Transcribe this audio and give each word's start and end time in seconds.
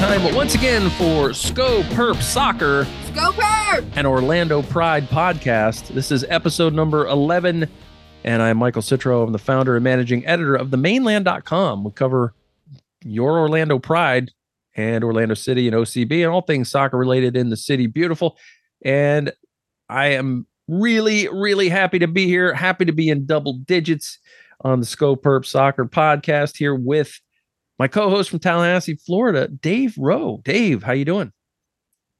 Time 0.00 0.34
once 0.34 0.54
again 0.54 0.88
for 0.92 1.28
SkoPurp 1.28 2.22
Soccer. 2.22 2.84
Go 3.14 3.32
Perp! 3.32 3.84
An 3.96 4.06
Orlando 4.06 4.62
Pride 4.62 5.04
podcast. 5.04 5.88
This 5.88 6.10
is 6.10 6.24
episode 6.30 6.72
number 6.72 7.06
11, 7.06 7.68
and 8.24 8.42
I'm 8.42 8.56
Michael 8.56 8.80
Citro. 8.80 9.22
I'm 9.22 9.32
the 9.32 9.38
founder 9.38 9.76
and 9.76 9.84
managing 9.84 10.26
editor 10.26 10.56
of 10.56 10.68
themaneland.com. 10.68 11.84
We 11.84 11.90
cover 11.90 12.32
your 13.04 13.40
Orlando 13.40 13.78
Pride 13.78 14.30
and 14.74 15.04
Orlando 15.04 15.34
City 15.34 15.68
and 15.68 15.76
OCB 15.76 16.24
and 16.24 16.32
all 16.32 16.40
things 16.40 16.70
soccer 16.70 16.96
related 16.96 17.36
in 17.36 17.50
the 17.50 17.56
city. 17.58 17.86
Beautiful. 17.86 18.38
And 18.82 19.34
I 19.90 20.12
am 20.12 20.46
really, 20.66 21.28
really 21.28 21.68
happy 21.68 21.98
to 21.98 22.08
be 22.08 22.24
here. 22.24 22.54
Happy 22.54 22.86
to 22.86 22.92
be 22.92 23.10
in 23.10 23.26
double 23.26 23.52
digits 23.52 24.18
on 24.62 24.80
the 24.80 24.86
SkoPurp 24.86 25.44
Soccer 25.44 25.84
podcast 25.84 26.56
here 26.56 26.74
with 26.74 27.20
my 27.80 27.88
co-host 27.88 28.28
from 28.28 28.40
Tallahassee, 28.40 28.96
Florida, 28.96 29.48
Dave 29.48 29.96
Rowe. 29.96 30.42
Dave, 30.44 30.82
how 30.82 30.92
you 30.92 31.06
doing? 31.06 31.32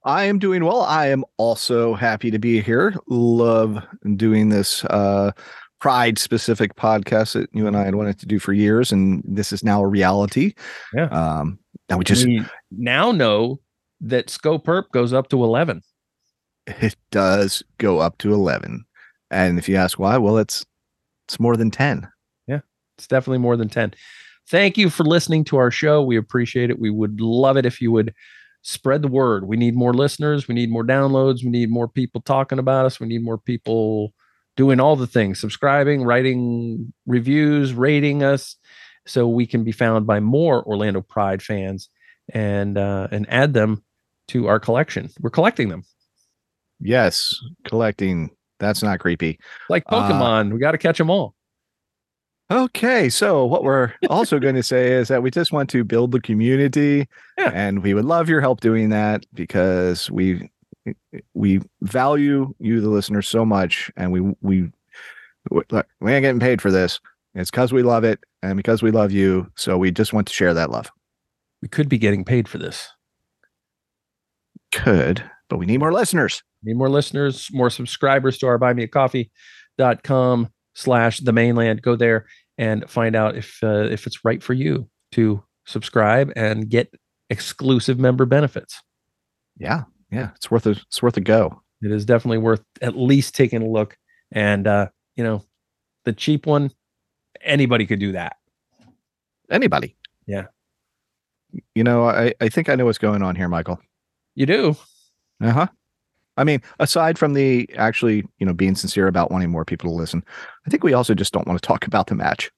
I 0.07 0.25
am 0.25 0.39
doing 0.39 0.65
well. 0.65 0.81
I 0.81 1.09
am 1.09 1.23
also 1.37 1.93
happy 1.93 2.31
to 2.31 2.39
be 2.39 2.63
here. 2.63 2.95
Love 3.09 3.79
doing 4.17 4.49
this 4.49 4.87
uh, 4.87 5.33
pride 5.79 6.19
specific 6.19 6.77
podcast 6.77 7.35
that 7.35 7.51
you 7.53 7.67
and 7.67 7.77
I 7.77 7.85
had 7.85 7.95
wanted 7.95 8.19
to 8.21 8.27
do 8.27 8.39
for 8.39 8.55
years, 8.55 8.91
and 8.91 9.23
this 9.27 9.53
is 9.53 9.63
now 9.63 9.83
a 9.83 9.87
reality. 9.87 10.55
Yeah. 10.95 11.09
Um, 11.09 11.59
now 11.91 11.99
we 11.99 12.05
just 12.05 12.25
we 12.25 12.43
now 12.71 13.13
know 13.13 13.61
that 14.01 14.29
SkoPurp 14.29 14.85
goes 14.95 15.13
up 15.13 15.29
to 15.29 15.45
eleven. 15.45 15.83
It 16.67 16.97
does 17.11 17.63
go 17.77 17.99
up 17.99 18.17
to 18.19 18.33
eleven, 18.33 18.87
and 19.31 19.59
if 19.59 19.69
you 19.69 19.77
ask 19.77 19.99
why, 19.99 20.17
well, 20.17 20.39
it's 20.39 20.65
it's 21.29 21.39
more 21.39 21.59
than 21.59 21.71
ten. 21.71 22.09
Yeah, 22.47 22.61
it's 22.97 23.07
definitely 23.07 23.41
more 23.41 23.59
than 23.59 23.69
ten. 23.69 23.93
Thank 24.51 24.77
you 24.77 24.91
for 24.91 25.05
listening 25.05 25.45
to 25.45 25.59
our 25.59 25.71
show. 25.71 26.03
We 26.03 26.17
appreciate 26.17 26.71
it. 26.71 26.81
We 26.81 26.91
would 26.91 27.21
love 27.21 27.57
it 27.57 27.67
if 27.67 27.81
you 27.81 27.93
would 27.93 28.13
spread 28.63 29.01
the 29.01 29.09
word. 29.09 29.47
We 29.47 29.57
need 29.57 29.77
more 29.77 29.95
listeners. 29.95 30.49
We 30.49 30.57
need 30.57 30.71
more 30.71 30.85
downloads. 30.85 31.45
We 31.45 31.51
need 31.51 31.71
more 31.71 31.87
people 31.87 32.21
talking 32.21 32.59
about 32.59 32.85
us. 32.85 32.99
We 32.99 33.07
need 33.07 33.23
more 33.23 33.39
people 33.39 34.13
doing 34.57 34.81
all 34.81 34.97
the 34.97 35.07
things, 35.07 35.41
subscribing, 35.41 36.03
writing 36.03 36.93
reviews, 37.07 37.73
rating 37.73 38.25
us 38.25 38.57
so 39.07 39.29
we 39.29 39.47
can 39.47 39.63
be 39.63 39.73
found 39.73 40.07
by 40.07 40.19
more 40.19 40.65
Orlando 40.65 41.01
Pride 41.01 41.43
fans 41.43 41.89
and 42.35 42.77
uh, 42.77 43.07
and 43.13 43.31
add 43.31 43.55
them 43.55 43.85
to 44.29 44.49
our 44.49 44.59
collection. 44.59 45.11
We're 45.21 45.31
collecting 45.31 45.69
them. 45.69 45.85
Yes, 46.81 47.39
collecting. 47.69 48.31
That's 48.59 48.83
not 48.83 48.99
creepy. 48.99 49.39
Like 49.69 49.85
Pokemon, 49.85 50.51
uh, 50.51 50.55
we 50.55 50.61
got 50.61 50.73
to 50.73 50.79
catch 50.79 50.99
them 50.99 51.09
all. 51.09 51.35
Okay, 52.51 53.09
so 53.09 53.45
what 53.45 53.63
we're 53.63 53.93
also 54.09 54.41
going 54.41 54.57
to 54.57 54.63
say 54.63 54.93
is 54.93 55.07
that 55.07 55.23
we 55.23 55.31
just 55.31 55.53
want 55.53 55.71
to 55.71 55.85
build 55.85 56.11
the 56.11 56.21
community, 56.21 57.07
yeah. 57.39 57.53
and 57.55 57.81
we 57.81 57.95
would 57.95 58.05
love 58.05 58.29
your 58.29 58.41
help 58.41 58.61
doing 58.61 58.89
that 58.89 59.25
because 59.33 60.11
we 60.11 60.51
eh, 60.85 60.95
eh, 61.15 61.21
we 61.35 61.61
value 61.83 62.53
you, 62.59 62.81
the 62.81 62.89
listeners, 62.89 63.29
so 63.29 63.45
much, 63.45 63.89
and 63.97 64.11
we 64.11 64.21
we 64.41 64.69
we 65.51 66.13
ain't 66.13 66.23
getting 66.23 66.41
paid 66.41 66.61
for 66.61 66.73
this. 66.73 66.99
It's 67.37 67.53
because 67.53 67.73
we 67.73 67.85
love 67.85 68.03
it 68.03 68.19
and 68.43 68.57
because 68.57 68.83
we 68.83 68.91
love 68.91 69.13
you. 69.13 69.49
So 69.55 69.79
we 69.79 69.93
just 69.93 70.13
want 70.13 70.27
to 70.27 70.35
share 70.35 70.53
that 70.53 70.71
love. 70.71 70.91
We 71.63 71.69
could 71.69 71.89
be 71.89 71.99
getting 71.99 72.25
paid 72.25 72.49
for 72.49 72.59
this. 72.59 72.89
Could, 74.73 75.23
but 75.49 75.59
we 75.59 75.67
need 75.67 75.79
more 75.79 75.93
listeners. 75.93 76.43
Need 76.65 76.79
more 76.79 76.91
listeners, 76.91 77.49
more 77.53 77.71
subscribers 77.71 78.39
to 78.39 78.49
our 78.49 78.59
buymeacoffee.com 78.59 80.49
slash 80.81 81.21
the 81.21 81.33
maneland. 81.33 81.83
Go 81.83 81.95
there 81.95 82.27
and 82.59 82.89
find 82.89 83.15
out 83.15 83.37
if 83.37 83.59
uh, 83.63 83.89
if 83.91 84.07
it's 84.07 84.25
right 84.25 84.43
for 84.43 84.55
you 84.55 84.89
to 85.13 85.43
subscribe 85.67 86.33
and 86.37 86.69
get 86.69 86.93
exclusive 87.29 87.99
member 87.99 88.25
benefits. 88.25 88.81
Yeah, 89.59 89.85
yeah, 90.11 90.31
it's 90.35 90.51
worth 90.51 90.67
a 90.67 90.71
it's 90.71 91.03
worth 91.03 91.17
a 91.17 91.21
go. 91.21 91.63
It 91.83 91.93
is 91.93 92.05
definitely 92.05 92.39
worth 92.39 92.63
at 92.83 92.97
least 92.97 93.35
taking 93.35 93.63
a 93.63 93.69
look. 93.69 93.97
And 94.33 94.67
uh, 94.67 94.89
you 95.17 95.25
know, 95.25 95.45
the 96.05 96.13
cheap 96.13 96.47
one, 96.47 96.71
anybody 97.43 97.87
could 97.87 98.01
do 98.01 98.13
that. 98.13 98.37
Anybody. 99.51 99.97
Yeah. 100.27 100.47
You 101.75 101.85
know, 101.85 102.09
I 102.09 102.33
I 102.41 102.49
think 102.49 102.69
I 102.69 102.75
know 102.75 102.87
what's 102.87 102.99
going 102.99 103.23
on 103.23 103.37
here, 103.37 103.49
Michael. 103.49 103.81
You 104.35 104.47
do. 104.47 104.77
Uh 105.43 105.51
huh. 105.51 105.67
I 106.41 106.45
mean, 106.45 106.63
aside 106.79 107.19
from 107.19 107.35
the 107.35 107.69
actually, 107.77 108.25
you 108.39 108.47
know, 108.47 108.55
being 108.55 108.75
sincere 108.75 109.07
about 109.07 109.31
wanting 109.31 109.51
more 109.51 109.67
people 109.67 109.91
to 109.91 109.97
listen, 109.97 110.25
I 110.67 110.71
think 110.71 110.83
we 110.83 110.95
also 110.95 111.13
just 111.13 111.35
don't 111.35 111.47
want 111.47 111.61
to 111.61 111.67
talk 111.67 111.87
about 111.87 112.07
the 112.07 112.15
match. 112.15 112.51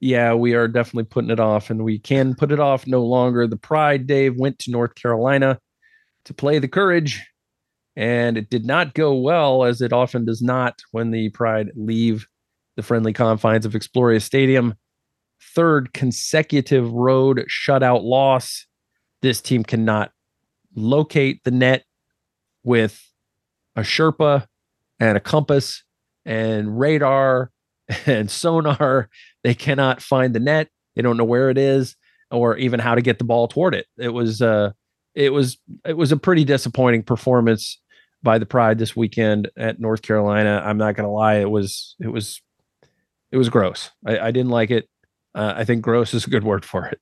Yeah, 0.00 0.34
we 0.34 0.54
are 0.54 0.68
definitely 0.68 1.04
putting 1.04 1.30
it 1.30 1.40
off, 1.40 1.68
and 1.68 1.82
we 1.82 1.98
can 1.98 2.34
put 2.34 2.52
it 2.52 2.60
off 2.60 2.86
no 2.86 3.04
longer. 3.04 3.46
The 3.46 3.56
Pride 3.56 4.06
Dave 4.06 4.36
went 4.36 4.58
to 4.60 4.70
North 4.70 4.94
Carolina 4.94 5.58
to 6.26 6.34
play 6.34 6.60
the 6.60 6.68
Courage, 6.68 7.24
and 7.96 8.38
it 8.38 8.50
did 8.50 8.64
not 8.64 8.94
go 8.94 9.14
well, 9.16 9.64
as 9.64 9.80
it 9.80 9.92
often 9.92 10.24
does 10.24 10.40
not 10.40 10.80
when 10.92 11.10
the 11.10 11.28
Pride 11.30 11.70
leave 11.74 12.26
the 12.76 12.82
friendly 12.82 13.12
confines 13.12 13.66
of 13.66 13.72
Exploria 13.72 14.22
Stadium. 14.22 14.74
Third 15.54 15.92
consecutive 15.92 16.90
road 16.92 17.44
shutout 17.48 18.04
loss. 18.04 18.64
This 19.22 19.40
team 19.40 19.64
cannot 19.64 20.12
locate 20.74 21.42
the 21.44 21.50
net 21.50 21.84
with 22.64 23.02
a 23.76 23.80
Sherpa 23.80 24.46
and 25.00 25.16
a 25.16 25.20
compass 25.20 25.82
and 26.24 26.78
radar 26.78 27.50
and 28.06 28.30
sonar. 28.30 29.08
They 29.42 29.54
cannot 29.54 30.02
find 30.02 30.34
the 30.34 30.40
net. 30.40 30.68
They 30.94 31.02
don't 31.02 31.16
know 31.16 31.24
where 31.24 31.50
it 31.50 31.58
is 31.58 31.96
or 32.30 32.56
even 32.56 32.80
how 32.80 32.94
to 32.94 33.02
get 33.02 33.18
the 33.18 33.24
ball 33.24 33.48
toward 33.48 33.74
it. 33.74 33.86
It 33.98 34.10
was 34.10 34.42
uh 34.42 34.72
it 35.14 35.32
was 35.32 35.58
it 35.84 35.96
was 35.96 36.12
a 36.12 36.16
pretty 36.16 36.44
disappointing 36.44 37.02
performance 37.02 37.78
by 38.22 38.38
the 38.38 38.46
Pride 38.46 38.78
this 38.78 38.96
weekend 38.96 39.50
at 39.56 39.80
North 39.80 40.02
Carolina. 40.02 40.62
I'm 40.64 40.78
not 40.78 40.94
gonna 40.94 41.12
lie, 41.12 41.36
it 41.36 41.50
was 41.50 41.96
it 42.00 42.08
was 42.08 42.40
it 43.30 43.36
was 43.36 43.48
gross. 43.48 43.90
I, 44.06 44.18
I 44.18 44.30
didn't 44.30 44.50
like 44.50 44.70
it. 44.70 44.88
Uh, 45.34 45.54
I 45.56 45.64
think 45.64 45.82
gross 45.82 46.12
is 46.12 46.26
a 46.26 46.30
good 46.30 46.44
word 46.44 46.64
for 46.64 46.86
it. 46.86 47.00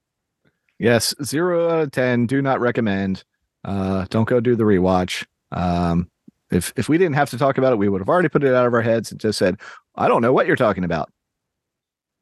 Yes, 0.79 1.15
zero 1.23 1.69
out 1.69 1.81
of 1.81 1.91
ten. 1.91 2.27
Do 2.27 2.41
not 2.41 2.61
recommend. 2.61 3.25
Uh, 3.65 4.07
don't 4.09 4.29
go 4.29 4.41
do 4.41 4.57
the 4.57 4.65
rewatch. 4.65 5.27
Um, 5.53 6.11
if 6.51 6.73
if 6.77 6.89
we 6.89 6.99
didn't 6.99 7.15
have 7.15 7.31
to 7.31 7.39
talk 7.39 7.59
about 7.59 7.73
it, 7.73 7.77
we 7.77 7.89
would 7.89 8.01
have 8.01 8.09
already 8.09 8.29
put 8.29 8.45
it 8.45 8.55
out 8.55 8.67
of 8.67 8.75
our 8.75 8.83
heads 8.83 9.11
and 9.11 9.21
just 9.21 9.39
said, 9.39 9.57
"I 9.95 10.09
don't 10.09 10.23
know 10.23 10.33
what 10.33 10.47
you're 10.47 10.57
talking 10.57 10.85
about." 10.85 11.11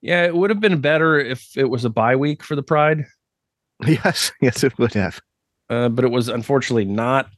Yeah, 0.00 0.24
it 0.24 0.34
would 0.34 0.50
have 0.50 0.60
been 0.60 0.80
better 0.80 1.18
if 1.18 1.56
it 1.56 1.70
was 1.70 1.84
a 1.84 1.90
bye 1.90 2.16
week 2.16 2.44
for 2.44 2.56
the 2.56 2.62
Pride. 2.62 3.04
Yes, 3.86 4.32
yes, 4.40 4.64
it 4.64 4.76
would 4.76 4.92
have. 4.94 5.20
Uh, 5.70 5.88
but 5.88 6.04
it 6.04 6.10
was 6.10 6.28
unfortunately 6.28 6.84
not. 6.84 7.30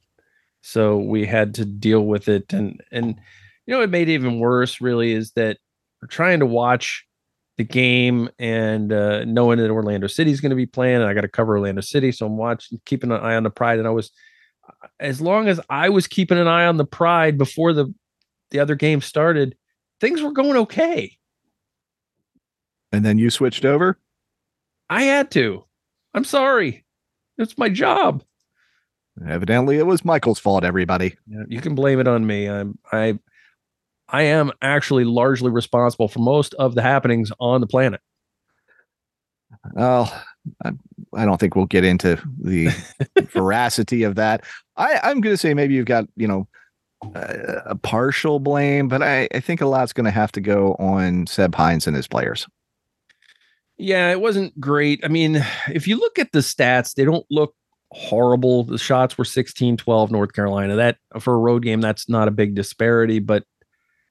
So 0.63 0.97
we 0.97 1.27
had 1.27 1.55
to 1.57 1.67
deal 1.67 2.07
with 2.07 2.29
it, 2.29 2.55
and 2.55 2.83
and 2.91 3.17
you 3.67 3.75
know, 3.75 3.83
it 3.83 3.91
made 3.91 4.09
it 4.09 4.15
even 4.15 4.39
worse. 4.39 4.81
Really, 4.81 5.13
is 5.13 5.33
that 5.33 5.59
we're 6.01 6.09
trying 6.09 6.41
to 6.41 6.47
watch 6.47 7.05
the 7.59 7.65
game 7.65 8.31
and 8.39 8.91
uh, 8.91 9.25
knowing 9.27 9.59
that 9.59 9.71
Orlando 9.71 10.07
City 10.07 10.31
is 10.31 10.41
going 10.41 10.51
to 10.51 10.57
be 10.57 10.65
playing, 10.65 10.97
and 10.97 11.05
I 11.05 11.13
got 11.13 11.23
to 11.23 11.29
cover 11.29 11.59
Orlando 11.59 11.83
City, 11.83 12.11
so 12.11 12.25
I'm 12.25 12.39
watching, 12.39 12.81
keeping 12.87 13.13
an 13.13 13.21
eye 13.21 13.37
on 13.37 13.43
the 13.43 13.51
Pride, 13.51 13.79
and 13.79 13.87
I 13.87 13.91
was 13.91 14.11
as 15.01 15.21
long 15.21 15.49
as 15.49 15.61
I 15.69 15.89
was 15.89 16.07
keeping 16.07 16.39
an 16.39 16.47
eye 16.47 16.67
on 16.67 16.77
the 16.77 16.85
Pride 16.85 17.39
before 17.39 17.73
the 17.73 17.93
the 18.51 18.59
other 18.59 18.75
game 18.75 19.01
started, 19.01 19.57
things 20.01 20.23
were 20.23 20.33
going 20.33 20.57
okay. 20.57 21.17
And 22.93 23.05
then 23.05 23.19
you 23.19 23.31
switched 23.31 23.65
over? 23.65 23.99
I 24.89 25.05
had 25.05 25.31
to. 25.33 25.65
I'm 26.15 26.25
sorry. 26.25 26.85
It's 27.39 27.57
my 27.57 27.69
job. 27.69 28.25
Evidently 29.27 29.79
it 29.79 29.87
was 29.87 30.05
Michael's 30.05 30.39
fault, 30.39 30.65
everybody. 30.65 31.17
Yeah, 31.27 31.45
you 31.49 31.61
can 31.61 31.75
blame 31.75 32.01
it 32.01 32.09
on 32.09 32.27
me. 32.27 32.49
I'm 32.49 32.79
I 32.93 33.19
I 34.09 34.23
am 34.23 34.51
actually 34.61 35.05
largely 35.05 35.51
responsible 35.51 36.09
for 36.09 36.19
most 36.19 36.55
of 36.55 36.75
the 36.75 36.83
happenings 36.83 37.31
on 37.39 37.61
the 37.61 37.67
planet. 37.67 38.01
Well, 39.75 40.13
I, 40.65 40.73
I 41.15 41.25
don't 41.25 41.39
think 41.39 41.57
we'll 41.57 41.67
get 41.67 41.85
into 41.85 42.21
the 42.39 42.69
veracity 43.33 44.03
of 44.05 44.15
that. 44.17 44.45
I, 44.77 45.01
I'm 45.03 45.21
going 45.21 45.35
to 45.35 45.39
say 45.39 45.55
maybe 45.55 45.75
you've 45.75 45.87
got, 45.87 46.07
you 46.17 46.29
know, 46.29 46.49
a, 47.15 47.63
a 47.67 47.75
partial 47.77 48.39
blame, 48.39 48.89
but 48.89 49.03
I, 49.03 49.29
I 49.35 49.41
think 49.41 49.61
a 49.61 49.67
lot's 49.67 49.93
going 49.93 50.05
to 50.05 50.11
have 50.11 50.33
to 50.33 50.41
go 50.41 50.75
on 50.79 51.27
Seb 51.27 51.55
Hines 51.55 51.87
and 51.87 51.97
his 51.97 52.07
players. 52.07 52.47
Yeah, 53.79 54.11
it 54.11 54.21
wasn't 54.21 54.59
great. 54.61 55.01
I 55.05 55.09
mean, 55.09 55.45
if 55.69 55.89
you 55.89 55.99
look 55.99 56.19
at 56.19 56.33
the 56.33 56.41
stats, 56.41 56.95
they 56.95 57.05
don't 57.05 57.27
look 57.31 57.55
horrible. 57.93 58.65
The 58.65 58.79
shots 58.79 59.17
were 59.17 59.25
16 59.25 59.79
12 59.79 60.11
North 60.11 60.33
Carolina. 60.33 60.77
That 60.77 60.99
for 61.19 61.35
a 61.35 61.39
road 61.39 61.63
game, 61.63 61.81
that's 61.81 62.09
not 62.09 62.29
a 62.29 62.33
big 62.33 62.55
disparity, 62.55 63.21
but 63.21 63.45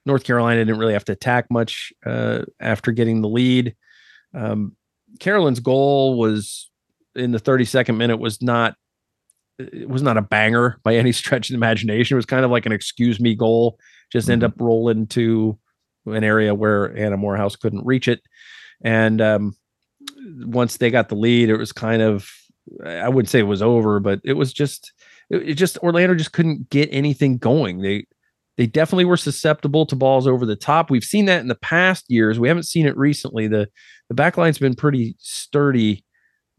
North 0.05 0.23
Carolina 0.23 0.65
didn't 0.65 0.79
really 0.79 0.93
have 0.93 1.05
to 1.05 1.11
attack 1.11 1.47
much 1.51 1.93
uh, 2.05 2.43
after 2.59 2.91
getting 2.91 3.21
the 3.21 3.29
lead. 3.29 3.75
Um, 4.33 4.75
Kerolin's 5.19 5.59
goal 5.59 6.17
was 6.17 6.68
in 7.19 7.31
the 7.31 7.39
32nd 7.39 7.97
minute 7.97 8.17
was 8.17 8.41
not 8.41 8.75
it 9.59 9.89
was 9.89 10.01
not 10.01 10.17
a 10.17 10.21
banger 10.21 10.79
by 10.83 10.95
any 10.95 11.11
stretch 11.11 11.49
of 11.49 11.53
the 11.53 11.57
imagination. 11.57 12.15
It 12.15 12.17
was 12.17 12.25
kind 12.25 12.45
of 12.45 12.51
like 12.51 12.65
an 12.65 12.71
excuse 12.71 13.19
me 13.19 13.35
goal. 13.35 13.77
Just 14.11 14.25
mm-hmm. 14.25 14.33
end 14.33 14.43
up 14.43 14.53
rolling 14.57 15.07
to 15.07 15.57
an 16.05 16.23
area 16.23 16.55
where 16.55 16.95
Anna 16.97 17.17
Moorhouse 17.17 17.55
couldn't 17.55 17.85
reach 17.85 18.07
it. 18.07 18.21
And 18.81 19.21
um, 19.21 19.55
once 20.45 20.77
they 20.77 20.89
got 20.89 21.09
the 21.09 21.15
lead, 21.15 21.49
it 21.49 21.57
was 21.57 21.71
kind 21.71 22.01
of 22.01 22.29
I 22.85 23.09
wouldn't 23.09 23.29
say 23.29 23.39
it 23.39 23.43
was 23.43 23.61
over, 23.61 23.99
but 23.99 24.21
it 24.23 24.33
was 24.33 24.53
just 24.53 24.93
it, 25.29 25.49
it 25.49 25.53
just 25.55 25.77
Orlando 25.79 26.15
just 26.15 26.33
couldn't 26.33 26.69
get 26.69 26.89
anything 26.91 27.37
going. 27.37 27.81
They 27.81 28.05
they 28.57 28.67
definitely 28.67 29.05
were 29.05 29.17
susceptible 29.17 29.85
to 29.85 29.95
balls 29.95 30.27
over 30.27 30.45
the 30.45 30.55
top. 30.55 30.89
We've 30.89 31.03
seen 31.03 31.25
that 31.25 31.41
in 31.41 31.47
the 31.47 31.55
past 31.55 32.05
years. 32.09 32.39
We 32.39 32.47
haven't 32.47 32.63
seen 32.63 32.85
it 32.85 32.97
recently. 32.97 33.47
The 33.47 33.67
the 34.07 34.15
back 34.15 34.37
line's 34.37 34.59
been 34.59 34.75
pretty 34.75 35.15
sturdy 35.19 36.03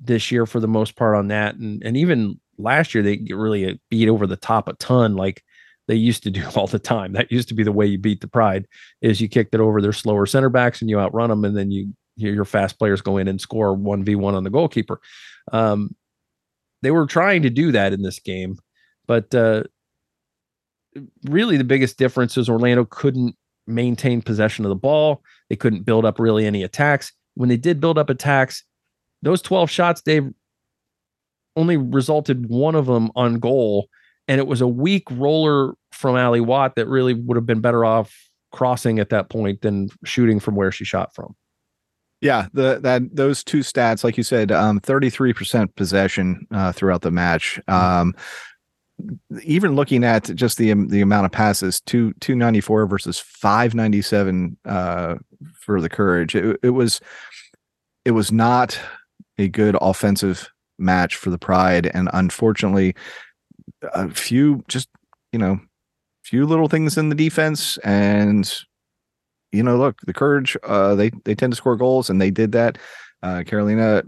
this 0.01 0.31
year 0.31 0.47
for 0.47 0.61
the 0.61 0.69
most 0.69 0.97
part 0.97 1.17
on 1.17 1.29
that. 1.29 1.57
And 1.57 1.83
and 1.85 1.97
even 1.97 2.41
last 2.59 2.95
year 2.95 3.03
they 3.03 3.27
really 3.31 3.81
beat 3.91 4.09
over 4.09 4.27
the 4.27 4.37
top 4.37 4.69
a 4.69 4.75
ton 4.75 5.17
like 5.17 5.43
they 5.89 5.95
used 5.95 6.23
to 6.23 6.31
do 6.31 6.47
all 6.57 6.67
the 6.67 6.79
time. 6.79 7.13
That 7.13 7.33
used 7.33 7.49
to 7.49 7.55
be 7.55 7.63
the 7.63 7.73
way 7.73 7.87
you 7.87 7.99
beat 7.99 8.21
the 8.21 8.29
pride 8.29 8.67
is 9.03 9.21
you 9.21 9.29
kicked 9.29 9.55
it 9.55 9.61
over 9.61 9.81
their 9.81 9.93
slower 9.93 10.27
center 10.27 10.49
backs 10.49 10.81
and 10.81 10.91
you 10.91 10.99
outrun 10.99 11.31
them 11.31 11.45
and 11.45 11.57
then 11.57 11.71
you 11.71 11.93
your 12.17 12.45
fast 12.45 12.79
players 12.79 13.01
go 13.01 13.17
in 13.17 13.29
and 13.29 13.41
score 13.41 13.77
1v1 13.77 14.35
on 14.35 14.45
the 14.45 14.51
goalkeeper. 14.51 15.01
Um, 15.53 15.95
they 16.83 16.91
were 16.91 17.07
trying 17.07 17.43
to 17.43 17.51
do 17.51 17.73
that 17.73 17.95
in 17.95 18.03
this 18.03 18.19
game, 18.19 18.59
but 19.07 19.35
uh, 19.35 19.65
really 21.25 21.57
the 21.57 21.65
biggest 21.65 21.99
difference 21.99 22.37
is 22.37 22.49
Orlando 22.49 22.85
couldn't 22.85 23.37
maintain 23.67 24.23
possession 24.23 24.65
of 24.65 24.69
the 24.69 24.75
ball. 24.77 25.23
They 25.49 25.57
couldn't 25.57 25.85
build 25.85 26.05
up 26.05 26.19
really 26.19 26.47
any 26.47 26.63
attacks. 26.63 27.13
When 27.35 27.49
they 27.49 27.57
did 27.57 27.81
build 27.81 27.99
up 27.99 28.11
attacks, 28.11 28.65
those 29.23 29.43
12 29.43 29.71
shots, 29.71 30.03
they 30.03 30.21
only 31.57 31.77
resulted 31.77 32.47
one 32.49 32.75
of 32.75 32.87
them 32.87 33.11
on 33.17 33.39
goal. 33.39 33.89
And 34.29 34.39
it 34.39 34.47
was 34.47 34.61
a 34.61 34.69
weak 34.69 35.05
roller 35.11 35.75
from 35.93 36.17
Ally 36.17 36.41
Watt 36.41 36.77
that 36.77 36.87
really 36.87 37.15
would 37.15 37.37
have 37.37 37.47
been 37.47 37.61
better 37.61 37.85
off 37.85 38.15
crossing 38.53 38.99
at 38.99 39.11
that 39.11 39.29
point 39.29 39.63
than 39.63 39.89
shooting 40.05 40.41
from 40.41 40.55
where 40.55 40.73
she 40.73 40.85
shot 40.85 41.15
from. 41.15 41.35
Yeah, 42.21 42.49
the 42.53 42.79
that 42.81 43.17
those 43.17 43.43
two 43.43 43.61
stats, 43.61 44.05
like 44.05 44.19
you 44.19 44.23
said, 44.23 44.53
um, 44.53 44.79
33% 44.81 45.75
possession 45.75 46.47
uh, 46.51 46.71
throughout 46.73 47.01
the 47.01 47.11
match. 47.11 47.59
Um, 47.67 48.15
even 49.43 49.75
looking 49.75 50.05
at 50.05 50.25
just 50.35 50.59
the 50.59 50.75
the 50.75 51.01
amount 51.01 51.25
of 51.25 51.33
passes, 51.33 51.81
two 51.81 52.13
two 52.21 52.35
ninety 52.35 52.61
four 52.61 52.87
versus 52.87 53.19
five 53.19 53.75
ninety 53.75 54.03
seven 54.03 54.59
uh, 54.67 55.17
for 55.55 55.81
the 55.81 55.89
Courage. 55.89 56.35
It, 56.35 56.59
it 56.63 56.71
was 56.71 57.01
it 58.05 58.11
was 58.11 58.31
not 58.31 58.79
a 59.41 59.49
good 59.49 59.77
offensive 59.81 60.49
match 60.79 61.17
for 61.17 61.31
the 61.31 61.39
Pride, 61.39 61.91
and 61.93 62.09
unfortunately, 62.13 62.95
a 63.83 64.09
few 64.11 64.65
just 64.69 64.89
you 65.33 65.39
know 65.39 65.61
few 66.25 66.47
little 66.47 66.69
things 66.69 66.99
in 66.99 67.09
the 67.09 67.15
defense 67.15 67.79
and 67.79 68.65
you 69.53 69.63
know, 69.63 69.77
look, 69.77 70.01
the 70.03 70.13
Courage, 70.13 70.57
uh, 70.63 70.95
they 70.95 71.11
they 71.25 71.35
tend 71.35 71.53
to 71.53 71.57
score 71.57 71.77
goals, 71.77 72.11
and 72.11 72.21
they 72.21 72.31
did 72.31 72.53
that. 72.53 72.79
Uh, 73.23 73.43
Carolina, 73.45 74.03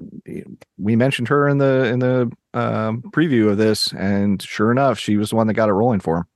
we 0.79 0.97
mentioned 0.97 1.29
her 1.29 1.49
in 1.49 1.59
the 1.59 1.85
in 1.87 1.99
the 1.99 2.31
um, 2.55 3.03
preview 3.11 3.51
of 3.51 3.59
this, 3.59 3.93
and 3.93 4.41
sure 4.41 4.71
enough, 4.71 4.99
she 4.99 5.17
was 5.17 5.31
the 5.31 5.37
one 5.37 5.47
that 5.49 5.55
got 5.55 5.69
it 5.69 5.73
rolling 5.73 6.01
for 6.01 6.17
them. 6.17 6.27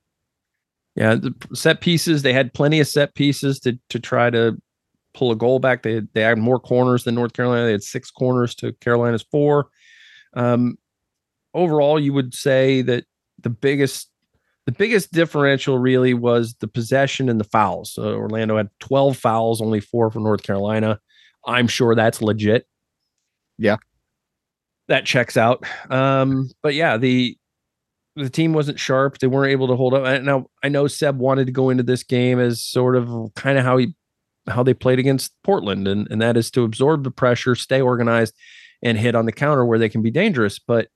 Yeah, 0.95 1.15
the 1.15 1.33
set 1.55 1.81
pieces. 1.81 2.21
They 2.21 2.33
had 2.33 2.53
plenty 2.53 2.79
of 2.79 2.87
set 2.87 3.15
pieces 3.15 3.59
to 3.61 3.79
to 3.89 3.99
try 3.99 4.29
to 4.29 4.57
pull 5.17 5.31
a 5.31 5.35
goal 5.35 5.59
back. 5.59 5.83
They 5.83 6.01
they 6.13 6.21
had 6.21 6.37
more 6.37 6.59
corners 6.59 7.03
than 7.03 7.15
North 7.15 7.33
Carolina. 7.33 7.65
They 7.65 7.71
had 7.71 7.83
six 7.83 8.11
corners 8.11 8.53
to 8.55 8.73
Carolina's 8.73 9.25
four. 9.31 9.69
Um, 10.33 10.77
overall, 11.53 11.99
you 11.99 12.13
would 12.13 12.33
say 12.33 12.81
that 12.83 13.05
the 13.39 13.49
biggest 13.49 14.09
the 14.65 14.71
biggest 14.73 15.13
differential 15.13 15.79
really 15.79 16.13
was 16.13 16.55
the 16.59 16.67
possession 16.67 17.29
and 17.29 17.39
the 17.39 17.45
fouls. 17.45 17.93
So 17.93 18.03
Orlando 18.15 18.57
had 18.57 18.69
12 18.81 19.17
fouls, 19.17 19.61
only 19.61 19.79
four 19.79 20.11
for 20.11 20.19
North 20.19 20.43
Carolina. 20.43 20.99
I'm 21.45 21.69
sure 21.69 21.95
that's 21.95 22.21
legit. 22.21 22.67
Yeah. 23.57 23.77
That 24.89 25.05
checks 25.05 25.37
out. 25.37 25.65
Um, 25.89 26.49
but 26.61 26.73
yeah, 26.75 26.97
the 26.97 27.37
the 28.17 28.29
team 28.29 28.51
wasn't 28.53 28.79
sharp. 28.79 29.19
They 29.19 29.27
weren't 29.27 29.51
able 29.51 29.67
to 29.67 29.75
hold 29.75 29.93
up. 29.93 30.23
Now 30.23 30.47
I 30.63 30.69
know 30.69 30.87
Seb 30.87 31.17
wanted 31.17 31.45
to 31.45 31.51
go 31.53 31.69
into 31.69 31.83
this 31.83 32.03
game 32.03 32.39
as 32.39 32.61
sort 32.61 32.95
of 32.95 33.09
kind 33.35 33.57
of 33.57 33.63
how 33.63 33.77
he 33.77 33.95
how 34.47 34.63
they 34.63 34.73
played 34.73 34.99
against 34.99 35.33
Portland, 35.43 35.87
and, 35.87 36.07
and 36.09 36.21
that 36.21 36.37
is 36.37 36.51
to 36.51 36.63
absorb 36.63 37.03
the 37.03 37.11
pressure, 37.11 37.55
stay 37.55 37.81
organized, 37.81 38.33
and 38.81 38.97
hit 38.97 39.15
on 39.15 39.25
the 39.25 39.31
counter 39.31 39.65
where 39.65 39.79
they 39.79 39.89
can 39.89 40.01
be 40.01 40.11
dangerous. 40.11 40.59
But 40.59 40.89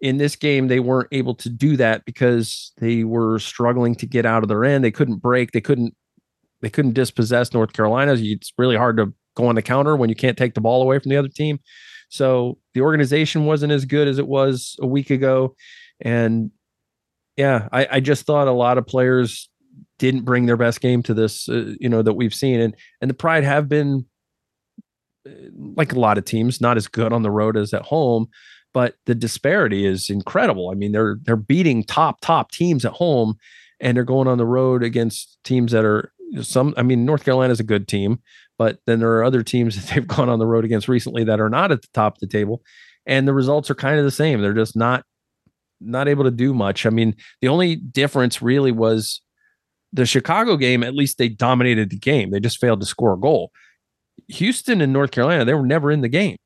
in 0.00 0.18
this 0.18 0.36
game 0.36 0.68
they 0.68 0.80
weren't 0.80 1.08
able 1.10 1.34
to 1.34 1.48
do 1.48 1.76
that 1.76 2.04
because 2.04 2.72
they 2.78 3.02
were 3.04 3.38
struggling 3.38 3.94
to 3.96 4.06
get 4.06 4.24
out 4.24 4.42
of 4.42 4.48
their 4.48 4.64
end. 4.64 4.84
They 4.84 4.90
couldn't 4.90 5.16
break. 5.16 5.52
They 5.52 5.60
couldn't 5.60 5.94
they 6.60 6.70
couldn't 6.70 6.94
dispossess 6.94 7.52
north 7.52 7.72
carolina. 7.72 8.14
It's 8.16 8.52
really 8.58 8.76
hard 8.76 8.96
to 8.98 9.12
go 9.36 9.46
on 9.46 9.54
the 9.54 9.62
counter 9.62 9.96
when 9.96 10.08
you 10.08 10.16
can't 10.16 10.38
take 10.38 10.54
the 10.54 10.60
ball 10.60 10.82
away 10.82 10.98
from 10.98 11.10
the 11.10 11.16
other 11.16 11.28
team. 11.28 11.58
So 12.10 12.58
the 12.74 12.80
organization 12.80 13.44
wasn't 13.44 13.72
as 13.72 13.84
good 13.84 14.08
as 14.08 14.18
it 14.18 14.26
was 14.26 14.76
a 14.80 14.86
week 14.86 15.10
ago. 15.10 15.54
And 16.00 16.52
yeah 17.38 17.68
i, 17.72 17.88
I 17.92 18.00
just 18.00 18.26
thought 18.26 18.48
a 18.48 18.52
lot 18.52 18.76
of 18.76 18.86
players 18.86 19.48
didn't 19.98 20.24
bring 20.24 20.46
their 20.46 20.56
best 20.56 20.80
game 20.80 21.02
to 21.02 21.14
this 21.14 21.48
uh, 21.48 21.74
you 21.80 21.88
know 21.88 22.02
that 22.02 22.14
we've 22.14 22.34
seen 22.34 22.60
and 22.60 22.74
and 23.00 23.10
the 23.10 23.14
pride 23.14 23.44
have 23.44 23.68
been 23.68 24.06
uh, 25.26 25.30
like 25.76 25.92
a 25.92 25.98
lot 25.98 26.18
of 26.18 26.24
teams 26.24 26.60
not 26.60 26.76
as 26.76 26.86
good 26.86 27.12
on 27.12 27.22
the 27.22 27.30
road 27.30 27.56
as 27.56 27.72
at 27.74 27.82
home 27.82 28.28
but 28.74 28.94
the 29.06 29.14
disparity 29.14 29.86
is 29.86 30.10
incredible. 30.10 30.70
I 30.70 30.74
mean, 30.74 30.92
they're 30.92 31.18
they're 31.22 31.36
beating 31.36 31.82
top 31.82 32.20
top 32.20 32.50
teams 32.50 32.84
at 32.84 32.92
home, 32.92 33.34
and 33.80 33.96
they're 33.96 34.04
going 34.04 34.28
on 34.28 34.38
the 34.38 34.46
road 34.46 34.82
against 34.82 35.38
teams 35.44 35.72
that 35.72 35.84
are 35.84 36.12
some. 36.42 36.74
I 36.76 36.82
mean, 36.82 37.04
North 37.04 37.24
Carolina 37.24 37.52
is 37.52 37.60
a 37.60 37.64
good 37.64 37.88
team, 37.88 38.20
but 38.56 38.78
then 38.86 39.00
there 39.00 39.12
are 39.14 39.24
other 39.24 39.42
teams 39.42 39.76
that 39.88 39.94
they've 39.94 40.06
gone 40.06 40.28
on 40.28 40.38
the 40.38 40.46
road 40.46 40.64
against 40.64 40.88
recently 40.88 41.24
that 41.24 41.40
are 41.40 41.50
not 41.50 41.72
at 41.72 41.82
the 41.82 41.88
top 41.94 42.16
of 42.16 42.20
the 42.20 42.26
table, 42.26 42.62
and 43.06 43.26
the 43.26 43.34
results 43.34 43.70
are 43.70 43.74
kind 43.74 43.98
of 43.98 44.04
the 44.04 44.10
same. 44.10 44.40
They're 44.40 44.52
just 44.52 44.76
not 44.76 45.04
not 45.80 46.08
able 46.08 46.24
to 46.24 46.30
do 46.30 46.52
much. 46.52 46.86
I 46.86 46.90
mean, 46.90 47.14
the 47.40 47.48
only 47.48 47.76
difference 47.76 48.42
really 48.42 48.72
was 48.72 49.22
the 49.92 50.06
Chicago 50.06 50.56
game. 50.56 50.82
At 50.82 50.94
least 50.94 51.18
they 51.18 51.28
dominated 51.28 51.90
the 51.90 51.98
game. 51.98 52.30
They 52.30 52.40
just 52.40 52.60
failed 52.60 52.80
to 52.80 52.86
score 52.86 53.14
a 53.14 53.18
goal. 53.18 53.50
Houston 54.28 54.80
and 54.80 54.92
North 54.92 55.10
Carolina, 55.10 55.44
they 55.44 55.54
were 55.54 55.66
never 55.66 55.90
in 55.90 56.00
the 56.00 56.08
game. 56.08 56.36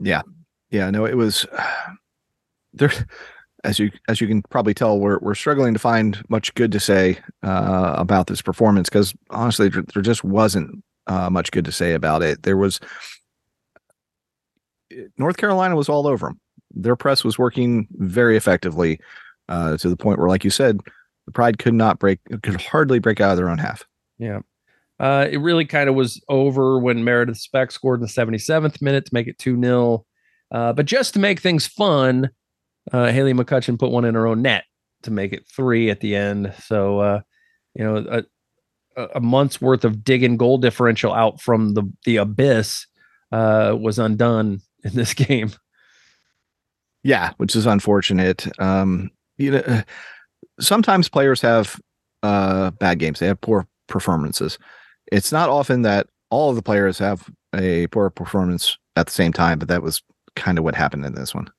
Yeah, 0.00 0.22
yeah, 0.70 0.90
no, 0.90 1.04
it 1.04 1.16
was 1.16 1.46
there. 2.72 2.92
As 3.64 3.80
you 3.80 3.90
as 4.08 4.20
you 4.20 4.28
can 4.28 4.42
probably 4.50 4.72
tell, 4.72 5.00
we're 5.00 5.18
we're 5.18 5.34
struggling 5.34 5.74
to 5.74 5.80
find 5.80 6.22
much 6.28 6.54
good 6.54 6.70
to 6.70 6.78
say 6.78 7.18
uh, 7.42 7.94
about 7.98 8.28
this 8.28 8.40
performance 8.40 8.88
because 8.88 9.12
honestly, 9.30 9.68
there, 9.68 9.82
there, 9.92 10.02
just 10.02 10.22
wasn't 10.22 10.84
uh, 11.08 11.28
much 11.28 11.50
good 11.50 11.64
to 11.64 11.72
say 11.72 11.94
about 11.94 12.22
it. 12.22 12.44
There 12.44 12.56
was 12.56 12.78
North 15.18 15.38
Carolina 15.38 15.74
was 15.74 15.88
all 15.88 16.06
over 16.06 16.28
them. 16.28 16.40
Their 16.72 16.94
press 16.94 17.24
was 17.24 17.36
working 17.36 17.88
very 17.92 18.36
effectively 18.36 19.00
uh, 19.48 19.76
to 19.78 19.88
the 19.88 19.96
point 19.96 20.20
where, 20.20 20.28
like 20.28 20.44
you 20.44 20.50
said, 20.50 20.78
the 21.28 21.32
Pride 21.32 21.58
could 21.58 21.74
not 21.74 21.98
break, 21.98 22.20
could 22.42 22.60
hardly 22.60 22.98
break 22.98 23.20
out 23.20 23.32
of 23.32 23.36
their 23.36 23.50
own 23.50 23.58
half. 23.58 23.84
Yeah. 24.18 24.40
Uh, 24.98 25.28
it 25.30 25.36
really 25.36 25.66
kind 25.66 25.90
of 25.90 25.94
was 25.94 26.20
over 26.30 26.78
when 26.78 27.04
Meredith 27.04 27.36
Speck 27.36 27.70
scored 27.70 28.00
in 28.00 28.06
the 28.06 28.08
77th 28.08 28.80
minute 28.80 29.04
to 29.04 29.14
make 29.14 29.26
it 29.26 29.38
2 29.38 29.60
0. 29.60 30.06
Uh, 30.50 30.72
but 30.72 30.86
just 30.86 31.12
to 31.12 31.20
make 31.20 31.40
things 31.40 31.66
fun, 31.66 32.30
uh, 32.92 33.12
Haley 33.12 33.34
McCutcheon 33.34 33.78
put 33.78 33.90
one 33.90 34.06
in 34.06 34.14
her 34.14 34.26
own 34.26 34.40
net 34.40 34.64
to 35.02 35.10
make 35.10 35.34
it 35.34 35.46
three 35.54 35.90
at 35.90 36.00
the 36.00 36.16
end. 36.16 36.54
So, 36.64 37.00
uh, 37.00 37.20
you 37.74 37.84
know, 37.84 38.22
a, 38.96 39.04
a, 39.14 39.20
month's 39.20 39.60
worth 39.60 39.84
of 39.84 40.02
digging 40.02 40.38
goal 40.38 40.56
differential 40.56 41.12
out 41.12 41.42
from 41.42 41.74
the 41.74 41.84
the 42.06 42.16
abyss 42.16 42.86
uh, 43.30 43.76
was 43.78 43.98
undone 43.98 44.60
in 44.84 44.94
this 44.94 45.12
game. 45.12 45.52
Yeah, 47.04 47.32
which 47.36 47.54
is 47.54 47.66
unfortunate. 47.66 48.48
Um, 48.58 49.10
you 49.36 49.52
know, 49.52 49.82
sometimes 50.60 51.08
players 51.08 51.40
have 51.40 51.80
uh, 52.22 52.70
bad 52.72 52.98
games. 52.98 53.18
They 53.18 53.26
have 53.26 53.40
poor 53.40 53.66
performances. 53.86 54.58
It's 55.10 55.32
not 55.32 55.48
often 55.48 55.82
that 55.82 56.08
all 56.30 56.50
of 56.50 56.56
the 56.56 56.62
players 56.62 56.98
have 56.98 57.28
a 57.54 57.86
poor 57.88 58.10
performance 58.10 58.76
at 58.96 59.06
the 59.06 59.12
same 59.12 59.32
time, 59.32 59.58
but 59.58 59.68
that 59.68 59.82
was 59.82 60.02
kind 60.36 60.58
of 60.58 60.64
what 60.64 60.74
happened 60.74 61.04
in 61.04 61.14
this 61.14 61.34
one. 61.34 61.50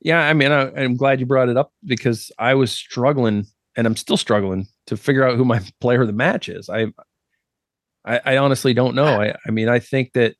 Yeah, 0.00 0.20
I 0.20 0.34
mean, 0.34 0.52
I, 0.52 0.68
am 0.82 0.96
glad 0.96 1.20
you 1.20 1.26
brought 1.26 1.48
it 1.48 1.56
up 1.56 1.72
because 1.84 2.30
I 2.38 2.54
was 2.54 2.72
struggling, 2.72 3.46
and 3.76 3.86
I'm 3.86 3.96
still 3.96 4.16
struggling 4.16 4.66
to 4.86 4.96
figure 4.96 5.26
out 5.26 5.36
who 5.36 5.44
my 5.44 5.60
player 5.80 6.02
of 6.02 6.06
the 6.06 6.12
match 6.12 6.48
is. 6.48 6.68
I, 6.68 6.88
I, 8.04 8.20
I 8.24 8.36
honestly 8.36 8.74
don't 8.74 8.94
know. 8.94 9.20
I, 9.20 9.34
I 9.46 9.50
mean, 9.50 9.68
I 9.68 9.78
think 9.78 10.12
that, 10.12 10.34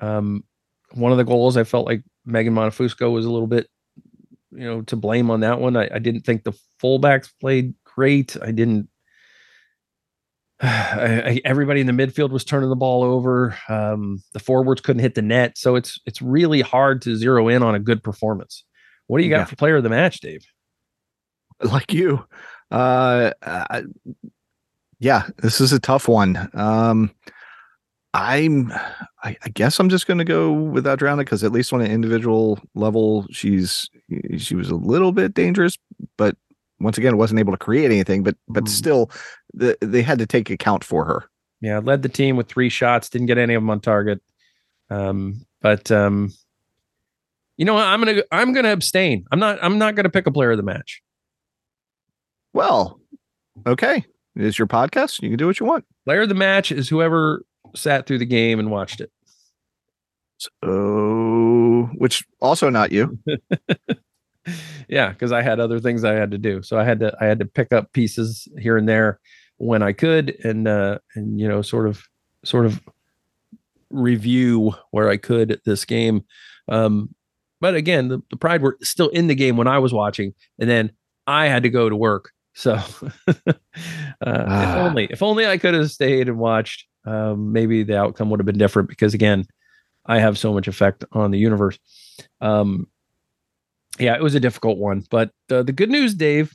um, 0.00 0.44
one 0.92 1.12
of 1.12 1.18
the 1.18 1.24
goals 1.24 1.56
I 1.56 1.64
felt 1.64 1.86
like 1.86 2.02
Megan 2.24 2.54
Montefusco 2.54 3.12
was 3.12 3.24
a 3.24 3.30
little 3.30 3.46
bit, 3.46 3.68
you 4.54 4.64
know, 4.64 4.82
to 4.82 4.96
blame 4.96 5.30
on 5.30 5.40
that 5.40 5.60
one. 5.60 5.76
I, 5.76 5.88
I 5.94 5.98
didn't 5.98 6.22
think 6.22 6.44
the 6.44 6.52
fullbacks 6.82 7.30
played 7.40 7.74
great. 7.84 8.36
I 8.40 8.50
didn't 8.50 8.88
I, 10.60 11.40
everybody 11.44 11.80
in 11.80 11.86
the 11.86 11.92
midfield 11.92 12.30
was 12.30 12.44
turning 12.44 12.70
the 12.70 12.76
ball 12.76 13.02
over. 13.02 13.56
Um, 13.68 14.22
the 14.32 14.38
forwards 14.38 14.80
couldn't 14.80 15.02
hit 15.02 15.14
the 15.14 15.22
net, 15.22 15.58
so 15.58 15.74
it's 15.74 16.00
it's 16.06 16.22
really 16.22 16.60
hard 16.60 17.02
to 17.02 17.16
zero 17.16 17.48
in 17.48 17.62
on 17.62 17.74
a 17.74 17.80
good 17.80 18.02
performance. 18.02 18.64
What 19.06 19.18
do 19.18 19.24
you 19.24 19.30
got 19.30 19.40
yeah. 19.40 19.44
for 19.44 19.56
player 19.56 19.76
of 19.76 19.82
the 19.82 19.90
match, 19.90 20.20
Dave? 20.20 20.44
Like 21.62 21.92
you, 21.92 22.24
uh, 22.70 23.32
uh, 23.42 23.82
yeah, 24.98 25.28
this 25.38 25.60
is 25.60 25.72
a 25.72 25.78
tough 25.78 26.08
one. 26.08 26.48
Um, 26.54 27.10
I'm, 28.14 28.72
I, 29.24 29.36
I 29.42 29.48
guess 29.52 29.80
I'm 29.80 29.88
just 29.88 30.06
going 30.06 30.18
to 30.18 30.24
go 30.24 30.52
with 30.52 30.86
Adriana 30.86 31.24
because 31.24 31.42
at 31.42 31.50
least 31.50 31.72
on 31.72 31.80
an 31.80 31.90
individual 31.90 32.60
level, 32.76 33.26
she's 33.30 33.90
she 34.38 34.54
was 34.54 34.70
a 34.70 34.76
little 34.76 35.10
bit 35.10 35.34
dangerous, 35.34 35.76
but 36.16 36.36
once 36.78 36.96
again, 36.96 37.16
wasn't 37.16 37.40
able 37.40 37.52
to 37.52 37.58
create 37.58 37.86
anything. 37.86 38.22
But 38.22 38.36
but 38.48 38.64
mm. 38.64 38.68
still, 38.68 39.10
the, 39.52 39.76
they 39.80 40.00
had 40.00 40.20
to 40.20 40.26
take 40.26 40.48
account 40.48 40.84
for 40.84 41.04
her. 41.04 41.24
Yeah, 41.60 41.78
led 41.78 42.02
the 42.02 42.08
team 42.08 42.36
with 42.36 42.46
three 42.46 42.68
shots, 42.68 43.08
didn't 43.08 43.26
get 43.26 43.38
any 43.38 43.54
of 43.54 43.62
them 43.62 43.70
on 43.70 43.80
target. 43.80 44.22
Um, 44.90 45.44
but 45.60 45.90
um, 45.90 46.32
you 47.56 47.64
know, 47.64 47.76
I'm 47.76 48.00
gonna 48.00 48.22
I'm 48.30 48.52
gonna 48.52 48.72
abstain. 48.72 49.24
I'm 49.32 49.40
not 49.40 49.58
I'm 49.60 49.78
not 49.78 49.96
gonna 49.96 50.10
pick 50.10 50.28
a 50.28 50.32
player 50.32 50.52
of 50.52 50.56
the 50.56 50.62
match. 50.62 51.02
Well, 52.52 53.00
okay. 53.66 54.04
It's 54.36 54.58
your 54.58 54.68
podcast. 54.68 55.20
You 55.22 55.30
can 55.30 55.38
do 55.38 55.46
what 55.46 55.58
you 55.58 55.66
want. 55.66 55.84
Player 56.04 56.22
of 56.22 56.28
the 56.28 56.34
match 56.34 56.70
is 56.70 56.88
whoever 56.88 57.44
sat 57.74 58.06
through 58.06 58.18
the 58.18 58.26
game 58.26 58.58
and 58.58 58.70
watched 58.70 59.00
it. 59.00 59.10
So, 60.38 61.90
which 61.94 62.24
also 62.40 62.70
not 62.70 62.92
you. 62.92 63.18
yeah, 64.88 65.10
because 65.10 65.32
I 65.32 65.42
had 65.42 65.60
other 65.60 65.80
things 65.80 66.04
I 66.04 66.14
had 66.14 66.30
to 66.32 66.38
do, 66.38 66.62
so 66.62 66.78
I 66.78 66.84
had 66.84 67.00
to 67.00 67.16
I 67.20 67.26
had 67.26 67.38
to 67.38 67.46
pick 67.46 67.72
up 67.72 67.92
pieces 67.92 68.48
here 68.58 68.76
and 68.76 68.88
there 68.88 69.20
when 69.56 69.82
I 69.82 69.92
could, 69.92 70.36
and 70.44 70.66
uh, 70.68 70.98
and 71.14 71.40
you 71.40 71.48
know, 71.48 71.62
sort 71.62 71.88
of 71.88 72.02
sort 72.44 72.66
of 72.66 72.80
review 73.90 74.74
where 74.90 75.08
I 75.08 75.16
could 75.16 75.60
this 75.64 75.84
game. 75.84 76.24
Um, 76.68 77.14
but 77.60 77.74
again, 77.74 78.08
the, 78.08 78.20
the 78.30 78.36
Pride 78.36 78.62
were 78.62 78.76
still 78.82 79.08
in 79.08 79.28
the 79.28 79.34
game 79.34 79.56
when 79.56 79.68
I 79.68 79.78
was 79.78 79.92
watching, 79.92 80.34
and 80.58 80.68
then 80.68 80.92
I 81.26 81.46
had 81.46 81.62
to 81.62 81.70
go 81.70 81.88
to 81.88 81.96
work. 81.96 82.30
So, 82.54 82.74
uh, 83.28 83.52
ah. 84.26 84.72
if 84.72 84.76
only 84.76 85.04
if 85.06 85.22
only 85.22 85.46
I 85.46 85.58
could 85.58 85.74
have 85.74 85.90
stayed 85.90 86.28
and 86.28 86.38
watched, 86.38 86.86
um, 87.04 87.52
maybe 87.52 87.82
the 87.82 87.98
outcome 87.98 88.30
would 88.30 88.40
have 88.40 88.46
been 88.46 88.58
different. 88.58 88.88
Because 88.88 89.14
again, 89.14 89.46
I 90.06 90.18
have 90.18 90.38
so 90.38 90.52
much 90.52 90.68
effect 90.68 91.04
on 91.12 91.30
the 91.30 91.38
universe. 91.38 91.78
Um, 92.40 92.86
yeah, 93.98 94.14
it 94.14 94.22
was 94.22 94.34
a 94.34 94.40
difficult 94.40 94.78
one, 94.78 95.04
but 95.10 95.30
uh, 95.50 95.62
the 95.62 95.72
good 95.72 95.90
news, 95.90 96.14
Dave, 96.14 96.52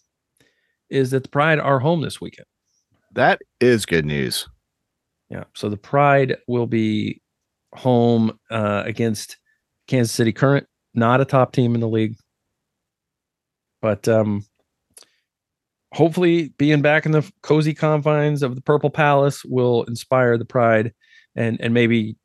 is 0.90 1.12
that 1.12 1.24
the 1.24 1.30
Pride 1.30 1.60
are 1.60 1.80
home 1.80 2.02
this 2.02 2.20
weekend. 2.20 2.48
That 3.14 3.42
is 3.60 3.86
good 3.86 4.06
news. 4.06 4.48
Yeah, 5.30 5.46
so 5.56 5.70
the 5.70 5.78
Pride 5.78 6.38
will 6.48 6.68
be 6.68 7.22
home 7.74 8.38
uh, 8.52 8.84
against 8.86 9.38
Kansas 9.88 10.12
City 10.12 10.34
Current, 10.34 10.68
not 10.94 11.22
a 11.22 11.26
top 11.26 11.54
team 11.54 11.76
in 11.76 11.82
the 11.82 11.88
league, 11.88 12.16
but 13.82 14.08
um, 14.08 14.44
hopefully 15.94 16.54
being 16.58 16.82
back 16.82 17.06
in 17.06 17.12
the 17.12 17.30
cozy 17.42 17.74
confines 17.74 18.44
of 18.44 18.56
the 18.56 18.62
Purple 18.62 18.90
Palace 18.90 19.44
will 19.46 19.84
inspire 19.84 20.38
the 20.38 20.46
Pride 20.46 20.94
and 21.36 21.60
and 21.62 21.74
maybe 21.74 22.16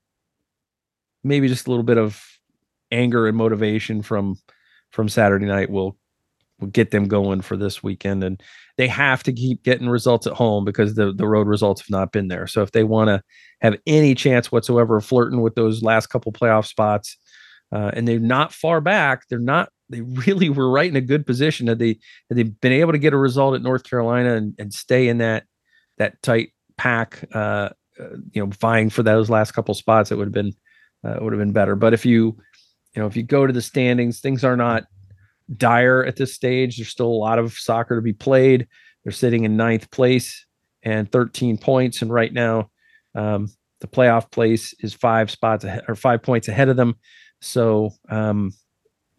maybe 1.23 1.49
just 1.49 1.67
a 1.67 1.71
little 1.71 1.85
bit 1.85 1.99
of 1.99 2.23
anger 2.91 3.27
and 3.27 3.37
motivation 3.37 4.03
from 4.03 4.37
from 4.91 5.09
Saturday 5.09 5.47
night 5.47 5.71
will 5.71 5.97
will 6.61 6.69
get 6.69 6.91
them 6.91 7.09
going 7.09 7.41
for 7.41 7.57
this 7.57 7.83
weekend 7.83 8.23
and 8.23 8.43
they 8.77 8.89
have 8.89 9.23
to 9.23 9.33
keep 9.33 9.63
getting 9.63 9.89
results 9.89 10.27
at 10.27 10.33
home 10.33 10.65
because 10.65 10.95
the 10.95 11.13
the 11.13 11.27
road 11.27 11.47
results 11.47 11.81
have 11.83 11.91
not 11.91 12.13
been 12.13 12.29
there. 12.29 12.47
So 12.47 12.63
if 12.63 12.73
they 12.73 12.85
want 12.85 13.09
to 13.09 13.23
have 13.61 13.77
any 13.87 14.15
chance 14.15 14.51
whatsoever 14.51 14.97
of 14.97 15.05
flirting 15.05 15.41
with 15.41 15.55
those 15.55 15.83
last 15.83 16.09
couple 16.09 16.33
playoff 16.33 16.67
spots, 16.67 17.17
uh, 17.73 17.91
and 17.95 18.07
they're 18.07 18.19
not 18.19 18.53
far 18.53 18.81
back, 18.81 19.23
they're 19.29 19.39
not. 19.39 19.69
They 19.91 20.01
really 20.01 20.49
were 20.49 20.71
right 20.71 20.89
in 20.89 20.97
a 20.97 21.01
good 21.01 21.27
position. 21.27 21.67
Had 21.67 21.79
they 21.79 21.99
had 22.29 22.39
they 22.39 22.45
been 22.45 22.73
able 22.73 22.93
to 22.93 22.99
get 22.99 23.13
a 23.13 23.19
result 23.19 23.55
at 23.55 23.63
North 23.63 23.85
Carolina 23.85 24.35
and, 24.35 24.55
and 24.59 24.73
stay 24.73 25.09
in 25.09 25.19
that 25.19 25.45
that 25.99 26.21
tight 26.23 26.53
pack, 26.77 27.25
uh, 27.35 27.71
uh, 28.01 28.17
you 28.33 28.43
know, 28.43 28.51
vying 28.61 28.91
for 28.91 29.03
those 29.03 29.31
last 29.31 29.53
couple 29.53 29.75
spots, 29.75 30.11
it 30.11 30.17
would 30.17 30.27
have 30.27 30.33
been 30.33 30.53
uh, 31.05 31.19
would 31.21 31.33
have 31.33 31.41
been 31.41 31.53
better. 31.53 31.77
But 31.77 31.95
if 31.95 32.07
you 32.07 32.37
you 32.95 33.03
know 33.03 33.07
if 33.07 33.17
you 33.17 33.23
go 33.23 33.47
to 33.47 33.53
the 33.53 33.63
standings, 33.63 34.21
things 34.21 34.45
are 34.45 34.57
not 34.57 34.85
dire 35.57 36.05
at 36.05 36.17
this 36.17 36.35
stage. 36.35 36.77
There's 36.77 36.89
still 36.89 37.07
a 37.07 37.09
lot 37.09 37.39
of 37.39 37.53
soccer 37.55 37.97
to 37.97 38.03
be 38.03 38.13
played. 38.13 38.67
They're 39.03 39.13
sitting 39.13 39.45
in 39.45 39.57
ninth 39.57 39.91
place 39.91 40.47
and 40.83 41.11
13 41.11 41.59
points. 41.59 42.03
And 42.03 42.13
right 42.13 42.33
now, 42.33 42.71
um, 43.15 43.49
the 43.81 43.87
playoff 43.87 44.31
place 44.31 44.75
is 44.81 44.95
five 44.95 45.31
spots 45.31 45.65
ahead, 45.65 45.85
or 45.89 45.95
five 45.95 46.23
points 46.23 46.49
ahead 46.49 46.69
of 46.69 46.77
them. 46.77 46.97
So, 47.41 47.91
um, 48.09 48.53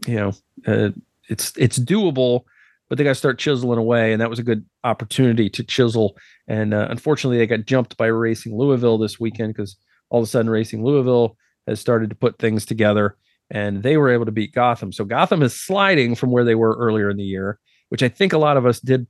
you 0.07 0.15
know, 0.15 0.33
uh, 0.67 0.89
it's 1.29 1.53
it's 1.57 1.79
doable, 1.79 2.43
but 2.89 2.97
they 2.97 3.03
got 3.03 3.11
to 3.11 3.15
start 3.15 3.39
chiseling 3.39 3.79
away, 3.79 4.11
and 4.11 4.21
that 4.21 4.29
was 4.29 4.39
a 4.39 4.43
good 4.43 4.65
opportunity 4.83 5.49
to 5.49 5.63
chisel. 5.63 6.17
And 6.47 6.73
uh, 6.73 6.87
unfortunately, 6.89 7.37
they 7.37 7.47
got 7.47 7.65
jumped 7.65 7.97
by 7.97 8.07
Racing 8.07 8.57
Louisville 8.57 8.97
this 8.97 9.19
weekend 9.19 9.53
because 9.53 9.77
all 10.09 10.21
of 10.21 10.27
a 10.27 10.29
sudden, 10.29 10.49
Racing 10.49 10.83
Louisville 10.83 11.37
has 11.67 11.79
started 11.79 12.09
to 12.09 12.15
put 12.15 12.37
things 12.37 12.65
together 12.65 13.17
and 13.49 13.83
they 13.83 13.97
were 13.97 14.09
able 14.09 14.25
to 14.25 14.31
beat 14.31 14.53
Gotham. 14.53 14.91
So 14.91 15.05
Gotham 15.05 15.43
is 15.43 15.59
sliding 15.59 16.15
from 16.15 16.31
where 16.31 16.43
they 16.43 16.55
were 16.55 16.75
earlier 16.77 17.09
in 17.09 17.17
the 17.17 17.23
year, 17.23 17.59
which 17.89 18.03
I 18.03 18.09
think 18.09 18.33
a 18.33 18.37
lot 18.37 18.57
of 18.57 18.65
us 18.65 18.79
did 18.79 19.07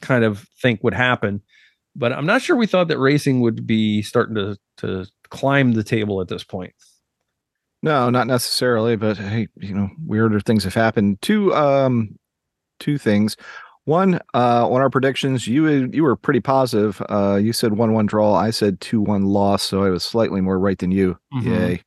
kind 0.00 0.24
of 0.24 0.46
think 0.60 0.82
would 0.82 0.94
happen. 0.94 1.42
But 1.94 2.12
I'm 2.12 2.26
not 2.26 2.42
sure 2.42 2.56
we 2.56 2.66
thought 2.66 2.88
that 2.88 2.98
racing 2.98 3.40
would 3.40 3.66
be 3.66 4.02
starting 4.02 4.36
to 4.36 4.56
to 4.78 5.06
climb 5.28 5.72
the 5.72 5.84
table 5.84 6.20
at 6.20 6.28
this 6.28 6.44
point. 6.44 6.72
No, 7.82 8.10
not 8.10 8.26
necessarily, 8.26 8.96
but 8.96 9.16
hey, 9.16 9.48
you 9.56 9.74
know, 9.74 9.90
weirder 10.04 10.40
things 10.40 10.64
have 10.64 10.74
happened. 10.74 11.20
Two 11.22 11.54
um 11.54 12.18
two 12.78 12.98
things. 12.98 13.36
One, 13.84 14.20
uh, 14.34 14.68
on 14.70 14.80
our 14.80 14.90
predictions, 14.90 15.46
you 15.46 15.66
you 15.92 16.02
were 16.02 16.16
pretty 16.16 16.40
positive. 16.40 17.02
Uh, 17.08 17.36
you 17.36 17.52
said 17.52 17.72
one 17.72 17.92
one 17.92 18.06
draw. 18.06 18.34
I 18.34 18.50
said 18.50 18.80
two 18.80 19.00
one 19.00 19.24
loss, 19.24 19.62
so 19.62 19.82
I 19.82 19.90
was 19.90 20.04
slightly 20.04 20.40
more 20.40 20.58
right 20.58 20.78
than 20.78 20.90
you. 20.90 21.18
Mm-hmm. 21.34 21.52
Yay. 21.52 21.82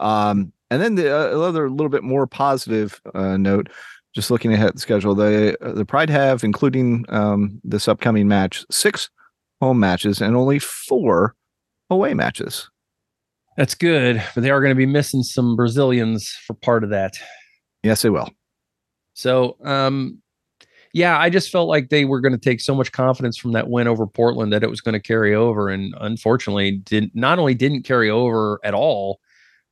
Um, 0.00 0.52
and 0.70 0.82
then 0.82 0.96
the 0.96 1.14
uh, 1.14 1.38
other 1.40 1.70
little 1.70 1.88
bit 1.88 2.02
more 2.02 2.26
positive 2.26 3.00
uh, 3.14 3.36
note, 3.36 3.70
just 4.14 4.30
looking 4.30 4.52
ahead 4.52 4.68
at 4.68 4.74
the 4.74 4.80
schedule, 4.80 5.14
the 5.14 5.56
uh, 5.64 5.72
the 5.72 5.84
Pride 5.84 6.10
have, 6.10 6.42
including 6.42 7.04
um, 7.08 7.60
this 7.64 7.88
upcoming 7.88 8.26
match, 8.28 8.64
six 8.70 9.08
home 9.60 9.80
matches 9.80 10.20
and 10.20 10.36
only 10.36 10.58
four 10.58 11.34
away 11.90 12.14
matches. 12.14 12.68
That's 13.58 13.74
good, 13.74 14.22
but 14.36 14.42
they 14.42 14.50
are 14.50 14.60
going 14.60 14.70
to 14.70 14.76
be 14.76 14.86
missing 14.86 15.24
some 15.24 15.56
Brazilians 15.56 16.28
for 16.46 16.54
part 16.54 16.84
of 16.84 16.90
that. 16.90 17.14
Yes, 17.82 18.02
they 18.02 18.08
will. 18.08 18.30
So, 19.14 19.56
um, 19.64 20.22
yeah, 20.92 21.18
I 21.18 21.28
just 21.28 21.50
felt 21.50 21.68
like 21.68 21.88
they 21.88 22.04
were 22.04 22.20
going 22.20 22.32
to 22.32 22.38
take 22.38 22.60
so 22.60 22.72
much 22.72 22.92
confidence 22.92 23.36
from 23.36 23.50
that 23.52 23.68
win 23.68 23.88
over 23.88 24.06
Portland 24.06 24.52
that 24.52 24.62
it 24.62 24.70
was 24.70 24.80
going 24.80 24.92
to 24.92 25.00
carry 25.00 25.34
over, 25.34 25.68
and 25.68 25.92
unfortunately, 26.00 26.76
did 26.84 27.10
not 27.14 27.30
Not 27.30 27.40
only 27.40 27.54
didn't 27.54 27.82
carry 27.82 28.08
over 28.08 28.60
at 28.62 28.74
all, 28.74 29.18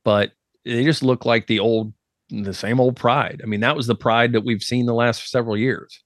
but 0.03 0.33
they 0.65 0.83
just 0.83 1.01
look 1.01 1.23
like 1.25 1.47
the 1.47 1.59
old 1.59 1.93
the 2.29 2.53
same 2.53 2.81
old 2.81 2.97
pride. 2.97 3.39
I 3.41 3.47
mean, 3.47 3.61
that 3.61 3.77
was 3.77 3.87
the 3.87 3.95
pride 3.95 4.33
that 4.33 4.43
we've 4.43 4.61
seen 4.61 4.85
the 4.85 4.93
last 4.93 5.31
several 5.31 5.57
years. 5.57 6.03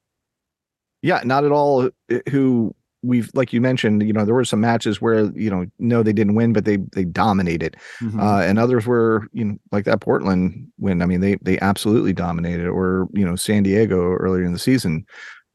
Yeah, 1.01 1.21
not 1.25 1.45
at 1.45 1.51
all 1.51 1.89
uh, 2.11 2.19
who 2.29 2.75
we've 3.03 3.29
like 3.33 3.53
you 3.53 3.61
mentioned, 3.61 4.05
you 4.05 4.13
know, 4.13 4.25
there 4.25 4.35
were 4.35 4.45
some 4.45 4.61
matches 4.61 5.01
where, 5.01 5.25
you 5.31 5.49
know, 5.49 5.65
no, 5.79 6.03
they 6.03 6.13
didn't 6.13 6.35
win, 6.35 6.53
but 6.53 6.65
they 6.65 6.77
they 6.77 7.03
dominated. 7.03 7.75
Mm-hmm. 7.99 8.19
Uh, 8.19 8.41
and 8.41 8.59
others 8.59 8.85
were, 8.85 9.27
you 9.33 9.45
know, 9.45 9.57
like 9.71 9.85
that 9.85 10.01
Portland 10.01 10.71
win. 10.79 11.01
I 11.01 11.05
mean, 11.05 11.21
they 11.21 11.35
they 11.41 11.59
absolutely 11.59 12.13
dominated, 12.13 12.67
or, 12.67 13.07
you 13.13 13.25
know, 13.25 13.35
San 13.35 13.63
Diego 13.63 14.13
earlier 14.13 14.43
in 14.43 14.53
the 14.53 14.59
season, 14.59 15.05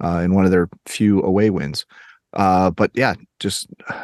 uh, 0.03 0.21
in 0.25 0.35
one 0.35 0.45
of 0.45 0.50
their 0.50 0.69
few 0.87 1.23
away 1.23 1.50
wins. 1.50 1.87
Uh, 2.33 2.71
but 2.71 2.91
yeah, 2.95 3.15
just 3.41 3.69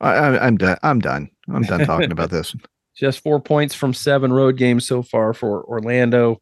I, 0.00 0.46
am 0.46 0.56
done. 0.56 0.76
I'm 0.82 0.98
done. 1.00 1.30
I'm 1.48 1.62
done 1.62 1.86
talking 1.86 2.12
about 2.12 2.30
this. 2.30 2.54
Just 2.96 3.20
four 3.24 3.40
points 3.40 3.74
from 3.74 3.92
seven 3.92 4.32
road 4.32 4.56
games 4.56 4.86
so 4.86 5.02
far 5.02 5.34
for 5.34 5.64
Orlando. 5.64 6.40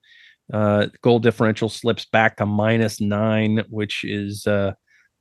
Uh, 0.53 0.87
goal 1.03 1.19
differential 1.19 1.69
slips 1.69 2.05
back 2.07 2.37
to 2.37 2.47
minus 2.47 3.01
nine, 3.01 3.65
which 3.69 4.05
is 4.05 4.47
uh, 4.47 4.73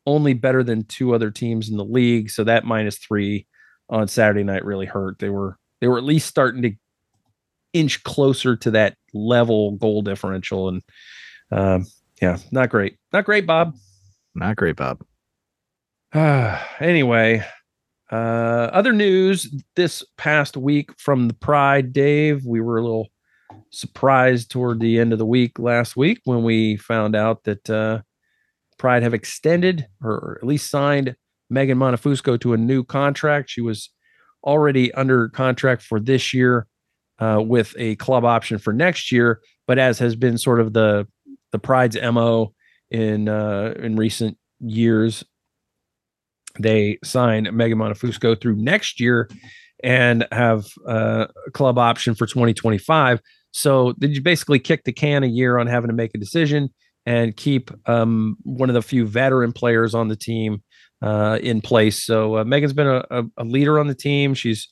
only 0.06 0.34
better 0.34 0.64
than 0.64 0.84
two 0.86 1.14
other 1.14 1.32
teams 1.32 1.70
in 1.70 1.78
the 1.78 1.86
league. 1.86 2.30
So 2.30 2.44
that 2.44 2.66
minus 2.66 2.98
three 2.98 3.48
on 3.90 4.08
Saturday 4.08 4.44
night 4.44 4.66
really 4.66 4.86
hurt. 4.86 5.20
They 5.20 5.30
were 5.30 5.58
they 5.80 5.88
were 5.88 5.98
at 5.98 6.04
least 6.04 6.28
starting 6.28 6.62
to 6.64 6.72
inch 7.74 8.04
closer 8.04 8.56
to 8.58 8.72
that 8.72 8.96
level 9.14 9.72
goal 9.78 10.02
differential, 10.02 10.70
and 10.70 10.82
um, 11.52 11.86
yeah, 12.22 12.38
not 12.52 12.70
great. 12.70 12.98
Not 13.14 13.26
great, 13.26 13.46
Bob. 13.46 13.76
Not 14.36 14.56
great, 14.56 14.76
Bob. 14.76 15.04
Uh, 16.14 16.60
anyway, 16.80 17.46
uh, 18.12 18.70
other 18.74 18.94
news 18.94 19.54
this 19.76 20.04
past 20.18 20.58
week 20.58 20.92
from 20.98 21.28
the 21.28 21.34
Pride, 21.34 21.94
Dave. 21.94 22.46
We 22.46 22.62
were 22.62 22.78
a 22.78 22.84
little 22.84 23.10
surprised 23.72 24.52
toward 24.52 24.80
the 24.80 25.00
end 25.00 25.14
of 25.14 25.20
the 25.20 25.26
week 25.26 25.58
last 25.58 25.96
week 25.96 26.22
when 26.26 26.44
we 26.44 26.78
found 26.78 27.16
out 27.16 27.44
that 27.44 27.70
uh, 27.70 28.02
Pride 28.78 29.04
have 29.04 29.14
extended 29.14 29.88
or 30.04 30.38
at 30.42 30.48
least 30.48 30.70
signed 30.70 31.16
Megan 31.50 31.78
Montefusco 31.78 32.40
to 32.42 32.54
a 32.54 32.58
new 32.58 32.84
contract. 32.84 33.50
She 33.50 33.62
was 33.62 33.90
already 34.44 34.94
under 34.94 35.30
contract 35.30 35.84
for 35.84 36.00
this 36.00 36.34
year 36.34 36.68
uh, 37.20 37.42
with 37.46 37.76
a 37.78 37.96
club 37.98 38.26
option 38.26 38.58
for 38.58 38.74
next 38.74 39.12
year, 39.12 39.42
but 39.68 39.78
as 39.78 40.00
has 40.00 40.16
been 40.16 40.38
sort 40.38 40.60
of 40.60 40.74
the 40.74 41.08
the 41.52 41.60
Pride's 41.60 41.98
mo 42.02 42.54
in 42.90 43.28
uh, 43.28 43.74
in 43.78 43.96
recent 43.96 44.38
years, 44.60 45.24
they 46.60 46.98
sign 47.04 47.48
Megan 47.56 47.78
Montefusco 47.78 48.40
through 48.40 48.56
next 48.56 49.00
year 49.00 49.30
and 49.84 50.26
have 50.32 50.66
uh, 50.88 51.28
a 51.48 51.52
club 51.52 51.78
option 51.78 52.16
for 52.16 52.26
2025. 52.26 53.20
So 53.52 53.94
they 53.98 54.18
basically 54.20 54.60
kick 54.60 54.84
the 54.84 54.94
can 54.94 55.24
a 55.24 55.28
year 55.28 55.58
on 55.58 55.68
having 55.68 55.90
to 55.90 55.96
make 55.96 56.12
a 56.16 56.18
decision 56.18 56.70
and 57.06 57.36
keep 57.36 57.72
um, 57.90 58.38
one 58.44 58.70
of 58.70 58.74
the 58.74 58.82
few 58.82 59.06
veteran 59.06 59.52
players 59.52 59.94
on 59.94 60.08
the 60.08 60.16
team 60.16 60.64
uh, 61.02 61.40
in 61.42 61.62
place. 61.62 62.04
So 62.04 62.38
uh, 62.38 62.44
Megan's 62.44 62.74
been 62.74 62.88
a, 62.88 63.04
a, 63.10 63.24
a, 63.38 63.44
leader 63.44 63.80
on 63.80 63.88
the 63.88 63.96
team. 63.96 64.34
She's 64.34 64.70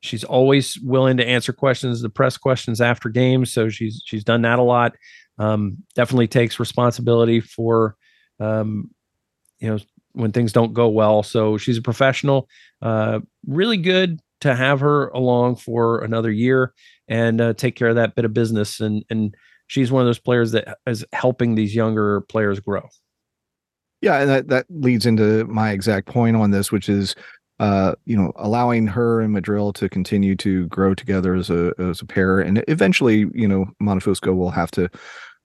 she's 0.00 0.24
always 0.24 0.78
willing 0.80 1.16
to 1.16 1.26
answer 1.26 1.52
questions, 1.52 2.02
the 2.02 2.10
press 2.10 2.36
questions 2.36 2.80
after 2.80 3.08
games. 3.08 3.52
So 3.52 3.68
she's 3.68 4.02
she's 4.04 4.24
done 4.24 4.42
that 4.42 4.58
a 4.58 4.62
lot. 4.62 4.94
Um, 5.38 5.78
definitely 5.94 6.28
takes 6.28 6.60
responsibility 6.60 7.40
for 7.40 7.96
um, 8.40 8.90
you 9.58 9.70
know 9.70 9.78
when 10.12 10.32
things 10.32 10.52
don't 10.52 10.74
go 10.74 10.88
well. 10.88 11.22
So 11.22 11.56
she's 11.56 11.78
a 11.78 11.82
professional. 11.82 12.48
Uh, 12.82 13.20
really 13.46 13.78
good 13.78 14.20
to 14.40 14.54
have 14.54 14.80
her 14.80 15.08
along 15.08 15.56
for 15.56 16.02
another 16.02 16.30
year 16.30 16.72
and 17.08 17.40
uh, 17.40 17.52
take 17.54 17.76
care 17.76 17.88
of 17.88 17.96
that 17.96 18.14
bit 18.14 18.24
of 18.24 18.32
business. 18.32 18.80
And 18.80 19.04
and 19.10 19.34
she's 19.66 19.92
one 19.92 20.02
of 20.02 20.06
those 20.06 20.18
players 20.18 20.52
that 20.52 20.78
is 20.86 21.04
helping 21.12 21.54
these 21.54 21.74
younger 21.74 22.22
players 22.22 22.60
grow. 22.60 22.88
Yeah, 24.00 24.20
and 24.20 24.30
that 24.30 24.48
that 24.48 24.66
leads 24.70 25.06
into 25.06 25.44
my 25.44 25.70
exact 25.70 26.06
point 26.06 26.36
on 26.36 26.50
this, 26.50 26.72
which 26.72 26.88
is, 26.88 27.14
uh, 27.58 27.94
you 28.06 28.16
know, 28.16 28.32
allowing 28.36 28.86
her 28.86 29.20
and 29.20 29.34
Madril 29.34 29.74
to 29.74 29.88
continue 29.88 30.34
to 30.36 30.66
grow 30.68 30.94
together 30.94 31.34
as 31.34 31.50
a 31.50 31.72
as 31.78 32.00
a 32.00 32.06
pair, 32.06 32.40
and 32.40 32.64
eventually, 32.66 33.26
you 33.34 33.46
know, 33.46 33.66
Montefusco 33.82 34.34
will 34.34 34.50
have 34.50 34.70
to, 34.72 34.88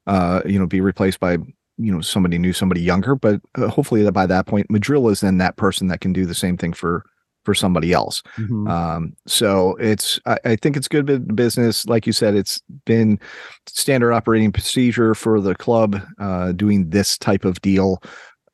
uh, 0.07 0.41
you 0.45 0.57
know, 0.57 0.67
be 0.67 0.79
replaced 0.79 1.19
by 1.19 1.37
you 1.77 1.91
know 1.91 1.99
somebody 1.99 2.37
new, 2.37 2.53
somebody 2.53 2.81
younger, 2.81 3.15
but 3.15 3.41
uh, 3.55 3.67
hopefully 3.67 4.03
that 4.03 4.13
by 4.13 4.25
that 4.25 4.45
point, 4.45 4.69
Madril 4.69 5.11
is 5.11 5.19
then 5.19 5.37
that 5.39 5.57
person 5.57 5.87
that 5.87 5.99
can 5.99 6.13
do 6.13 6.25
the 6.25 6.33
same 6.33 6.55
thing 6.55 6.71
for 6.71 7.05
for 7.45 7.53
somebody 7.53 7.93
else. 7.93 8.21
Mm-hmm. 8.37 8.67
Um, 8.67 9.15
so 9.27 9.75
it's 9.75 10.19
I, 10.25 10.37
I, 10.43 10.55
think 10.55 10.75
it's 10.75 10.87
good 10.87 11.35
business. 11.35 11.85
Like 11.85 12.05
you 12.05 12.13
said, 12.13 12.35
it's 12.35 12.61
been 12.85 13.19
standard 13.67 14.11
operating 14.11 14.51
procedure 14.51 15.15
for 15.15 15.39
the 15.39 15.55
club 15.55 16.01
uh, 16.19 16.51
doing 16.51 16.89
this 16.89 17.17
type 17.17 17.45
of 17.45 17.61
deal. 17.61 18.01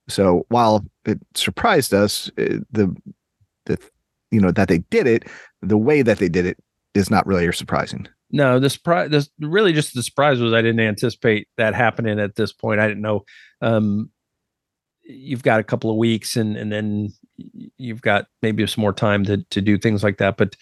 So 0.10 0.46
while 0.50 0.86
it 1.06 1.20
surprised 1.36 1.94
us, 1.94 2.30
it, 2.38 2.52
eh, 2.52 2.58
the 2.72 2.96
the 3.66 3.80
you 4.30 4.42
know 4.42 4.52
that 4.52 4.68
they 4.68 4.80
did 4.80 5.08
it, 5.08 5.24
the 5.62 5.78
way 5.78 6.02
that 6.02 6.20
they 6.20 6.30
did 6.30 6.46
it 6.46 6.58
is 6.94 7.10
not 7.10 7.26
really 7.26 7.52
surprising. 7.54 8.08
No, 8.32 8.60
the 8.60 8.70
surprise, 8.70 9.10
this 9.10 9.30
really 9.40 9.74
just 9.74 9.94
the 9.94 10.04
surprise 10.04 10.40
was 10.40 10.54
I 10.54 10.62
didn't 10.62 10.80
anticipate 10.80 11.48
that 11.58 11.76
happening 11.76 12.20
at 12.20 12.36
this 12.36 12.54
point. 12.54 12.80
I 12.80 12.88
didn't 12.88 13.04
know. 13.04 13.26
Um, 13.62 14.10
you've 15.04 15.44
got 15.44 15.60
a 15.60 15.64
couple 15.64 15.90
of 15.90 15.98
weeks 15.98 16.38
and 16.38 16.56
and 16.56 16.72
then 16.72 17.14
you've 17.78 18.02
got 18.02 18.26
maybe 18.42 18.66
some 18.68 18.82
more 18.82 18.94
time 18.94 19.24
to 19.24 19.44
to 19.50 19.62
do 19.62 19.78
things 19.78 20.04
like 20.04 20.18
that 20.18 20.38
but 20.38 20.56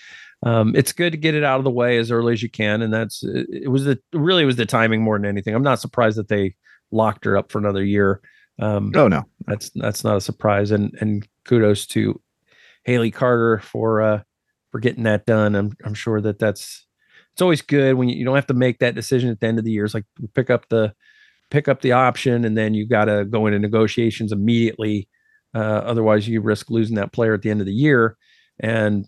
um, 0.43 0.73
it's 0.75 0.93
good 0.93 1.11
to 1.11 1.17
get 1.17 1.35
it 1.35 1.43
out 1.43 1.57
of 1.57 1.65
the 1.65 1.69
way 1.69 1.97
as 1.97 2.11
early 2.11 2.33
as 2.33 2.41
you 2.41 2.49
can 2.49 2.81
and 2.81 2.93
that's 2.93 3.23
it 3.23 3.69
was 3.69 3.83
the 3.83 3.99
really 4.13 4.45
was 4.45 4.55
the 4.55 4.65
timing 4.65 5.01
more 5.01 5.17
than 5.17 5.25
anything. 5.25 5.53
I'm 5.53 5.63
not 5.63 5.81
surprised 5.81 6.17
that 6.17 6.29
they 6.29 6.55
locked 6.91 7.25
her 7.25 7.37
up 7.37 7.51
for 7.51 7.59
another 7.59 7.83
year. 7.83 8.21
Um, 8.57 8.91
oh 8.95 9.07
no. 9.07 9.25
that's 9.47 9.69
that's 9.75 10.03
not 10.03 10.17
a 10.17 10.21
surprise 10.21 10.71
and 10.71 10.93
and 11.01 11.27
kudos 11.45 11.85
to 11.87 12.19
haley 12.83 13.11
carter 13.11 13.59
for 13.59 14.01
uh 14.01 14.21
for 14.71 14.79
getting 14.79 15.03
that 15.03 15.25
done. 15.25 15.55
I'm 15.55 15.75
i'm 15.83 15.93
sure 15.93 16.21
that 16.21 16.39
that's 16.39 16.85
it's 17.33 17.41
always 17.41 17.61
good 17.61 17.95
when 17.95 18.07
you, 18.07 18.17
you 18.17 18.25
don't 18.25 18.35
have 18.35 18.47
to 18.47 18.53
make 18.53 18.79
that 18.79 18.95
decision 18.95 19.29
at 19.29 19.41
the 19.41 19.47
end 19.47 19.59
of 19.59 19.65
the 19.65 19.71
year. 19.71 19.85
It's 19.85 19.93
like 19.93 20.05
pick 20.33 20.49
up 20.49 20.69
the 20.69 20.93
pick 21.51 21.67
up 21.67 21.81
the 21.81 21.91
option 21.91 22.45
and 22.45 22.57
then 22.57 22.73
you 22.73 22.87
got 22.87 23.05
to 23.05 23.25
go 23.25 23.45
into 23.45 23.59
negotiations 23.59 24.31
immediately. 24.31 25.09
Uh, 25.53 25.59
otherwise, 25.59 26.27
you 26.27 26.41
risk 26.41 26.69
losing 26.69 26.95
that 26.95 27.11
player 27.11 27.33
at 27.33 27.41
the 27.41 27.49
end 27.49 27.59
of 27.59 27.65
the 27.65 27.73
year. 27.73 28.17
And 28.59 29.05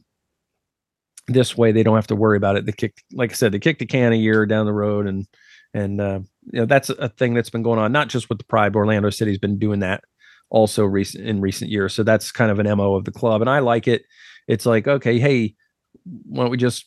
this 1.28 1.58
way, 1.58 1.72
they 1.72 1.84
don't 1.84 1.96
have 1.96 2.08
to 2.08 2.16
worry 2.16 2.38
about 2.38 2.56
it. 2.56 2.66
They 2.66 2.72
kick, 2.72 3.04
like 3.14 3.32
I 3.32 3.34
said, 3.34 3.52
they 3.52 3.60
kick 3.60 3.80
the 3.80 3.86
can 3.86 4.14
a 4.14 4.16
year 4.16 4.46
down 4.46 4.66
the 4.66 4.74
road, 4.74 5.08
and 5.08 5.28
and 5.74 6.02
uh, 6.02 6.20
you 6.52 6.60
know 6.60 6.66
that's 6.66 6.90
a 6.90 7.10
thing 7.10 7.34
that's 7.34 7.50
been 7.50 7.64
going 7.64 7.80
on, 7.80 7.92
not 7.92 8.10
just 8.10 8.30
with 8.30 8.40
the 8.40 8.46
Pride. 8.46 8.76
Orlando 8.76 9.10
City's 9.10 9.38
been 9.38 9.60
doing 9.60 9.80
that 9.80 10.04
also 10.50 10.84
recent 10.84 11.26
in 11.26 11.42
recent 11.42 11.72
years. 11.72 11.94
So 11.94 12.04
that's 12.04 12.32
kind 12.32 12.52
of 12.52 12.60
an 12.60 12.68
mo 12.78 12.96
of 12.96 13.06
the 13.06 13.12
club, 13.12 13.42
and 13.42 13.50
I 13.50 13.60
like 13.60 13.88
it. 13.88 14.04
It's 14.48 14.66
like, 14.66 14.88
okay, 14.88 15.20
hey, 15.20 15.56
why 16.04 16.44
don't 16.44 16.52
we 16.52 16.58
just 16.58 16.86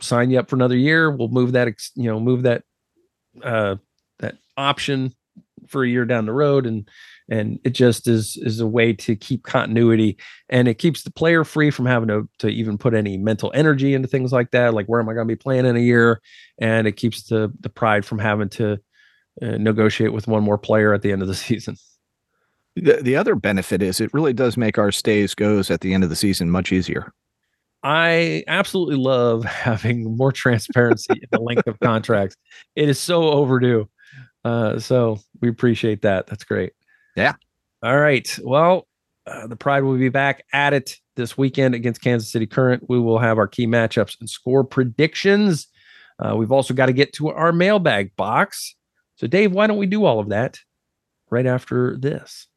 sign 0.00 0.30
you 0.30 0.38
up 0.38 0.48
for 0.48 0.56
another 0.56 0.76
year? 0.76 1.10
We'll 1.10 1.28
move 1.28 1.52
that, 1.52 1.68
you 1.94 2.10
know, 2.10 2.20
move 2.20 2.42
that 2.42 2.62
uh, 3.42 3.76
that 4.20 4.36
option 4.56 5.14
for 5.68 5.84
a 5.84 5.88
year 5.88 6.04
down 6.04 6.26
the 6.26 6.32
road 6.32 6.66
and 6.66 6.88
and 7.28 7.58
it 7.64 7.70
just 7.70 8.08
is 8.08 8.36
is 8.42 8.60
a 8.60 8.66
way 8.66 8.92
to 8.92 9.14
keep 9.14 9.44
continuity 9.44 10.18
and 10.48 10.68
it 10.68 10.74
keeps 10.74 11.02
the 11.02 11.10
player 11.10 11.44
free 11.44 11.70
from 11.70 11.86
having 11.86 12.08
to 12.08 12.28
to 12.38 12.48
even 12.48 12.76
put 12.76 12.94
any 12.94 13.16
mental 13.16 13.50
energy 13.54 13.94
into 13.94 14.08
things 14.08 14.32
like 14.32 14.50
that 14.50 14.74
like 14.74 14.86
where 14.86 15.00
am 15.00 15.08
i 15.08 15.14
going 15.14 15.26
to 15.26 15.32
be 15.32 15.36
playing 15.36 15.66
in 15.66 15.76
a 15.76 15.80
year 15.80 16.20
and 16.58 16.86
it 16.86 16.92
keeps 16.92 17.24
the 17.24 17.52
the 17.60 17.68
pride 17.68 18.04
from 18.04 18.18
having 18.18 18.48
to 18.48 18.72
uh, 19.40 19.56
negotiate 19.56 20.12
with 20.12 20.26
one 20.26 20.42
more 20.42 20.58
player 20.58 20.92
at 20.92 21.02
the 21.02 21.12
end 21.12 21.22
of 21.22 21.28
the 21.28 21.34
season 21.48 21.76
the, 22.74 23.00
the 23.02 23.16
other 23.16 23.34
benefit 23.34 23.82
is 23.82 24.00
it 24.00 24.12
really 24.14 24.32
does 24.32 24.56
make 24.56 24.78
our 24.78 24.92
stays 24.92 25.34
goes 25.34 25.70
at 25.70 25.80
the 25.80 25.94
end 25.94 26.04
of 26.04 26.10
the 26.10 26.16
season 26.16 26.50
much 26.50 26.72
easier 26.72 27.12
I 27.84 28.44
absolutely 28.46 28.94
love 28.96 29.44
having 29.44 30.16
more 30.16 30.32
transparency 30.32 31.14
in 31.14 31.28
the 31.32 31.40
length 31.40 31.66
of 31.66 31.80
contracts. 31.80 32.36
It 32.76 32.88
is 32.88 32.98
so 32.98 33.24
overdue. 33.24 33.88
Uh, 34.44 34.78
so 34.78 35.18
we 35.40 35.48
appreciate 35.48 36.02
that. 36.02 36.26
That's 36.26 36.44
great. 36.44 36.72
Yeah. 37.16 37.34
All 37.82 37.98
right. 37.98 38.38
Well, 38.42 38.86
uh, 39.26 39.46
the 39.46 39.56
Pride 39.56 39.84
will 39.84 39.96
be 39.96 40.08
back 40.08 40.44
at 40.52 40.72
it 40.72 40.96
this 41.16 41.38
weekend 41.38 41.74
against 41.74 42.00
Kansas 42.00 42.30
City 42.30 42.46
Current. 42.46 42.84
We 42.88 42.98
will 42.98 43.18
have 43.18 43.38
our 43.38 43.46
key 43.46 43.66
matchups 43.66 44.18
and 44.20 44.28
score 44.28 44.64
predictions. 44.64 45.68
Uh, 46.18 46.36
we've 46.36 46.52
also 46.52 46.74
got 46.74 46.86
to 46.86 46.92
get 46.92 47.12
to 47.14 47.28
our 47.30 47.52
mailbag 47.52 48.14
box. 48.16 48.74
So, 49.16 49.26
Dave, 49.26 49.52
why 49.52 49.66
don't 49.66 49.78
we 49.78 49.86
do 49.86 50.04
all 50.04 50.18
of 50.18 50.28
that 50.30 50.58
right 51.30 51.46
after 51.46 51.96
this? 51.96 52.48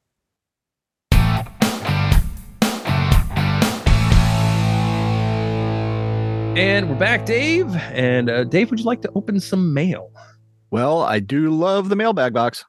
And 6.57 6.89
we're 6.89 6.95
back, 6.95 7.25
Dave. 7.25 7.75
And 7.75 8.29
uh, 8.29 8.45
Dave, 8.45 8.69
would 8.69 8.79
you 8.79 8.85
like 8.85 9.01
to 9.01 9.11
open 9.13 9.39
some 9.41 9.73
mail? 9.73 10.11
Well, 10.75 11.03
I 11.03 11.19
do 11.19 11.51
love 11.51 11.87
the 11.87 11.95
mailbag 11.95 12.33
box. 12.33 12.65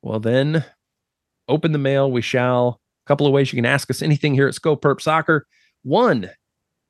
Well, 0.00 0.18
then 0.18 0.64
open 1.46 1.72
the 1.72 1.78
mail. 1.78 2.10
We 2.10 2.22
shall. 2.22 2.80
A 3.04 3.06
couple 3.06 3.26
of 3.26 3.34
ways 3.34 3.52
you 3.52 3.58
can 3.58 3.66
ask 3.66 3.90
us 3.90 4.00
anything 4.00 4.32
here 4.32 4.48
at 4.48 4.54
Perp 4.54 4.98
Soccer. 4.98 5.46
One 5.82 6.30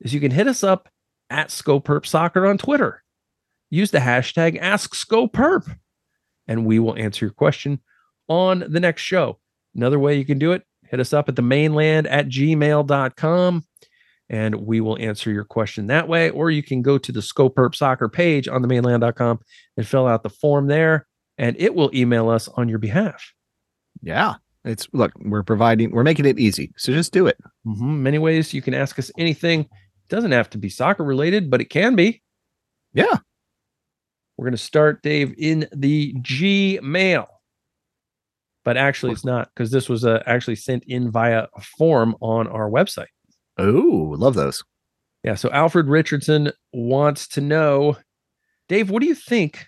is 0.00 0.14
you 0.14 0.20
can 0.20 0.30
hit 0.30 0.46
us 0.46 0.62
up 0.62 0.88
at 1.28 1.48
Perp 1.48 2.06
Soccer 2.06 2.46
on 2.46 2.56
Twitter. 2.56 3.02
Use 3.68 3.90
the 3.90 3.98
hashtag 3.98 4.62
AskSkoPurp, 4.62 5.76
and 6.46 6.64
we 6.64 6.78
will 6.78 6.96
answer 6.96 7.24
your 7.24 7.32
question 7.32 7.80
on 8.28 8.60
the 8.68 8.78
next 8.78 9.02
show. 9.02 9.40
Another 9.74 9.98
way 9.98 10.16
you 10.16 10.24
can 10.24 10.38
do 10.38 10.52
it, 10.52 10.62
hit 10.88 11.00
us 11.00 11.12
up 11.12 11.28
at 11.28 11.34
the 11.34 11.42
maneland 11.42 12.06
at 12.06 12.28
gmail.com 12.28 13.64
and 14.28 14.54
we 14.54 14.80
will 14.80 14.98
answer 14.98 15.30
your 15.30 15.44
question 15.44 15.86
that 15.88 16.08
way. 16.08 16.30
Or 16.30 16.50
you 16.50 16.62
can 16.62 16.82
go 16.82 16.98
to 16.98 17.12
the 17.12 17.20
SkoPurp 17.20 17.74
soccer 17.74 18.08
page 18.08 18.48
on 18.48 18.62
the 18.62 18.68
maneland.com 18.68 19.40
and 19.76 19.86
fill 19.86 20.06
out 20.06 20.22
the 20.22 20.30
form 20.30 20.66
there, 20.66 21.06
and 21.38 21.56
it 21.58 21.74
will 21.74 21.90
email 21.94 22.28
us 22.28 22.48
on 22.48 22.68
your 22.68 22.78
behalf. 22.78 23.32
Yeah. 24.02 24.34
It's 24.64 24.88
look, 24.92 25.12
we're 25.16 25.42
providing, 25.42 25.90
we're 25.90 26.04
making 26.04 26.24
it 26.24 26.38
easy. 26.38 26.72
So 26.76 26.92
just 26.92 27.12
do 27.12 27.26
it. 27.26 27.36
Mm-hmm. 27.66 28.02
Many 28.02 28.18
ways 28.18 28.54
you 28.54 28.62
can 28.62 28.72
ask 28.72 28.98
us 28.98 29.10
anything. 29.18 29.60
It 29.60 30.08
doesn't 30.08 30.32
have 30.32 30.48
to 30.50 30.58
be 30.58 30.70
soccer 30.70 31.04
related, 31.04 31.50
but 31.50 31.60
it 31.60 31.66
can 31.66 31.94
be. 31.94 32.22
Yeah. 32.94 33.18
We're 34.36 34.46
going 34.46 34.52
to 34.52 34.58
start, 34.58 35.02
Dave, 35.02 35.34
in 35.36 35.68
the 35.72 36.14
Gmail. 36.14 37.26
But 38.64 38.78
actually, 38.78 39.12
it's 39.12 39.24
not 39.24 39.50
because 39.54 39.70
this 39.70 39.88
was 39.88 40.06
uh, 40.06 40.22
actually 40.26 40.56
sent 40.56 40.84
in 40.84 41.10
via 41.10 41.46
a 41.54 41.60
form 41.60 42.16
on 42.20 42.48
our 42.48 42.70
website. 42.70 43.08
Oh, 43.58 44.14
love 44.16 44.34
those. 44.34 44.62
Yeah. 45.22 45.34
So 45.34 45.50
Alfred 45.50 45.88
Richardson 45.88 46.52
wants 46.72 47.26
to 47.28 47.40
know, 47.40 47.96
Dave, 48.68 48.90
what 48.90 49.00
do 49.00 49.06
you 49.06 49.14
think 49.14 49.66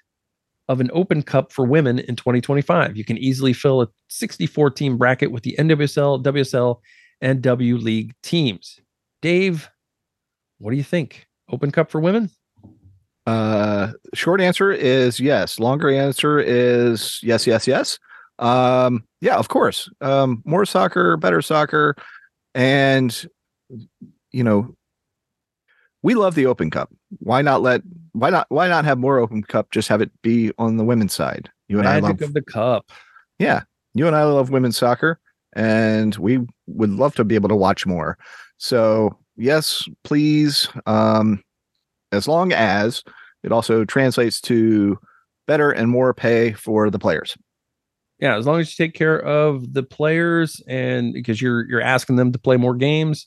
of 0.68 0.80
an 0.80 0.90
open 0.92 1.22
cup 1.22 1.52
for 1.52 1.64
women 1.64 1.98
in 2.00 2.16
2025? 2.16 2.96
You 2.96 3.04
can 3.04 3.16
easily 3.18 3.52
fill 3.52 3.82
a 3.82 3.88
64 4.08 4.70
team 4.70 4.98
bracket 4.98 5.30
with 5.30 5.44
the 5.44 5.56
NWSL, 5.58 6.22
WSL, 6.22 6.80
and 7.20 7.40
W 7.42 7.76
League 7.76 8.14
teams. 8.22 8.80
Dave, 9.22 9.70
what 10.58 10.70
do 10.70 10.76
you 10.76 10.84
think? 10.84 11.26
Open 11.50 11.70
cup 11.70 11.90
for 11.90 12.00
women? 12.00 12.30
Uh, 13.26 13.92
short 14.14 14.40
answer 14.40 14.70
is 14.70 15.18
yes. 15.18 15.58
Longer 15.58 15.90
answer 15.90 16.38
is 16.38 17.18
yes, 17.22 17.46
yes, 17.46 17.66
yes. 17.66 17.98
Um, 18.38 19.04
yeah, 19.20 19.36
of 19.36 19.48
course. 19.48 19.88
Um, 20.00 20.42
more 20.44 20.66
soccer, 20.66 21.16
better 21.16 21.40
soccer, 21.40 21.96
and 22.54 23.26
you 24.32 24.44
know, 24.44 24.74
we 26.02 26.14
love 26.14 26.34
the 26.34 26.46
Open 26.46 26.70
Cup. 26.70 26.90
Why 27.18 27.42
not 27.42 27.62
let 27.62 27.82
why 28.12 28.30
not 28.30 28.46
why 28.48 28.68
not 28.68 28.84
have 28.84 28.98
more 28.98 29.18
Open 29.18 29.42
Cup? 29.42 29.70
Just 29.70 29.88
have 29.88 30.00
it 30.00 30.10
be 30.22 30.52
on 30.58 30.76
the 30.76 30.84
women's 30.84 31.12
side. 31.12 31.50
You 31.68 31.78
and 31.78 31.84
Magic 31.84 32.04
I 32.04 32.08
love 32.08 32.22
of 32.22 32.32
the 32.34 32.42
cup. 32.42 32.92
Yeah, 33.38 33.62
you 33.94 34.06
and 34.06 34.16
I 34.16 34.24
love 34.24 34.50
women's 34.50 34.76
soccer, 34.76 35.18
and 35.54 36.14
we 36.16 36.40
would 36.66 36.90
love 36.90 37.14
to 37.16 37.24
be 37.24 37.34
able 37.34 37.48
to 37.48 37.56
watch 37.56 37.86
more. 37.86 38.18
So 38.58 39.18
yes, 39.36 39.88
please. 40.04 40.68
Um, 40.86 41.42
as 42.12 42.28
long 42.28 42.52
as 42.52 43.02
it 43.42 43.52
also 43.52 43.84
translates 43.84 44.40
to 44.42 44.98
better 45.46 45.70
and 45.70 45.90
more 45.90 46.12
pay 46.14 46.52
for 46.52 46.90
the 46.90 46.98
players. 46.98 47.36
Yeah, 48.18 48.36
as 48.36 48.46
long 48.46 48.60
as 48.60 48.70
you 48.70 48.84
take 48.84 48.94
care 48.94 49.20
of 49.20 49.74
the 49.74 49.82
players 49.82 50.62
and 50.66 51.12
because 51.12 51.40
you're 51.42 51.68
you're 51.68 51.82
asking 51.82 52.16
them 52.16 52.32
to 52.32 52.38
play 52.38 52.56
more 52.56 52.74
games, 52.74 53.26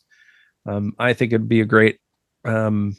um, 0.69 0.93
I 0.99 1.13
think 1.13 1.33
it'd 1.33 1.49
be 1.49 1.61
a 1.61 1.65
great. 1.65 1.97
Um, 2.45 2.95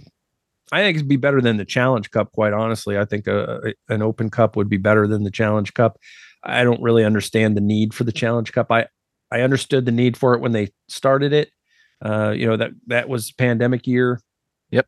I 0.72 0.82
think 0.82 0.96
it'd 0.96 1.08
be 1.08 1.16
better 1.16 1.40
than 1.40 1.56
the 1.56 1.64
Challenge 1.64 2.10
Cup. 2.10 2.32
Quite 2.32 2.52
honestly, 2.52 2.98
I 2.98 3.04
think 3.04 3.26
a, 3.26 3.60
a, 3.88 3.94
an 3.94 4.02
Open 4.02 4.30
Cup 4.30 4.56
would 4.56 4.68
be 4.68 4.76
better 4.76 5.06
than 5.06 5.24
the 5.24 5.30
Challenge 5.30 5.72
Cup. 5.74 5.98
I 6.44 6.64
don't 6.64 6.82
really 6.82 7.04
understand 7.04 7.56
the 7.56 7.60
need 7.60 7.92
for 7.94 8.04
the 8.04 8.12
Challenge 8.12 8.52
Cup. 8.52 8.70
I 8.70 8.86
I 9.30 9.42
understood 9.42 9.84
the 9.84 9.92
need 9.92 10.16
for 10.16 10.34
it 10.34 10.40
when 10.40 10.52
they 10.52 10.68
started 10.88 11.32
it. 11.32 11.50
Uh, 12.04 12.30
you 12.30 12.46
know 12.46 12.56
that 12.56 12.70
that 12.86 13.08
was 13.08 13.32
pandemic 13.32 13.86
year. 13.86 14.20
Yep. 14.70 14.86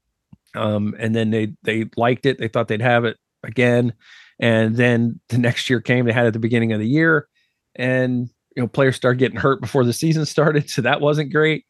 Um, 0.54 0.94
and 0.98 1.14
then 1.14 1.30
they 1.30 1.54
they 1.62 1.86
liked 1.96 2.26
it. 2.26 2.38
They 2.38 2.48
thought 2.48 2.68
they'd 2.68 2.82
have 2.82 3.04
it 3.04 3.16
again, 3.42 3.92
and 4.40 4.76
then 4.76 5.20
the 5.28 5.38
next 5.38 5.68
year 5.68 5.80
came. 5.80 6.06
They 6.06 6.12
had 6.12 6.24
it 6.24 6.28
at 6.28 6.32
the 6.32 6.38
beginning 6.38 6.72
of 6.72 6.80
the 6.80 6.88
year, 6.88 7.28
and 7.74 8.28
you 8.56 8.62
know 8.62 8.68
players 8.68 8.96
started 8.96 9.18
getting 9.18 9.38
hurt 9.38 9.60
before 9.60 9.84
the 9.84 9.92
season 9.92 10.26
started, 10.26 10.70
so 10.70 10.82
that 10.82 11.00
wasn't 11.00 11.32
great. 11.32 11.64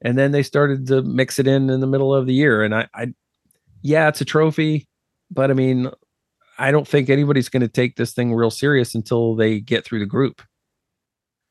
And 0.00 0.16
then 0.16 0.30
they 0.30 0.42
started 0.42 0.86
to 0.88 1.02
mix 1.02 1.38
it 1.38 1.46
in 1.46 1.70
in 1.70 1.80
the 1.80 1.86
middle 1.86 2.14
of 2.14 2.26
the 2.26 2.34
year, 2.34 2.62
and 2.62 2.74
I, 2.74 2.88
I 2.94 3.12
yeah, 3.82 4.08
it's 4.08 4.20
a 4.20 4.24
trophy, 4.24 4.88
but 5.30 5.50
I 5.50 5.54
mean, 5.54 5.90
I 6.58 6.70
don't 6.70 6.86
think 6.86 7.08
anybody's 7.08 7.48
going 7.48 7.62
to 7.62 7.68
take 7.68 7.96
this 7.96 8.12
thing 8.12 8.34
real 8.34 8.50
serious 8.50 8.94
until 8.94 9.34
they 9.34 9.60
get 9.60 9.84
through 9.84 10.00
the 10.00 10.06
group. 10.06 10.42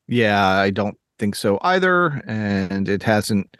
Yeah, 0.06 0.46
I 0.46 0.70
don't 0.70 0.96
think 1.18 1.34
so 1.34 1.58
either. 1.62 2.22
And 2.26 2.88
it 2.88 3.02
hasn't, 3.02 3.56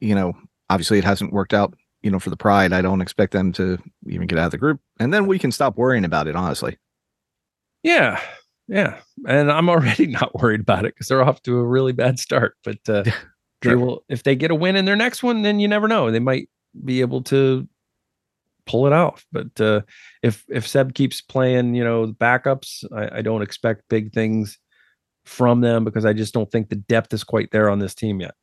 you 0.00 0.14
know, 0.14 0.34
obviously 0.70 0.98
it 0.98 1.04
hasn't 1.04 1.32
worked 1.32 1.52
out, 1.52 1.74
you 2.02 2.10
know, 2.10 2.18
for 2.18 2.30
the 2.30 2.36
Pride. 2.36 2.72
I 2.72 2.82
don't 2.82 3.00
expect 3.00 3.32
them 3.32 3.52
to 3.54 3.78
even 4.06 4.26
get 4.26 4.38
out 4.38 4.46
of 4.46 4.50
the 4.52 4.58
group. 4.58 4.80
And 5.00 5.12
then 5.12 5.26
we 5.26 5.38
can 5.38 5.52
stop 5.52 5.76
worrying 5.76 6.04
about 6.04 6.28
it, 6.28 6.36
honestly. 6.36 6.78
Yeah. 7.82 8.20
Yeah. 8.68 8.98
And 9.28 9.50
I'm 9.50 9.68
already 9.68 10.06
not 10.08 10.34
worried 10.40 10.60
about 10.60 10.84
it 10.84 10.94
because 10.94 11.08
they're 11.08 11.24
off 11.24 11.42
to 11.42 11.58
a 11.58 11.66
really 11.66 11.92
bad 11.92 12.18
start. 12.18 12.56
But 12.64 12.88
uh, 12.88 13.04
they 13.70 13.76
will, 13.76 14.04
if 14.08 14.22
they 14.22 14.36
get 14.36 14.50
a 14.50 14.54
win 14.54 14.76
in 14.76 14.84
their 14.84 14.96
next 14.96 15.22
one, 15.22 15.42
then 15.42 15.60
you 15.60 15.68
never 15.68 15.88
know. 15.88 16.10
They 16.10 16.20
might 16.20 16.48
be 16.84 17.00
able 17.00 17.22
to 17.24 17.68
pull 18.66 18.86
it 18.86 18.92
off. 18.92 19.26
But 19.32 19.60
uh, 19.60 19.82
if 20.22 20.44
if 20.48 20.66
Seb 20.66 20.94
keeps 20.94 21.20
playing, 21.20 21.74
you 21.74 21.84
know, 21.84 22.06
backups, 22.06 22.84
I, 22.92 23.18
I, 23.18 23.22
don't 23.22 23.42
expect 23.42 23.88
big 23.88 24.12
things 24.12 24.58
from 25.24 25.60
them 25.60 25.84
because 25.84 26.04
I 26.04 26.12
just 26.12 26.34
don't 26.34 26.50
think 26.50 26.68
the 26.68 26.76
depth 26.76 27.12
is 27.12 27.24
quite 27.24 27.50
there 27.50 27.70
on 27.70 27.78
this 27.78 27.94
team 27.94 28.20
yet. 28.20 28.34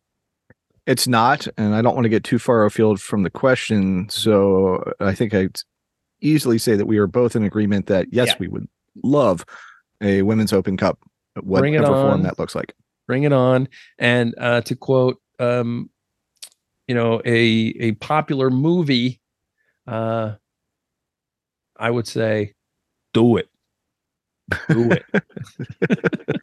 It's 0.87 1.07
not, 1.07 1.47
and 1.57 1.75
I 1.75 1.81
don't 1.81 1.93
want 1.93 2.05
to 2.05 2.09
get 2.09 2.23
too 2.23 2.39
far 2.39 2.65
afield 2.65 2.99
from 2.99 3.23
the 3.23 3.29
question. 3.29 4.09
So 4.09 4.83
I 4.99 5.13
think 5.13 5.33
I'd 5.33 5.59
easily 6.21 6.57
say 6.57 6.75
that 6.75 6.87
we 6.87 6.97
are 6.97 7.07
both 7.07 7.35
in 7.35 7.43
agreement 7.43 7.87
that 7.87 8.07
yes, 8.11 8.29
yeah. 8.29 8.35
we 8.39 8.47
would 8.47 8.67
love 9.03 9.45
a 10.01 10.23
women's 10.23 10.53
Open 10.53 10.77
Cup, 10.77 10.99
whatever 11.41 11.85
form 11.85 12.23
that 12.23 12.39
looks 12.39 12.55
like. 12.55 12.73
Bring 13.07 13.23
it 13.23 13.33
on. 13.33 13.67
And 13.97 14.35
uh, 14.37 14.61
to 14.61 14.75
quote, 14.75 15.17
um, 15.39 15.89
you 16.87 16.95
know, 16.95 17.21
a 17.25 17.73
a 17.79 17.91
popular 17.93 18.49
movie 18.49 19.21
uh, 19.87 20.35
I 21.77 21.89
would 21.89 22.07
say, 22.07 22.53
do 23.13 23.37
it. 23.37 23.49
Do 24.69 24.91
it. 24.91 25.03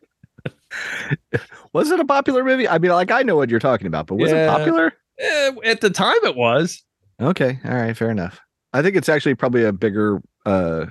was 1.73 1.90
it 1.90 2.01
a 2.01 2.05
popular 2.05 2.44
movie? 2.44 2.68
I 2.68 2.79
mean, 2.79 2.90
like 2.90 3.11
I 3.11 3.23
know 3.23 3.37
what 3.37 3.51
you're 3.51 3.61
talking 3.61 3.87
about, 3.87 4.07
but 4.07 4.16
was 4.16 4.31
yeah. 4.31 4.44
it 4.44 4.49
popular? 4.49 4.92
Eh, 5.18 5.53
at 5.64 5.81
the 5.81 5.90
time, 5.90 6.18
it 6.25 6.37
was. 6.37 6.83
Okay, 7.21 7.59
all 7.64 7.75
right, 7.75 7.97
fair 7.97 8.11
enough. 8.11 8.40
I 8.73 8.83
think 8.83 8.97
it's 8.97 9.09
actually 9.09 9.35
probably 9.35 9.64
a 9.64 9.73
bigger 9.73 10.21
uh, 10.47 10.87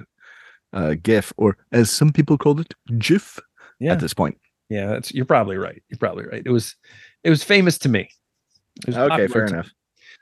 uh, 0.73 0.95
GIF, 1.01 1.33
or 1.37 1.57
as 1.71 1.89
some 1.89 2.11
people 2.11 2.37
call 2.37 2.59
it, 2.59 2.73
GIF. 2.97 3.39
Yeah. 3.79 3.91
At 3.91 3.99
this 3.99 4.13
point. 4.13 4.37
Yeah, 4.69 4.87
that's 4.87 5.13
you're 5.13 5.25
probably 5.25 5.57
right. 5.57 5.81
You're 5.89 5.97
probably 5.97 6.25
right. 6.25 6.43
It 6.45 6.51
was, 6.51 6.75
it 7.23 7.29
was 7.29 7.43
famous 7.43 7.77
to 7.79 7.89
me. 7.89 8.09
Okay, 8.87 9.27
fair 9.27 9.45
enough. 9.45 9.69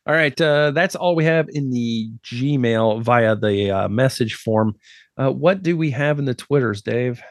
All 0.08 0.14
right, 0.14 0.40
uh, 0.40 0.70
that's 0.72 0.96
all 0.96 1.16
we 1.16 1.26
have 1.26 1.48
in 1.50 1.72
the 1.72 2.10
Gmail 2.24 3.02
via 3.02 3.36
the 3.36 3.72
uh, 3.72 3.90
message 3.90 4.36
form. 4.36 4.76
Uh, 5.18 5.32
what 5.32 5.64
do 5.64 5.76
we 5.76 5.90
have 5.92 6.20
in 6.20 6.26
the 6.26 6.36
Twitters, 6.36 6.84
Dave? 6.84 7.22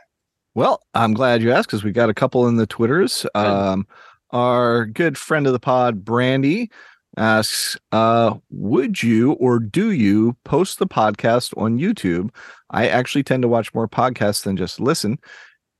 Well, 0.56 0.80
I'm 0.94 1.14
glad 1.14 1.40
you 1.42 1.52
asked 1.52 1.68
because 1.68 1.84
we 1.84 1.92
got 1.92 2.10
a 2.10 2.14
couple 2.14 2.48
in 2.48 2.56
the 2.56 2.66
Twitters. 2.66 3.26
Um, 3.34 3.86
our 4.30 4.86
good 4.86 5.16
friend 5.16 5.46
of 5.46 5.52
the 5.52 5.60
pod, 5.60 6.04
Brandy, 6.04 6.70
asks, 7.16 7.76
uh, 7.92 8.34
"Would 8.50 9.02
you 9.02 9.32
or 9.34 9.60
do 9.60 9.92
you 9.92 10.36
post 10.44 10.80
the 10.80 10.86
podcast 10.86 11.56
on 11.56 11.78
YouTube? 11.78 12.30
I 12.70 12.88
actually 12.88 13.22
tend 13.22 13.42
to 13.42 13.48
watch 13.48 13.72
more 13.72 13.88
podcasts 13.88 14.42
than 14.42 14.56
just 14.56 14.80
listen. 14.80 15.18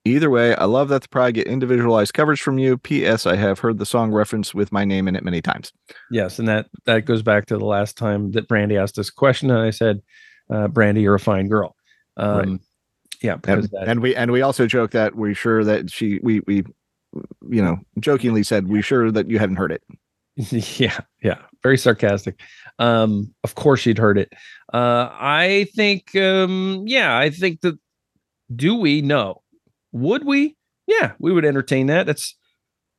Either 0.07 0.29
way, 0.29 0.55
I 0.57 0.67
love 0.67 0.91
that 0.91 1.03
the 1.03 1.09
Pride 1.09 1.33
get 1.33 1.47
individualized 1.47 2.13
coverage 2.13 2.43
from 2.43 2.59
you. 2.59 2.77
P.S. 2.77 3.25
I 3.25 3.37
have 3.37 3.59
heard 3.59 3.79
the 3.79 3.87
song 3.87 4.13
referenced 4.13 4.55
with 4.55 4.71
my 4.71 4.85
name 4.85 5.09
in 5.09 5.17
it 5.17 5.25
many 5.25 5.41
times. 5.41 5.73
Yes, 6.11 6.39
and 6.39 6.47
that 6.47 6.67
that 6.85 7.07
goes 7.07 7.23
back 7.23 7.47
to 7.47 7.57
the 7.57 7.65
last 7.65 7.97
time 7.97 8.33
that 8.33 8.47
Brandy 8.47 8.77
asked 8.77 8.99
us 8.99 9.07
this 9.07 9.11
question, 9.11 9.51
and 9.51 9.61
I 9.61 9.71
said, 9.71 10.03
uh, 10.51 10.69
"Brandy, 10.69 11.01
you're 11.01 11.15
a 11.15 11.21
fine 11.21 11.49
girl." 11.49 11.75
Um, 12.19 12.39
right. 12.39 12.61
Yeah, 13.23 13.39
and, 13.49 13.63
that, 13.63 13.89
and, 13.89 14.03
we 14.03 14.15
and 14.15 14.31
we 14.31 14.43
also 14.43 14.67
joke 14.67 14.91
that 14.91 15.15
we're 15.15 15.35
sure 15.35 15.65
that 15.65 15.91
she 15.91 16.21
we 16.23 16.41
we 16.41 16.65
you 17.49 17.63
know 17.63 17.79
jokingly 17.99 18.43
said 18.43 18.69
we 18.69 18.83
sure 18.83 19.11
that 19.11 19.31
you 19.31 19.39
hadn't 19.39 19.57
heard 19.57 19.73
it. 19.73 19.83
yeah, 20.79 20.99
yeah, 21.23 21.39
very 21.63 21.79
sarcastic. 21.79 22.39
Um, 22.79 23.33
of 23.43 23.55
course 23.55 23.81
she'd 23.81 23.97
heard 23.97 24.19
it. 24.19 24.33
Uh, 24.73 25.09
I 25.13 25.69
think, 25.75 26.15
um, 26.17 26.85
yeah, 26.87 27.17
I 27.17 27.31
think 27.31 27.63
that. 27.63 27.79
Do 28.55 28.75
we 28.75 29.01
know? 29.01 29.41
Would 29.95 30.25
we? 30.25 30.57
Yeah, 30.87 31.13
we 31.19 31.33
would 31.33 31.45
entertain 31.45 31.87
that. 31.87 32.05
That's 32.05 32.37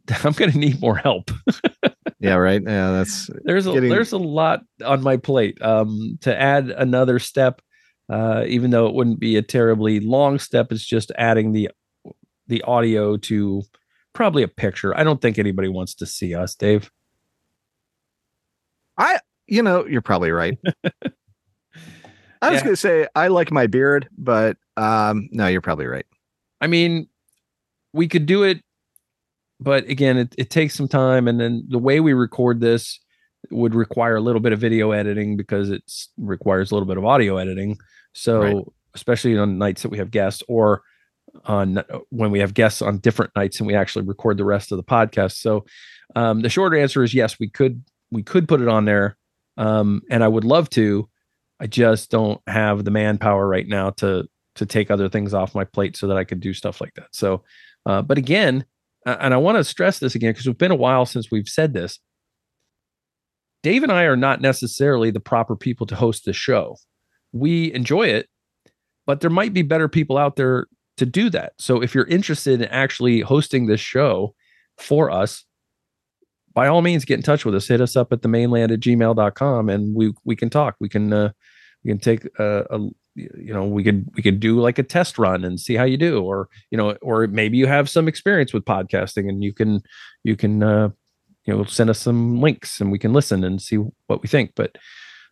I'm 0.23 0.33
going 0.33 0.51
to 0.51 0.57
need 0.57 0.81
more 0.81 0.95
help. 0.95 1.29
yeah, 2.19 2.35
right. 2.35 2.61
Yeah, 2.65 2.91
that's 2.91 3.29
there's 3.43 3.67
a 3.67 3.73
getting... 3.73 3.89
there's 3.89 4.13
a 4.13 4.17
lot 4.17 4.61
on 4.83 5.03
my 5.03 5.17
plate. 5.17 5.61
Um, 5.61 6.17
to 6.21 6.35
add 6.39 6.69
another 6.69 7.19
step, 7.19 7.61
uh, 8.09 8.45
even 8.47 8.71
though 8.71 8.87
it 8.87 8.93
wouldn't 8.93 9.19
be 9.19 9.35
a 9.35 9.41
terribly 9.41 9.99
long 9.99 10.39
step, 10.39 10.71
it's 10.71 10.85
just 10.85 11.11
adding 11.17 11.51
the 11.51 11.69
the 12.47 12.61
audio 12.63 13.17
to 13.17 13.63
probably 14.13 14.43
a 14.43 14.47
picture. 14.47 14.97
I 14.97 15.03
don't 15.03 15.21
think 15.21 15.37
anybody 15.37 15.67
wants 15.67 15.95
to 15.95 16.05
see 16.05 16.33
us, 16.33 16.55
Dave. 16.55 16.91
I, 18.97 19.19
you 19.47 19.61
know, 19.61 19.85
you're 19.85 20.01
probably 20.01 20.31
right. 20.31 20.57
I 22.41 22.51
was 22.51 22.59
yeah. 22.59 22.63
going 22.63 22.73
to 22.73 22.77
say 22.77 23.07
I 23.15 23.27
like 23.27 23.51
my 23.51 23.67
beard, 23.67 24.07
but 24.17 24.57
um, 24.77 25.27
no, 25.31 25.47
you're 25.47 25.61
probably 25.61 25.87
right. 25.87 26.05
I 26.61 26.67
mean, 26.67 27.07
we 27.93 28.07
could 28.07 28.25
do 28.25 28.43
it, 28.43 28.61
but 29.59 29.87
again, 29.89 30.17
it, 30.17 30.35
it 30.37 30.49
takes 30.49 30.75
some 30.75 30.87
time. 30.87 31.27
And 31.27 31.39
then 31.39 31.65
the 31.67 31.79
way 31.79 31.99
we 31.99 32.13
record 32.13 32.59
this 32.59 32.99
would 33.51 33.75
require 33.75 34.15
a 34.15 34.21
little 34.21 34.41
bit 34.41 34.53
of 34.53 34.59
video 34.59 34.91
editing 34.91 35.37
because 35.37 35.69
it 35.69 35.83
requires 36.17 36.71
a 36.71 36.75
little 36.75 36.87
bit 36.87 36.97
of 36.97 37.05
audio 37.05 37.37
editing. 37.37 37.77
So, 38.13 38.41
right. 38.41 38.65
especially 38.93 39.37
on 39.37 39.57
nights 39.57 39.81
that 39.81 39.89
we 39.89 39.97
have 39.97 40.11
guests 40.11 40.43
or 40.47 40.81
on 41.45 41.83
when 42.09 42.31
we 42.31 42.39
have 42.39 42.53
guests 42.53 42.81
on 42.81 42.99
different 42.99 43.31
nights 43.35 43.59
and 43.59 43.67
we 43.67 43.75
actually 43.75 44.05
record 44.05 44.37
the 44.37 44.45
rest 44.45 44.71
of 44.71 44.77
the 44.77 44.83
podcast. 44.83 45.33
So, 45.33 45.65
um, 46.15 46.41
the 46.41 46.49
short 46.49 46.75
answer 46.75 47.03
is 47.03 47.13
yes, 47.13 47.39
we 47.39 47.49
could 47.49 47.83
we 48.11 48.23
could 48.23 48.47
put 48.47 48.61
it 48.61 48.67
on 48.67 48.85
there, 48.85 49.17
um, 49.57 50.01
and 50.09 50.23
I 50.23 50.27
would 50.27 50.43
love 50.43 50.69
to. 50.71 51.09
I 51.59 51.67
just 51.67 52.11
don't 52.11 52.41
have 52.47 52.83
the 52.83 52.91
manpower 52.91 53.47
right 53.47 53.67
now 53.67 53.91
to 53.91 54.27
to 54.55 54.65
take 54.65 54.89
other 54.89 55.09
things 55.09 55.33
off 55.33 55.55
my 55.55 55.63
plate 55.63 55.95
so 55.97 56.07
that 56.07 56.17
I 56.17 56.23
could 56.23 56.39
do 56.39 56.53
stuff 56.53 56.81
like 56.81 56.93
that. 56.95 57.07
So, 57.11 57.43
uh, 57.85 58.01
but 58.01 58.17
again, 58.17 58.65
and 59.05 59.33
I 59.33 59.37
want 59.37 59.57
to 59.57 59.63
stress 59.63 59.99
this 59.99 60.15
again 60.15 60.31
because 60.31 60.47
it's 60.47 60.57
been 60.57 60.71
a 60.71 60.75
while 60.75 61.05
since 61.05 61.29
we've 61.29 61.47
said 61.47 61.73
this. 61.73 61.99
Dave 63.61 63.83
and 63.83 63.91
I 63.91 64.03
are 64.03 64.17
not 64.17 64.41
necessarily 64.41 65.11
the 65.11 65.19
proper 65.19 65.55
people 65.55 65.87
to 65.87 65.95
host 65.95 66.25
the 66.25 66.33
show. 66.33 66.77
We 67.31 67.73
enjoy 67.73 68.07
it, 68.07 68.29
but 69.05 69.21
there 69.21 69.29
might 69.29 69.53
be 69.53 69.61
better 69.61 69.87
people 69.87 70.17
out 70.17 70.35
there 70.35 70.67
to 70.97 71.05
do 71.05 71.29
that. 71.31 71.53
So 71.59 71.81
if 71.81 71.93
you're 71.93 72.05
interested 72.05 72.61
in 72.61 72.67
actually 72.69 73.21
hosting 73.21 73.65
this 73.65 73.81
show 73.81 74.33
for 74.77 75.11
us, 75.11 75.43
by 76.53 76.67
all 76.67 76.81
means 76.81 77.05
get 77.05 77.15
in 77.15 77.23
touch 77.23 77.43
with 77.43 77.53
us. 77.53 77.67
Hit 77.67 77.81
us 77.81 77.95
up 77.95 78.13
at 78.13 78.21
the 78.21 78.27
maneland 78.27 78.71
at 78.71 78.79
gmail.com 78.79 79.69
and 79.69 79.93
we 79.93 80.13
we 80.23 80.35
can 80.35 80.49
talk. 80.49 80.75
We 80.79 80.87
can 80.87 81.11
uh 81.11 81.31
we 81.85 81.91
can 81.91 81.99
take 81.99 82.25
a, 82.39 82.65
a 82.71 82.79
you 83.15 83.53
know 83.53 83.63
we 83.63 83.83
could 83.83 84.09
we 84.15 84.23
could 84.23 84.39
do 84.39 84.59
like 84.59 84.79
a 84.79 84.83
test 84.83 85.17
run 85.17 85.45
and 85.45 85.59
see 85.59 85.75
how 85.75 85.83
you 85.83 85.97
do 85.97 86.21
or 86.23 86.49
you 86.71 86.77
know 86.77 86.91
or 87.01 87.27
maybe 87.27 87.57
you 87.57 87.67
have 87.67 87.89
some 87.89 88.07
experience 88.07 88.53
with 88.53 88.65
podcasting 88.65 89.29
and 89.29 89.43
you 89.43 89.53
can 89.53 89.81
you 90.23 90.35
can 90.35 90.63
uh 90.63 90.89
you 91.45 91.55
know 91.55 91.63
send 91.63 91.89
us 91.89 91.99
some 91.99 92.41
links 92.41 92.81
and 92.81 92.91
we 92.91 92.99
can 92.99 93.13
listen 93.13 93.43
and 93.43 93.61
see 93.61 93.77
what 94.07 94.21
we 94.21 94.27
think 94.27 94.51
but 94.55 94.77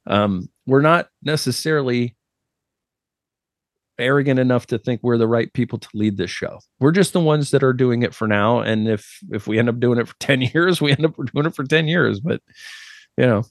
um 0.07 0.47
we're 0.65 0.81
not 0.81 1.07
necessarily 1.23 2.15
arrogant 3.99 4.39
enough 4.39 4.67
to 4.67 4.77
think 4.77 5.01
we're 5.03 5.17
the 5.17 5.27
right 5.27 5.53
people 5.53 5.77
to 5.77 5.87
lead 5.93 6.17
this 6.17 6.31
show. 6.31 6.59
We're 6.79 6.91
just 6.91 7.13
the 7.13 7.19
ones 7.19 7.51
that 7.51 7.63
are 7.63 7.73
doing 7.73 8.01
it 8.01 8.15
for 8.15 8.27
now. 8.27 8.59
And 8.59 8.87
if 8.87 9.19
if 9.29 9.45
we 9.45 9.59
end 9.59 9.69
up 9.69 9.79
doing 9.79 9.99
it 9.99 10.07
for 10.07 10.15
10 10.19 10.41
years, 10.41 10.81
we 10.81 10.91
end 10.91 11.05
up 11.05 11.15
doing 11.15 11.45
it 11.45 11.55
for 11.55 11.63
10 11.63 11.87
years. 11.87 12.19
But 12.19 12.41
you 13.17 13.25
know. 13.25 13.43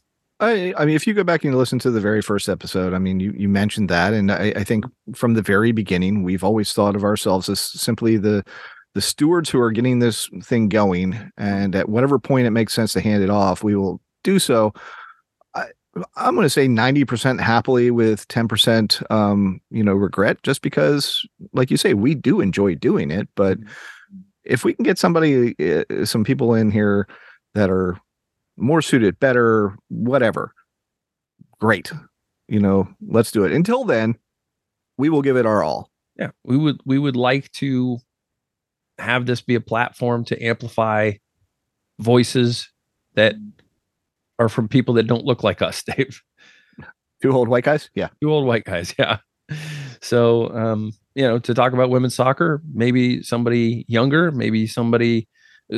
I, 0.42 0.74
I 0.76 0.84
mean, 0.84 0.96
if 0.96 1.06
you 1.06 1.14
go 1.14 1.22
back 1.22 1.44
and 1.44 1.56
listen 1.56 1.78
to 1.80 1.90
the 1.90 2.00
very 2.00 2.20
first 2.20 2.48
episode, 2.48 2.94
I 2.94 2.98
mean, 2.98 3.20
you, 3.20 3.32
you 3.36 3.48
mentioned 3.48 3.88
that, 3.90 4.12
and 4.12 4.32
I, 4.32 4.52
I 4.56 4.64
think 4.64 4.84
from 5.14 5.34
the 5.34 5.42
very 5.42 5.70
beginning, 5.70 6.24
we've 6.24 6.42
always 6.42 6.72
thought 6.72 6.96
of 6.96 7.04
ourselves 7.04 7.48
as 7.48 7.60
simply 7.60 8.16
the 8.16 8.44
the 8.94 9.00
stewards 9.00 9.48
who 9.48 9.58
are 9.58 9.70
getting 9.70 10.00
this 10.00 10.28
thing 10.42 10.68
going, 10.68 11.30
and 11.38 11.74
at 11.74 11.88
whatever 11.88 12.18
point 12.18 12.46
it 12.46 12.50
makes 12.50 12.74
sense 12.74 12.92
to 12.92 13.00
hand 13.00 13.22
it 13.22 13.30
off, 13.30 13.62
we 13.62 13.76
will 13.76 14.00
do 14.24 14.38
so. 14.38 14.74
I, 15.54 15.66
I'm 16.16 16.34
going 16.34 16.44
to 16.44 16.50
say 16.50 16.66
90% 16.66 17.40
happily 17.40 17.90
with 17.90 18.28
10%, 18.28 19.10
um, 19.10 19.62
you 19.70 19.82
know, 19.82 19.94
regret, 19.94 20.42
just 20.42 20.60
because, 20.60 21.26
like 21.54 21.70
you 21.70 21.78
say, 21.78 21.94
we 21.94 22.14
do 22.14 22.42
enjoy 22.42 22.74
doing 22.74 23.10
it. 23.10 23.28
But 23.34 23.58
if 24.44 24.62
we 24.62 24.74
can 24.74 24.82
get 24.82 24.98
somebody, 24.98 25.54
uh, 25.58 26.04
some 26.04 26.22
people 26.22 26.52
in 26.52 26.70
here 26.70 27.08
that 27.54 27.70
are 27.70 27.96
more 28.56 28.82
suited, 28.82 29.18
better, 29.18 29.76
whatever, 29.88 30.52
great. 31.60 31.92
You 32.48 32.60
know, 32.60 32.88
let's 33.06 33.30
do 33.30 33.44
it. 33.44 33.52
Until 33.52 33.84
then, 33.84 34.16
we 34.98 35.08
will 35.08 35.22
give 35.22 35.36
it 35.36 35.46
our 35.46 35.62
all. 35.62 35.90
Yeah, 36.18 36.30
we 36.44 36.56
would 36.56 36.80
we 36.84 36.98
would 36.98 37.16
like 37.16 37.50
to 37.52 37.98
have 38.98 39.26
this 39.26 39.40
be 39.40 39.54
a 39.54 39.60
platform 39.60 40.24
to 40.26 40.44
amplify 40.44 41.12
voices 41.98 42.70
that 43.14 43.34
are 44.38 44.48
from 44.48 44.68
people 44.68 44.94
that 44.94 45.06
don't 45.06 45.24
look 45.24 45.42
like 45.42 45.62
us, 45.62 45.82
Dave. 45.96 46.22
Two 47.22 47.32
old 47.32 47.48
white 47.48 47.64
guys? 47.64 47.88
Yeah. 47.94 48.08
Two 48.20 48.32
old 48.32 48.46
white 48.46 48.64
guys, 48.64 48.94
yeah. 48.98 49.18
So 50.00 50.48
um, 50.54 50.92
you 51.14 51.22
know, 51.22 51.38
to 51.38 51.54
talk 51.54 51.72
about 51.72 51.90
women's 51.90 52.14
soccer, 52.14 52.62
maybe 52.72 53.22
somebody 53.22 53.84
younger, 53.88 54.30
maybe 54.30 54.66
somebody 54.66 55.28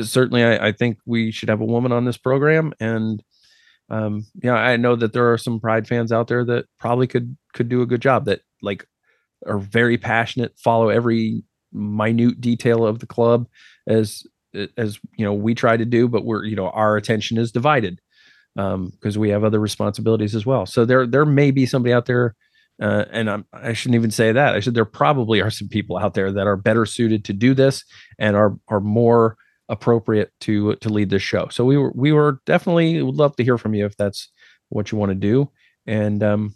certainly 0.01 0.43
I, 0.43 0.67
I 0.67 0.71
think 0.71 0.99
we 1.05 1.31
should 1.31 1.49
have 1.49 1.61
a 1.61 1.65
woman 1.65 1.91
on 1.91 2.05
this 2.05 2.17
program. 2.17 2.73
And 2.79 3.23
um, 3.89 4.25
yeah, 4.41 4.55
I 4.55 4.77
know 4.77 4.95
that 4.95 5.13
there 5.13 5.31
are 5.31 5.37
some 5.37 5.59
pride 5.59 5.87
fans 5.87 6.11
out 6.11 6.27
there 6.27 6.43
that 6.45 6.65
probably 6.79 7.07
could 7.07 7.37
could 7.53 7.69
do 7.69 7.81
a 7.81 7.85
good 7.85 8.01
job 8.01 8.25
that 8.25 8.41
like 8.61 8.87
are 9.45 9.59
very 9.59 9.97
passionate, 9.97 10.57
follow 10.57 10.89
every 10.89 11.43
minute 11.71 12.41
detail 12.41 12.85
of 12.85 12.99
the 12.99 13.05
club 13.05 13.47
as 13.87 14.23
as 14.77 14.99
you 15.17 15.25
know 15.25 15.33
we 15.33 15.53
try 15.53 15.77
to 15.77 15.85
do, 15.85 16.07
but 16.07 16.25
we're 16.25 16.45
you 16.45 16.55
know 16.55 16.69
our 16.69 16.97
attention 16.97 17.37
is 17.37 17.51
divided 17.51 18.01
because 18.55 19.15
um, 19.15 19.21
we 19.21 19.29
have 19.29 19.43
other 19.43 19.59
responsibilities 19.59 20.33
as 20.33 20.45
well. 20.45 20.65
So 20.65 20.85
there 20.85 21.05
there 21.05 21.25
may 21.25 21.51
be 21.51 21.65
somebody 21.65 21.93
out 21.93 22.05
there, 22.05 22.35
uh, 22.81 23.05
and 23.11 23.29
I'm, 23.29 23.45
I 23.53 23.73
shouldn't 23.73 23.95
even 23.95 24.11
say 24.11 24.31
that. 24.31 24.55
I 24.55 24.61
said 24.61 24.73
there 24.73 24.85
probably 24.85 25.41
are 25.41 25.51
some 25.51 25.67
people 25.67 25.97
out 25.97 26.13
there 26.13 26.31
that 26.31 26.47
are 26.47 26.57
better 26.57 26.85
suited 26.85 27.25
to 27.25 27.33
do 27.33 27.53
this 27.53 27.83
and 28.17 28.35
are 28.35 28.57
are 28.67 28.79
more 28.79 29.37
appropriate 29.69 30.31
to 30.41 30.75
to 30.75 30.89
lead 30.89 31.09
this 31.09 31.21
show. 31.21 31.47
So 31.49 31.65
we 31.65 31.77
were 31.77 31.91
we 31.95 32.11
were 32.11 32.41
definitely 32.45 33.01
would 33.01 33.15
love 33.15 33.35
to 33.37 33.43
hear 33.43 33.57
from 33.57 33.73
you 33.73 33.85
if 33.85 33.97
that's 33.97 34.29
what 34.69 34.91
you 34.91 34.97
want 34.97 35.09
to 35.09 35.15
do. 35.15 35.49
And 35.85 36.23
um, 36.23 36.55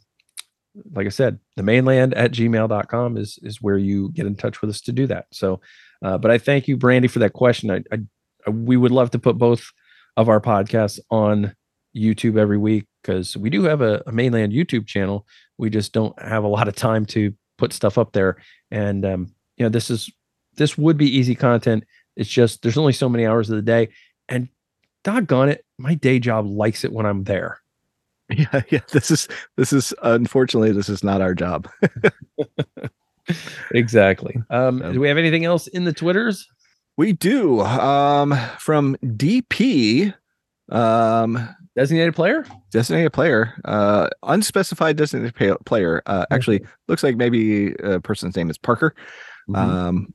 like 0.93 1.05
I 1.05 1.09
said, 1.09 1.39
the 1.55 1.63
maneland 1.63 2.13
at 2.13 2.31
gmail.com 2.31 3.17
is 3.17 3.39
is 3.41 3.61
where 3.61 3.77
you 3.77 4.11
get 4.11 4.25
in 4.25 4.35
touch 4.35 4.61
with 4.61 4.69
us 4.69 4.81
to 4.81 4.91
do 4.91 5.07
that. 5.07 5.25
So 5.31 5.61
uh, 6.01 6.17
but 6.17 6.31
I 6.31 6.37
thank 6.37 6.67
you, 6.67 6.77
Brandy, 6.77 7.07
for 7.07 7.19
that 7.19 7.33
question. 7.33 7.71
I, 7.71 7.83
I 7.91 8.49
we 8.49 8.77
would 8.77 8.91
love 8.91 9.11
to 9.11 9.19
put 9.19 9.37
both 9.37 9.69
of 10.17 10.29
our 10.29 10.39
podcasts 10.39 10.99
on 11.11 11.55
YouTube 11.95 12.37
every 12.37 12.57
week 12.57 12.85
because 13.01 13.35
we 13.35 13.49
do 13.49 13.63
have 13.63 13.81
a, 13.81 14.01
a, 14.07 14.11
Mane 14.11 14.31
Land 14.31 14.53
YouTube 14.53 14.87
channel. 14.87 15.25
We 15.57 15.69
just 15.69 15.91
don't 15.93 16.19
have 16.21 16.43
a 16.43 16.47
lot 16.47 16.67
of 16.67 16.75
time 16.75 17.05
to 17.07 17.33
put 17.57 17.73
stuff 17.73 17.97
up 17.97 18.13
there. 18.13 18.37
And 18.71 19.05
um, 19.05 19.33
you 19.57 19.65
know, 19.65 19.69
this 19.69 19.89
is 19.89 20.09
this 20.55 20.77
would 20.77 20.97
be 20.97 21.17
easy 21.17 21.35
content. 21.35 21.83
It's 22.19 22.29
just 22.29 22.61
there's 22.61 22.77
only 22.77 22.91
so 22.91 23.07
many 23.07 23.25
hours 23.25 23.49
of 23.49 23.55
the 23.55 23.61
day, 23.61 23.89
and 24.27 24.49
doggone 25.05 25.47
it, 25.47 25.65
my 25.77 25.95
day 25.95 26.19
job 26.19 26.45
likes 26.45 26.83
it 26.83 26.91
when 26.91 27.05
I'm 27.05 27.23
there. 27.23 27.59
Yeah, 28.31 28.61
yeah. 28.69 28.81
This 28.91 29.09
is 29.09 29.27
this 29.57 29.73
is 29.73 29.91
unfortunately 30.03 30.71
this 30.71 30.87
is 30.87 31.03
not 31.03 31.19
our 31.19 31.33
job. 31.33 31.67
exactly. 33.71 34.35
Um, 34.51 34.83
um, 34.83 34.93
do 34.93 34.99
we 34.99 35.07
have 35.07 35.17
anything 35.17 35.45
else 35.45 35.65
in 35.65 35.83
the 35.83 35.93
Twitters? 35.93 36.47
We 36.95 37.13
do. 37.13 37.61
Um, 37.61 38.37
from 38.59 38.97
DP, 39.03 40.13
um, 40.71 41.55
designated 41.75 42.13
player, 42.13 42.45
designated 42.71 43.13
player, 43.13 43.59
uh, 43.65 44.09
unspecified 44.21 44.95
designated 44.95 45.65
player. 45.65 46.03
Uh, 46.05 46.27
actually, 46.29 46.63
looks 46.87 47.01
like 47.01 47.15
maybe 47.15 47.73
a 47.81 47.99
person's 47.99 48.35
name 48.35 48.51
is 48.51 48.59
Parker. 48.59 48.93
Mm-hmm. 49.49 49.55
Um, 49.55 50.13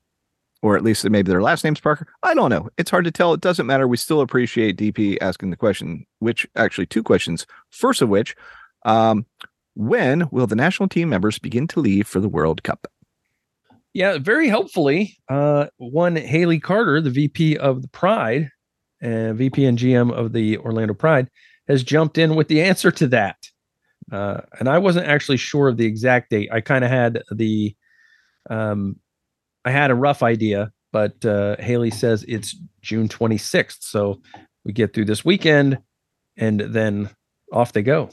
or 0.65 0.79
at 0.79 0.83
least 0.83 1.09
maybe 1.11 1.31
their 1.31 1.43
last 1.43 1.63
name's 1.63 1.79
Parker. 1.79 2.07
I 2.23 2.33
don't 2.33 2.49
know. 2.49 2.71
It's 2.79 2.91
hard 2.91 3.05
to 3.05 3.11
tell. 3.11 3.35
It 3.35 3.43
doesn't 3.43 3.67
matter. 3.67 3.87
We 3.87 3.99
still 3.99 4.23
appreciate 4.23 4.79
DP 4.79 5.19
asking 5.21 5.51
the 5.51 5.59
question, 5.59 6.07
which 6.21 6.49
actually 6.57 6.87
two 6.87 7.03
questions. 7.03 7.47
First 7.69 8.01
of 8.01 8.09
which, 8.09 8.35
um, 8.87 9.27
when 9.75 10.27
will 10.31 10.47
the 10.47 10.57
national 10.57 10.89
team 10.89 11.11
members 11.11 11.39
begin 11.39 11.69
to 11.69 11.81
leave 11.81 12.07
for 12.07 12.19
the 12.19 12.31
World 12.31 12.63
Cup? 12.63 12.87
Yeah, 13.93 14.17
very 14.17 14.49
helpfully, 14.49 15.19
uh, 15.29 15.67
one 15.77 16.17
Haley 16.17 16.61
Carter, 16.61 17.03
the 17.03 17.11
VP 17.11 17.59
of 17.59 17.83
the 17.83 17.89
Pride, 17.89 18.49
and 19.03 19.37
VP 19.37 19.67
and 19.67 19.77
GM 19.77 20.11
of 20.15 20.33
the 20.33 20.57
Orlando 20.57 20.95
Pride, 20.95 21.29
has 21.69 21.85
jumped 21.85 22.17
in 22.17 22.37
with 22.37 22.49
the 22.49 22.63
answer 22.63 22.91
to 22.91 23.07
that. 23.09 23.37
Uh, 24.11 24.41
and 24.59 24.71
I 24.71 24.79
wasn't 24.79 25.09
actually 25.09 25.37
sure 25.37 25.69
of 25.69 25.77
the 25.77 25.85
exact 25.85 26.31
date. 26.31 26.49
I 26.51 26.63
kind 26.63 26.85
of 26.85 26.91
had 26.91 27.23
the 27.31 27.77
um, 28.49 28.97
I 29.65 29.71
had 29.71 29.91
a 29.91 29.95
rough 29.95 30.23
idea, 30.23 30.73
but 30.93 31.25
uh, 31.25 31.57
Haley 31.59 31.91
says 31.91 32.25
it's 32.29 32.57
June 32.83 33.09
26th. 33.09 33.79
So 33.81 34.21
we 34.65 34.73
get 34.73 34.93
through 34.93 35.07
this 35.07 35.25
weekend 35.25 35.79
and 36.37 36.61
then 36.61 37.11
off 37.53 37.73
they 37.73 37.83
go. 37.83 38.11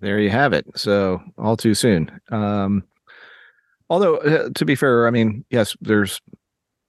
There 0.00 0.18
you 0.18 0.30
have 0.30 0.52
it. 0.52 0.66
So 0.76 1.20
all 1.36 1.56
too 1.56 1.74
soon. 1.74 2.10
Um, 2.30 2.84
although 3.88 4.16
uh, 4.18 4.50
to 4.54 4.64
be 4.64 4.74
fair, 4.74 5.06
I 5.06 5.10
mean, 5.10 5.44
yes, 5.50 5.76
there's 5.80 6.20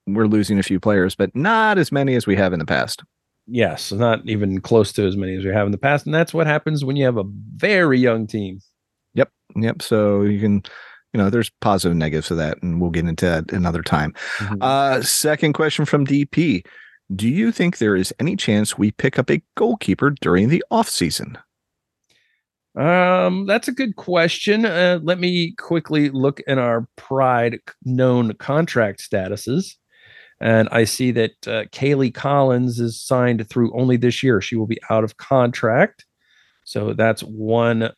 we're 0.06 0.26
losing 0.26 0.58
a 0.58 0.62
few 0.62 0.80
players, 0.80 1.14
but 1.14 1.34
not 1.36 1.78
as 1.78 1.92
many 1.92 2.14
as 2.14 2.26
we 2.26 2.36
have 2.36 2.52
in 2.52 2.58
the 2.58 2.66
past. 2.66 3.02
Yes, 3.46 3.92
not 3.92 4.20
even 4.26 4.60
close 4.60 4.92
to 4.92 5.06
as 5.06 5.16
many 5.16 5.36
as 5.36 5.44
we 5.44 5.52
have 5.52 5.66
in 5.66 5.72
the 5.72 5.78
past, 5.78 6.06
and 6.06 6.14
that's 6.14 6.32
what 6.32 6.46
happens 6.46 6.84
when 6.84 6.96
you 6.96 7.04
have 7.04 7.18
a 7.18 7.24
very 7.56 7.98
young 7.98 8.26
team. 8.26 8.60
Yep, 9.14 9.30
yep. 9.56 9.82
So 9.82 10.22
you 10.22 10.40
can 10.40 10.62
you 11.12 11.18
know, 11.18 11.30
there's 11.30 11.50
positive 11.60 11.92
and 11.92 12.00
negatives 12.00 12.28
to 12.28 12.34
that, 12.36 12.62
and 12.62 12.80
we'll 12.80 12.90
get 12.90 13.06
into 13.06 13.26
that 13.26 13.52
another 13.52 13.82
time. 13.82 14.14
Mm-hmm. 14.38 14.62
Uh, 14.62 15.02
second 15.02 15.52
question 15.52 15.84
from 15.84 16.06
DP: 16.06 16.64
Do 17.14 17.28
you 17.28 17.52
think 17.52 17.78
there 17.78 17.96
is 17.96 18.14
any 18.18 18.36
chance 18.36 18.78
we 18.78 18.92
pick 18.92 19.18
up 19.18 19.30
a 19.30 19.42
goalkeeper 19.56 20.10
during 20.10 20.48
the 20.48 20.64
off 20.70 20.88
season? 20.88 21.38
Um, 22.74 23.44
that's 23.46 23.68
a 23.68 23.72
good 23.72 23.96
question. 23.96 24.64
Uh, 24.64 24.98
let 25.02 25.18
me 25.18 25.52
quickly 25.58 26.08
look 26.08 26.40
in 26.46 26.58
our 26.58 26.88
Pride 26.96 27.58
known 27.84 28.34
contract 28.34 29.00
statuses. 29.00 29.74
And 30.40 30.68
I 30.72 30.84
see 30.84 31.12
that 31.12 31.46
uh, 31.46 31.64
Kaylie 31.66 32.12
Collins 32.12 32.80
is 32.80 33.00
signed 33.00 33.48
through 33.48 33.78
only 33.78 33.96
this 33.96 34.22
year. 34.22 34.40
She 34.40 34.56
will 34.56 34.66
be 34.66 34.80
out 34.90 35.04
of 35.04 35.18
contract. 35.18 36.04
So 36.64 36.94
that's 36.94 37.22
one 37.22 37.90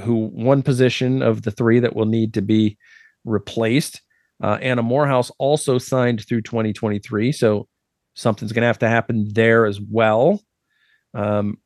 who 0.00 0.26
one 0.28 0.62
position 0.62 1.22
of 1.22 1.42
the 1.42 1.50
three 1.50 1.80
that 1.80 1.96
will 1.96 2.06
need 2.06 2.34
to 2.34 2.42
be 2.42 2.78
replaced. 3.24 4.02
Uh, 4.42 4.58
Anna 4.60 4.82
Moorhouse 4.82 5.30
also 5.38 5.78
signed 5.78 6.26
through 6.26 6.42
2023, 6.42 7.32
so 7.32 7.68
something's 8.14 8.52
going 8.52 8.62
to 8.62 8.66
have 8.66 8.78
to 8.80 8.88
happen 8.88 9.28
there 9.32 9.66
as 9.66 9.80
well. 9.80 10.40
Um, 11.14 11.58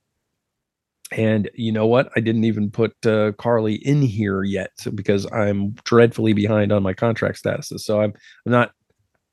and 1.12 1.50
you 1.54 1.72
know 1.72 1.86
what? 1.86 2.10
I 2.14 2.20
didn't 2.20 2.44
even 2.44 2.70
put 2.70 2.94
uh, 3.04 3.32
Carly 3.32 3.74
in 3.74 4.02
here 4.02 4.44
yet 4.44 4.70
because 4.94 5.30
I'm 5.32 5.72
dreadfully 5.84 6.32
behind 6.32 6.70
on 6.70 6.82
my 6.82 6.92
contract 6.92 7.42
statuses. 7.42 7.80
So 7.80 8.00
I'm 8.00 8.14
I'm 8.46 8.52
not 8.52 8.72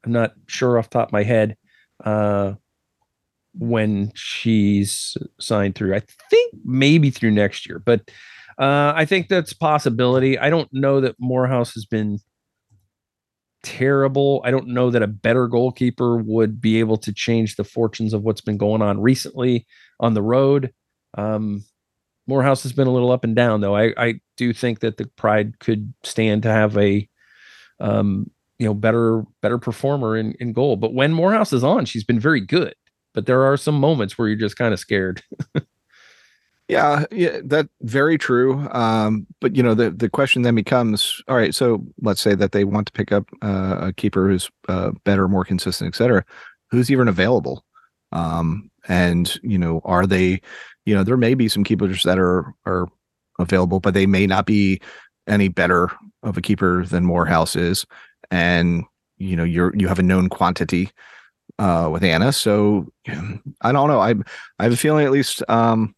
I'm 0.03 0.11
not 0.11 0.33
sure 0.47 0.79
off 0.79 0.89
top 0.89 1.09
of 1.09 1.13
my 1.13 1.23
head 1.23 1.55
uh, 2.03 2.53
when 3.53 4.11
she's 4.15 5.17
signed 5.39 5.75
through. 5.75 5.95
I 5.95 6.01
think 6.29 6.55
maybe 6.65 7.11
through 7.11 7.31
next 7.31 7.67
year, 7.67 7.79
but 7.79 8.09
uh, 8.57 8.93
I 8.95 9.05
think 9.05 9.27
that's 9.27 9.53
possibility. 9.53 10.37
I 10.37 10.49
don't 10.49 10.71
know 10.73 11.01
that 11.01 11.15
Moorhouse 11.19 11.73
has 11.73 11.85
been 11.85 12.19
terrible. 13.63 14.41
I 14.45 14.51
don't 14.51 14.67
know 14.67 14.89
that 14.91 15.03
a 15.03 15.07
better 15.07 15.47
goalkeeper 15.47 16.17
would 16.17 16.61
be 16.61 16.79
able 16.79 16.97
to 16.97 17.13
change 17.13 17.55
the 17.55 17.63
fortunes 17.63 18.13
of 18.13 18.23
what's 18.23 18.41
been 18.41 18.57
going 18.57 18.81
on 18.81 19.01
recently 19.01 19.67
on 19.99 20.13
the 20.13 20.21
road. 20.21 20.73
Um, 21.17 21.63
Moorhouse 22.27 22.63
has 22.63 22.73
been 22.73 22.87
a 22.87 22.91
little 22.91 23.11
up 23.11 23.23
and 23.23 23.35
down, 23.35 23.61
though. 23.61 23.75
I, 23.75 23.93
I 23.97 24.21
do 24.35 24.53
think 24.53 24.79
that 24.79 24.97
the 24.97 25.07
Pride 25.17 25.59
could 25.59 25.93
stand 26.03 26.43
to 26.43 26.49
have 26.49 26.77
a, 26.77 27.07
um, 27.79 28.29
you 28.59 28.65
know, 28.65 28.73
better 28.73 29.23
better 29.41 29.57
performer 29.57 30.17
in, 30.17 30.33
in 30.39 30.51
goal. 30.51 30.75
But 30.75 30.93
when 30.93 31.13
Moorhouse 31.13 31.53
is 31.53 31.63
on, 31.63 31.85
she's 31.85 32.03
been 32.03 32.19
very 32.19 32.41
good. 32.41 32.75
But 33.13 33.25
there 33.25 33.43
are 33.43 33.57
some 33.57 33.79
moments 33.79 34.17
where 34.17 34.27
you're 34.27 34.37
just 34.37 34.57
kind 34.57 34.73
of 34.73 34.79
scared. 34.79 35.23
Yeah, 36.67 37.05
yeah, 37.11 37.39
that 37.45 37.69
very 37.81 38.17
true. 38.17 38.67
Um, 38.71 39.25
but 39.39 39.55
you 39.55 39.63
know, 39.63 39.73
the 39.73 39.89
the 39.89 40.09
question 40.09 40.41
then 40.41 40.55
becomes: 40.55 41.21
All 41.29 41.35
right, 41.37 41.55
so 41.55 41.85
let's 42.01 42.19
say 42.19 42.35
that 42.35 42.51
they 42.51 42.65
want 42.65 42.87
to 42.87 42.93
pick 42.93 43.11
up 43.13 43.25
uh, 43.41 43.77
a 43.81 43.93
keeper 43.93 44.27
who's 44.27 44.49
uh, 44.67 44.91
better, 45.05 45.29
more 45.29 45.45
consistent, 45.45 45.87
et 45.93 45.97
cetera. 45.97 46.25
Who's 46.69 46.91
even 46.91 47.07
available? 47.07 47.63
Um, 48.11 48.69
and 48.89 49.39
you 49.43 49.57
know, 49.57 49.79
are 49.85 50.05
they? 50.05 50.41
You 50.85 50.95
know, 50.95 51.03
there 51.03 51.17
may 51.17 51.35
be 51.35 51.47
some 51.47 51.63
keepers 51.63 52.03
that 52.03 52.19
are 52.19 52.53
are 52.65 52.87
available, 53.39 53.79
but 53.79 53.93
they 53.93 54.05
may 54.05 54.27
not 54.27 54.45
be 54.45 54.81
any 55.27 55.47
better 55.47 55.89
of 56.23 56.37
a 56.37 56.41
keeper 56.41 56.85
than 56.85 57.05
Moorhouse 57.05 57.55
is. 57.55 57.85
And 58.29 58.83
you 59.17 59.37
know, 59.37 59.43
you're 59.45 59.73
you 59.75 59.87
have 59.87 59.99
a 59.99 60.03
known 60.03 60.27
quantity 60.27 60.91
uh, 61.59 61.89
with 61.91 62.03
Anna, 62.03 62.33
so 62.33 62.87
I 63.61 63.71
don't 63.71 63.87
know. 63.87 63.99
I 64.01 64.15
I 64.59 64.63
have 64.63 64.73
a 64.73 64.77
feeling 64.77 65.05
at 65.05 65.11
least. 65.11 65.43
Um, 65.49 65.95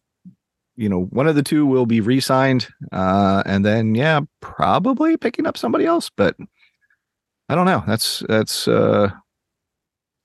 you 0.80 0.88
know, 0.88 1.02
one 1.10 1.28
of 1.28 1.34
the 1.34 1.42
two 1.42 1.66
will 1.66 1.84
be 1.84 2.00
re-signed, 2.00 2.66
uh, 2.90 3.42
and 3.44 3.66
then 3.66 3.94
yeah, 3.94 4.20
probably 4.40 5.18
picking 5.18 5.46
up 5.46 5.58
somebody 5.58 5.84
else. 5.84 6.10
But 6.16 6.36
I 7.50 7.54
don't 7.54 7.66
know. 7.66 7.84
That's 7.86 8.22
that's 8.30 8.66
uh, 8.66 9.10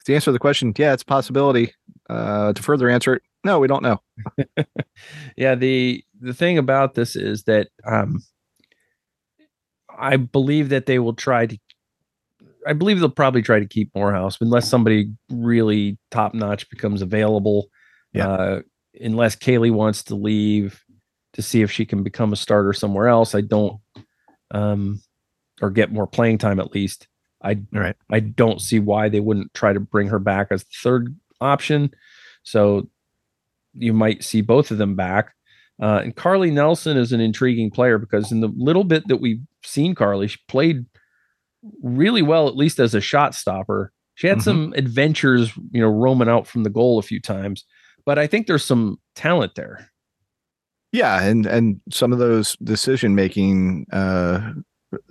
to 0.05 0.15
answer 0.15 0.25
to 0.25 0.31
the 0.31 0.39
question. 0.39 0.73
Yeah, 0.77 0.93
it's 0.93 1.03
a 1.03 1.07
possibility. 1.07 1.73
Uh, 2.09 2.53
to 2.53 2.63
further 2.63 2.89
answer 2.89 3.15
it, 3.15 3.23
no, 3.43 3.59
we 3.59 3.67
don't 3.67 3.83
know. 3.83 4.01
yeah 5.35 5.55
the 5.55 6.01
the 6.21 6.33
thing 6.33 6.57
about 6.57 6.93
this 6.93 7.17
is 7.17 7.43
that 7.43 7.67
um, 7.85 8.23
I 9.99 10.15
believe 10.15 10.69
that 10.69 10.85
they 10.85 10.99
will 10.99 11.15
try 11.15 11.47
to. 11.47 11.57
I 12.65 12.71
believe 12.71 13.01
they'll 13.01 13.09
probably 13.09 13.41
try 13.41 13.59
to 13.59 13.67
keep 13.67 13.93
Moorhouse 13.93 14.37
unless 14.39 14.69
somebody 14.69 15.11
really 15.29 15.97
top 16.11 16.33
notch 16.33 16.69
becomes 16.69 17.01
available. 17.01 17.67
Yeah. 18.13 18.29
Uh, 18.29 18.61
unless 19.01 19.35
Kaylie 19.35 19.71
wants 19.71 20.03
to 20.03 20.15
leave 20.15 20.83
to 21.33 21.41
see 21.41 21.61
if 21.61 21.71
she 21.71 21.85
can 21.85 22.03
become 22.03 22.31
a 22.33 22.37
starter 22.37 22.73
somewhere 22.73 23.07
else. 23.07 23.35
I 23.35 23.41
don't, 23.41 23.79
um, 24.51 25.01
or 25.61 25.69
get 25.69 25.91
more 25.91 26.07
playing 26.07 26.37
time 26.37 26.59
at 26.59 26.73
least. 26.73 27.07
I 27.41 27.59
Right. 27.71 27.95
I 28.09 28.19
don't 28.21 28.61
see 28.61 28.79
why 28.79 29.09
they 29.09 29.19
wouldn't 29.19 29.53
try 29.53 29.73
to 29.73 29.79
bring 29.79 30.07
her 30.07 30.19
back 30.19 30.47
as 30.51 30.63
the 30.63 30.69
third 30.81 31.15
option. 31.41 31.91
So 32.43 32.89
you 33.73 33.93
might 33.93 34.23
see 34.23 34.41
both 34.41 34.71
of 34.71 34.77
them 34.77 34.95
back. 34.95 35.33
Uh, 35.81 35.99
and 36.03 36.15
Carly 36.15 36.51
Nelson 36.51 36.95
is 36.95 37.11
an 37.11 37.19
intriguing 37.19 37.69
player 37.69 37.97
because 37.97 38.31
in 38.31 38.39
the 38.39 38.47
little 38.55 38.85
bit 38.85 39.07
that 39.09 39.17
we've 39.17 39.41
seen 39.63 39.93
Carly, 39.93 40.27
she 40.27 40.39
played 40.47 40.85
really 41.81 42.21
well, 42.21 42.47
at 42.47 42.55
least 42.55 42.79
as 42.79 42.95
a 42.95 43.01
shot 43.01 43.35
stopper. 43.35 43.91
She 44.13 44.27
had 44.27 44.37
Mhm. 44.37 44.43
some 44.43 44.73
adventures, 44.77 45.51
you 45.71 45.81
know, 45.81 45.89
roaming 45.89 46.29
out 46.29 46.47
from 46.47 46.63
the 46.63 46.69
goal 46.69 46.97
a 46.97 47.01
few 47.01 47.19
times, 47.19 47.65
but 48.05 48.17
I 48.19 48.27
think 48.27 48.47
there's 48.47 48.63
some 48.65 48.99
talent 49.15 49.55
there. 49.55 49.89
Yeah, 50.91 51.23
and 51.23 51.45
and 51.45 51.81
some 51.91 52.13
of 52.13 52.19
those 52.19 52.55
decision 52.63 53.15
making 53.15 53.85
uh, 53.91 54.51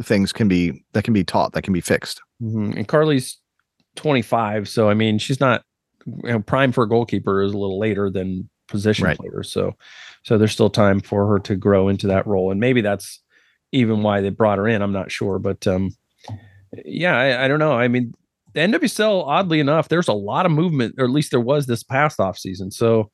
things 0.03 0.33
can 0.33 0.49
be 0.49 0.85
that 0.93 1.05
can 1.05 1.13
be 1.13 1.25
taught, 1.25 1.53
that 1.53 1.63
can 1.63 1.73
be 1.75 1.81
fixed. 1.83 2.23
Mhm. 2.43 2.77
And 2.77 2.89
Carly's 2.89 3.39
25, 3.97 4.69
so 4.69 4.89
I 4.89 4.95
mean, 4.95 5.19
she's 5.19 5.41
not 5.41 5.63
you 6.07 6.33
know, 6.33 6.41
prime 6.41 6.73
for 6.73 6.85
a 6.85 6.89
goalkeeper 6.89 7.43
is 7.43 7.53
a 7.53 7.59
little 7.59 7.79
later 7.79 8.11
than 8.11 8.49
position 8.69 9.05
Right. 9.07 9.17
players. 9.19 9.51
So, 9.53 9.75
so 10.23 10.37
there's 10.39 10.53
still 10.53 10.71
time 10.71 11.01
for 11.01 11.27
her 11.27 11.39
to 11.41 11.55
grow 11.57 11.89
into 11.89 12.07
that 12.09 12.27
role, 12.27 12.51
and 12.51 12.61
maybe 12.61 12.81
that's 12.81 13.21
even 13.73 14.03
why 14.03 14.21
they 14.21 14.31
brought 14.31 14.59
her 14.59 14.67
in. 14.69 14.81
I'm 14.83 14.93
not 14.93 15.11
sure, 15.11 15.39
but 15.39 15.67
um, 15.67 15.91
yeah, 16.85 17.17
I, 17.19 17.45
I 17.45 17.49
don't 17.49 17.59
know. 17.59 17.73
I 17.73 17.89
mean, 17.89 18.15
the 18.55 18.61
NWSL, 18.61 19.25
oddly 19.27 19.61
enough, 19.61 19.89
there's 19.89 20.09
a 20.09 20.13
lot 20.13 20.47
of 20.47 20.53
movement, 20.53 20.95
or 20.99 21.05
at 21.05 21.11
least 21.11 21.31
there 21.31 21.41
was 21.41 21.67
this 21.67 21.83
past 21.83 22.21
off 22.21 22.39
season. 22.39 22.71
So, 22.71 23.11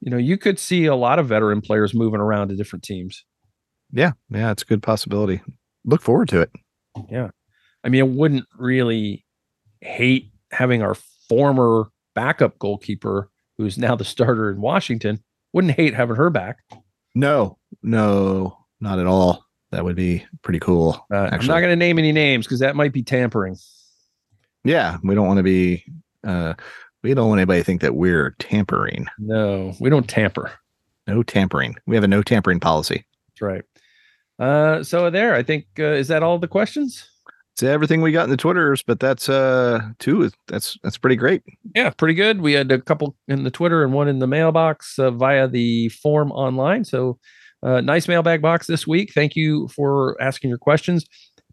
you 0.00 0.10
know, 0.10 0.16
you 0.16 0.36
could 0.36 0.58
see 0.58 0.86
a 0.86 0.96
lot 0.96 1.18
of 1.18 1.28
veteran 1.28 1.60
players 1.60 1.94
moving 1.94 2.20
around 2.20 2.48
to 2.48 2.56
different 2.56 2.82
teams. 2.82 3.24
Yeah, 3.92 4.12
yeah, 4.28 4.50
it's 4.50 4.62
a 4.62 4.66
good 4.66 4.82
possibility. 4.82 5.40
Look 5.84 6.02
forward 6.02 6.28
to 6.30 6.40
it. 6.40 6.50
Yeah, 7.08 7.30
I 7.84 7.88
mean, 7.88 8.00
I 8.00 8.04
wouldn't 8.04 8.46
really 8.58 9.24
hate 9.80 10.32
having 10.50 10.82
our 10.82 10.96
former 11.28 11.90
backup 12.14 12.58
goalkeeper, 12.58 13.30
who's 13.58 13.78
now 13.78 13.94
the 13.94 14.04
starter 14.04 14.50
in 14.50 14.60
Washington, 14.60 15.22
wouldn't 15.52 15.74
hate 15.74 15.94
having 15.94 16.16
her 16.16 16.30
back. 16.30 16.58
No, 17.14 17.58
no, 17.82 18.58
not 18.80 18.98
at 18.98 19.06
all. 19.06 19.44
That 19.70 19.84
would 19.84 19.96
be 19.96 20.24
pretty 20.42 20.58
cool. 20.58 21.06
Uh, 21.12 21.28
I'm 21.30 21.46
not 21.46 21.60
going 21.60 21.70
to 21.70 21.76
name 21.76 21.98
any 21.98 22.10
names 22.10 22.46
because 22.46 22.58
that 22.58 22.74
might 22.74 22.92
be 22.92 23.04
tampering. 23.04 23.56
Yeah, 24.64 24.98
we 25.02 25.14
don't 25.14 25.26
want 25.26 25.38
to 25.38 25.42
be. 25.42 25.84
Uh, 26.24 26.54
we 27.02 27.14
don't 27.14 27.28
want 27.28 27.38
anybody 27.38 27.60
to 27.60 27.64
think 27.64 27.80
that 27.80 27.94
we're 27.94 28.30
tampering. 28.38 29.06
No, 29.18 29.74
we 29.80 29.88
don't 29.88 30.08
tamper. 30.08 30.52
No 31.06 31.22
tampering. 31.22 31.76
We 31.86 31.96
have 31.96 32.04
a 32.04 32.08
no 32.08 32.22
tampering 32.22 32.60
policy. 32.60 33.04
That's 33.28 33.42
right. 33.42 33.64
Uh, 34.38 34.82
so 34.82 35.10
there, 35.10 35.34
I 35.34 35.42
think 35.42 35.66
uh, 35.78 35.84
is 35.84 36.08
that 36.08 36.22
all 36.22 36.38
the 36.38 36.48
questions? 36.48 37.06
It's 37.52 37.62
everything 37.62 38.00
we 38.00 38.12
got 38.12 38.24
in 38.24 38.30
the 38.30 38.36
Twitters, 38.36 38.82
but 38.82 39.00
that's 39.00 39.28
uh 39.28 39.80
two. 39.98 40.30
That's 40.48 40.78
that's 40.82 40.98
pretty 40.98 41.16
great. 41.16 41.42
Yeah, 41.74 41.90
pretty 41.90 42.14
good. 42.14 42.40
We 42.40 42.52
had 42.52 42.70
a 42.70 42.80
couple 42.80 43.16
in 43.28 43.44
the 43.44 43.50
Twitter 43.50 43.82
and 43.82 43.92
one 43.92 44.08
in 44.08 44.18
the 44.18 44.26
mailbox 44.26 44.98
uh, 44.98 45.10
via 45.10 45.48
the 45.48 45.88
form 45.88 46.32
online. 46.32 46.84
So, 46.84 47.18
uh, 47.62 47.80
nice 47.80 48.08
mailbag 48.08 48.40
box 48.40 48.66
this 48.66 48.86
week. 48.86 49.12
Thank 49.14 49.36
you 49.36 49.68
for 49.68 50.20
asking 50.22 50.48
your 50.48 50.58
questions. 50.58 51.04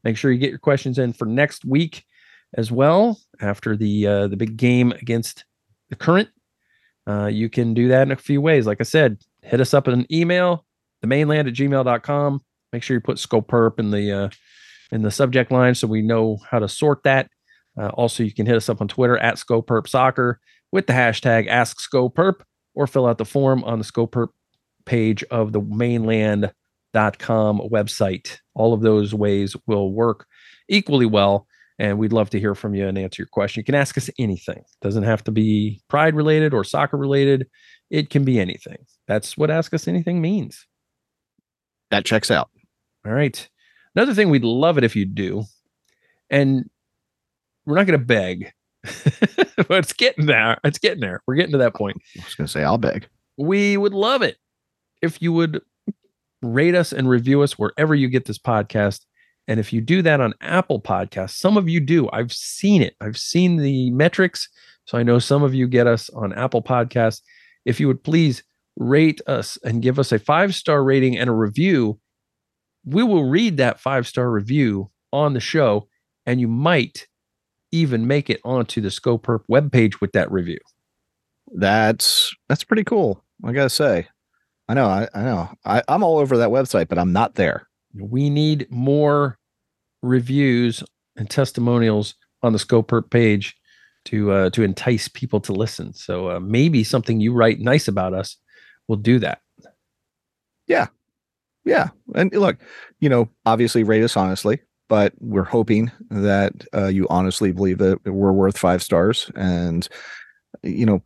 Make 0.04 0.18
sure 0.18 0.32
you 0.32 0.40
get 0.40 0.52
your 0.52 0.60
questions 0.60 1.00
in 1.00 1.14
for 1.14 1.26
next 1.26 1.66
week 1.66 2.06
as 2.54 2.72
well. 2.72 3.20
After 3.42 3.76
the 3.76 4.08
uh, 4.08 4.28
the 4.28 4.38
big 4.38 4.58
game 4.58 4.92
against 4.94 5.46
the 5.90 5.96
current, 5.96 6.30
uh, 7.08 7.28
you 7.28 7.50
can 7.50 7.74
do 7.74 7.88
that 7.90 8.04
in 8.04 8.12
a 8.12 8.16
few 8.18 8.42
ways. 8.42 8.66
Like 8.66 8.82
I 8.82 8.84
said, 8.84 9.18
hit 9.44 9.62
us 9.62 9.74
up 9.74 9.88
in 9.88 9.94
an 9.94 10.06
email, 10.12 10.66
the 11.02 11.08
maneland 11.08 11.48
at 11.48 11.54
gmail.com. 11.54 12.42
Make 12.74 12.84
sure 12.84 12.96
you 12.96 13.02
put 13.02 13.18
SkoPurp 13.18 13.80
in 13.80 13.92
the 13.92 14.12
uh, 14.12 14.30
in 14.92 15.02
the 15.02 15.12
subject 15.12 15.52
line 15.52 15.76
so 15.76 15.88
we 15.88 16.02
know 16.02 16.38
how 16.50 16.60
to 16.60 16.68
sort 16.68 17.04
that. 17.04 17.30
Uh, 17.80 17.90
also, 17.90 18.24
you 18.24 18.34
can 18.34 18.46
hit 18.46 18.56
us 18.56 18.70
up 18.70 18.82
on 18.82 18.88
Twitter 18.88 19.18
at 19.18 19.36
SkoPurp 19.36 19.88
Soccer 19.88 20.40
with 20.72 20.88
the 20.88 20.94
hashtag 20.94 21.48
Ask 21.48 21.78
SkoPurp 21.80 22.42
or 22.74 22.88
fill 22.88 23.06
out 23.08 23.18
the 23.18 23.26
form 23.26 23.64
on 23.64 23.80
the 23.80 23.86
SkoPurp 23.86 24.30
page 24.86 25.24
of 25.26 25.52
the 25.52 25.62
maneland.com 25.62 26.52
website. 27.72 28.38
All 28.56 28.74
of 28.74 28.82
those 28.82 29.14
ways 29.14 29.56
will 29.68 29.92
work 29.92 30.26
equally 30.68 31.06
well. 31.06 31.48
And 31.80 32.00
we'd 32.00 32.14
love 32.14 32.30
to 32.32 32.40
hear 32.40 32.56
from 32.56 32.74
you 32.74 32.88
and 32.88 32.98
answer 32.98 33.22
your 33.22 33.28
question. 33.28 33.60
You 33.60 33.66
can 33.66 33.76
ask 33.76 33.98
us 33.98 34.10
anything. 34.18 34.64
doesn't 34.82 35.04
have 35.04 35.24
to 35.26 35.32
be 35.32 35.82
pride 35.88 36.16
related 36.16 36.54
or 36.54 36.64
soccer 36.64 36.98
related. 36.98 37.48
It 37.92 38.10
can 38.10 38.24
be 38.24 38.40
anything. 38.40 38.78
That's 39.08 39.38
what 39.38 39.52
ask 39.52 39.74
us 39.74 39.88
anything 39.88 40.20
means. 40.20 40.66
That 41.92 42.04
checks 42.04 42.32
out. 42.32 42.50
All 43.06 43.14
right. 43.14 43.48
Another 43.96 44.14
thing 44.14 44.30
we'd 44.30 44.44
love 44.44 44.78
it 44.78 44.84
if 44.84 44.96
you 44.96 45.06
do, 45.06 45.44
and 46.30 46.70
we're 47.66 47.76
not 47.76 47.88
going 47.88 48.00
to 48.00 48.06
beg, 48.06 48.52
but 48.84 49.72
it's 49.72 49.94
getting 49.94 50.26
there. 50.26 50.58
It's 50.64 50.80
getting 50.80 51.02
there. 51.02 51.22
We're 51.28 51.36
getting 51.36 51.54
to 51.54 51.58
that 51.60 51.76
point. 51.76 51.98
I 52.20 52.24
was 52.24 52.36
gonna 52.36 52.48
say 52.48 52.64
I'll 52.64 52.78
beg. 52.78 53.08
We 53.38 53.78
would 53.78 53.94
love 53.94 54.22
it 54.22 54.38
if 55.02 55.22
you 55.22 55.34
would 55.34 55.62
rate 56.42 56.76
us 56.76 56.92
and 56.92 57.10
review 57.10 57.42
us 57.42 57.58
wherever 57.58 57.96
you 57.96 58.08
get 58.10 58.26
this 58.26 58.38
podcast. 58.38 59.02
And 59.48 59.60
if 59.60 59.72
you 59.72 59.82
do 59.82 60.02
that 60.02 60.20
on 60.20 60.34
Apple 60.42 60.82
Podcasts, 60.82 61.38
some 61.38 61.58
of 61.58 61.70
you 61.70 61.80
do. 61.80 62.10
I've 62.12 62.34
seen 62.34 62.82
it. 62.82 62.96
I've 63.00 63.18
seen 63.18 63.58
the 63.58 63.90
metrics. 63.92 64.50
So 64.86 64.98
I 64.98 65.04
know 65.04 65.20
some 65.20 65.44
of 65.44 65.54
you 65.54 65.68
get 65.68 65.88
us 65.88 66.10
on 66.12 66.34
Apple 66.34 66.62
Podcasts. 66.62 67.22
If 67.66 67.80
you 67.80 67.88
would 67.88 68.04
please 68.04 68.44
rate 68.76 69.22
us 69.28 69.58
and 69.64 69.82
give 69.82 70.00
us 70.00 70.12
a 70.12 70.20
five 70.20 70.54
star 70.54 70.84
rating 70.84 71.18
and 71.18 71.30
a 71.30 71.34
review, 71.34 72.00
we 72.86 73.04
will 73.04 73.26
read 73.26 73.58
that 73.58 73.80
five 73.80 74.08
star 74.08 74.30
review 74.30 74.90
on 75.12 75.34
the 75.34 75.40
show, 75.40 75.88
and 76.26 76.40
you 76.40 76.48
might 76.48 77.08
even 77.72 78.08
make 78.08 78.30
it 78.30 78.40
onto 78.44 78.82
the 78.82 78.90
SkoPurp 78.90 79.42
webpage 79.52 80.00
with 80.00 80.14
that 80.14 80.32
review. 80.32 80.60
That's 81.54 82.34
that's 82.48 82.64
pretty 82.64 82.84
cool. 82.84 83.24
I 83.44 83.52
gotta 83.52 83.70
say. 83.70 84.08
I 84.70 84.74
know. 84.74 84.86
I, 84.86 85.08
I 85.14 85.22
know. 85.24 85.50
I, 85.66 85.84
I'm 85.88 86.04
all 86.04 86.18
over 86.18 86.38
that 86.38 86.50
website, 86.50 86.90
but 86.90 86.98
I'm 86.98 87.14
not 87.14 87.36
there. 87.36 87.68
We 88.02 88.30
need 88.30 88.68
more 88.70 89.38
reviews 90.02 90.84
and 91.16 91.30
testimonials 91.30 92.16
on 92.44 92.54
the 92.54 92.60
SkoPurp 92.60 93.10
page 93.10 93.56
to 94.06 94.32
uh, 94.32 94.50
to 94.52 94.64
entice 94.64 95.08
people 95.08 95.40
to 95.42 95.54
listen. 95.54 95.94
So 95.94 96.32
uh, 96.32 96.40
maybe 96.40 96.84
something 96.84 97.20
you 97.20 97.34
write 97.34 97.60
nice 97.60 97.88
about 97.88 98.14
us 98.14 98.38
will 98.88 98.98
do 98.98 99.20
that. 99.20 99.42
Yeah. 100.68 100.88
Yeah. 101.66 101.90
And 102.16 102.32
look, 102.34 102.58
you 103.00 103.10
know, 103.10 103.30
obviously 103.46 103.84
rate 103.84 104.04
us 104.04 104.16
honestly, 104.16 104.62
but 104.88 105.14
we're 105.20 105.44
hoping 105.44 105.92
that 106.10 106.54
uh, 106.74 106.88
you 106.88 107.08
honestly 107.10 107.52
believe 107.52 107.80
that 107.80 108.00
we're 108.06 108.32
worth 108.32 108.58
five 108.58 108.82
stars. 108.82 109.30
And, 109.36 109.88
you 110.64 110.86
know, 110.86 111.04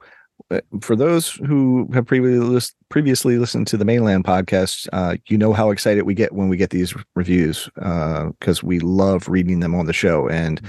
for 0.81 0.95
those 0.95 1.31
who 1.31 1.89
have 1.93 2.05
previously 2.05 2.75
previously 2.89 3.37
listened 3.37 3.67
to 3.67 3.77
the 3.77 3.85
Mane 3.85 4.03
Land 4.03 4.25
podcast, 4.25 4.87
uh, 4.91 5.15
you 5.27 5.37
know 5.37 5.53
how 5.53 5.71
excited 5.71 6.03
we 6.03 6.13
get 6.13 6.33
when 6.33 6.49
we 6.49 6.57
get 6.57 6.69
these 6.69 6.93
reviews 7.15 7.69
because 7.75 8.63
we 8.63 8.79
love 8.79 9.27
reading 9.27 9.59
them 9.59 9.75
on 9.75 9.85
the 9.85 9.93
show. 9.93 10.27
And 10.27 10.61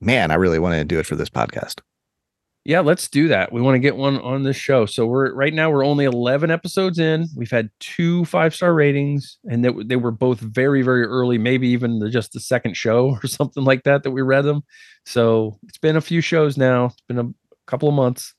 man, 0.00 0.30
I 0.30 0.34
really 0.34 0.58
want 0.58 0.74
to 0.74 0.84
do 0.84 0.98
it 0.98 1.06
for 1.06 1.16
this 1.16 1.30
podcast. 1.30 1.80
Yeah, 2.64 2.78
let's 2.78 3.08
do 3.08 3.26
that. 3.28 3.52
We 3.52 3.60
want 3.60 3.74
to 3.74 3.80
get 3.80 3.96
one 3.96 4.20
on 4.20 4.44
this 4.44 4.56
show. 4.56 4.86
So 4.86 5.04
we're 5.04 5.34
right 5.34 5.52
now 5.52 5.70
we're 5.70 5.84
only 5.84 6.04
11 6.04 6.50
episodes 6.52 6.98
in. 7.00 7.26
We've 7.36 7.50
had 7.50 7.70
two 7.80 8.24
five-star 8.26 8.72
ratings 8.72 9.36
and 9.50 9.64
they, 9.64 9.72
they 9.84 9.96
were 9.96 10.12
both 10.12 10.38
very 10.38 10.82
very 10.82 11.02
early, 11.04 11.38
maybe 11.38 11.68
even 11.68 11.98
the, 11.98 12.08
just 12.08 12.32
the 12.32 12.40
second 12.40 12.76
show 12.76 13.18
or 13.22 13.26
something 13.26 13.64
like 13.64 13.82
that 13.82 14.04
that 14.04 14.12
we 14.12 14.22
read 14.22 14.42
them. 14.42 14.62
So 15.06 15.58
it's 15.64 15.78
been 15.78 15.96
a 15.96 16.00
few 16.00 16.20
shows 16.20 16.56
now. 16.56 16.86
It's 16.86 17.00
been 17.08 17.18
a 17.18 17.32
couple 17.66 17.88
of 17.88 17.96
months. 17.96 18.34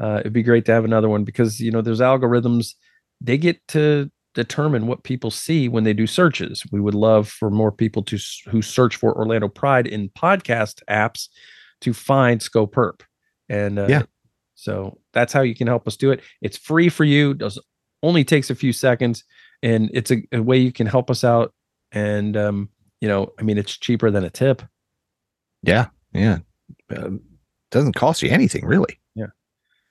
Uh, 0.00 0.18
it'd 0.20 0.32
be 0.32 0.42
great 0.42 0.64
to 0.66 0.72
have 0.72 0.84
another 0.84 1.08
one 1.08 1.24
because 1.24 1.60
you 1.60 1.70
know 1.70 1.82
those 1.82 2.00
algorithms 2.00 2.74
they 3.20 3.36
get 3.38 3.60
to 3.68 4.10
determine 4.34 4.86
what 4.86 5.02
people 5.04 5.30
see 5.30 5.68
when 5.68 5.84
they 5.84 5.92
do 5.92 6.06
searches. 6.06 6.64
We 6.72 6.80
would 6.80 6.94
love 6.94 7.28
for 7.28 7.50
more 7.50 7.70
people 7.70 8.02
to 8.04 8.18
who 8.48 8.62
search 8.62 8.96
for 8.96 9.14
Orlando 9.16 9.48
Pride 9.48 9.86
in 9.86 10.08
podcast 10.10 10.80
apps 10.88 11.28
to 11.82 11.92
find 11.92 12.40
SkoPurp. 12.40 13.02
And 13.48 13.78
uh, 13.78 13.86
Yeah. 13.88 14.02
so 14.54 14.98
that's 15.12 15.32
how 15.34 15.42
you 15.42 15.54
can 15.54 15.66
help 15.66 15.86
us 15.86 15.96
do 15.96 16.10
it. 16.10 16.20
It's 16.40 16.56
free 16.56 16.88
for 16.88 17.04
you. 17.04 17.34
Does 17.34 17.58
only 18.02 18.24
takes 18.24 18.48
a 18.50 18.54
few 18.54 18.72
seconds, 18.72 19.22
and 19.62 19.90
it's 19.92 20.10
a, 20.10 20.22
a 20.32 20.42
way 20.42 20.56
you 20.56 20.72
can 20.72 20.86
help 20.86 21.10
us 21.10 21.22
out. 21.22 21.52
And 21.92 22.36
um, 22.36 22.70
you 23.02 23.08
know, 23.08 23.32
I 23.38 23.42
mean, 23.42 23.58
it's 23.58 23.76
cheaper 23.76 24.10
than 24.10 24.24
a 24.24 24.30
tip. 24.30 24.62
Yeah, 25.62 25.88
yeah. 26.14 26.38
Um, 26.96 27.20
doesn't 27.70 27.94
cost 27.94 28.22
you 28.22 28.30
anything 28.30 28.64
really. 28.64 28.98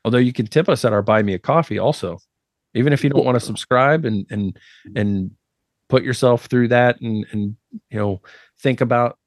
Although 0.04 0.18
you 0.18 0.34
can 0.34 0.48
tip 0.48 0.68
us 0.68 0.84
at 0.84 0.94
our 0.94 1.02
buy 1.02 1.22
me 1.22 1.34
a 1.34 1.40
coffee 1.40 1.78
also, 1.78 2.20
even 2.74 2.94
if 2.94 3.04
you 3.04 3.10
don't 3.10 3.26
want 3.26 3.36
to 3.36 3.46
subscribe 3.46 4.06
and 4.06 4.26
and 4.30 4.58
and 4.96 5.32
put 5.90 6.04
yourself 6.04 6.46
through 6.46 6.70
that 6.70 7.00
and 7.02 7.26
and 7.32 7.56
you 7.90 8.00
know 8.00 8.22
think 8.60 8.82
about 8.82 9.18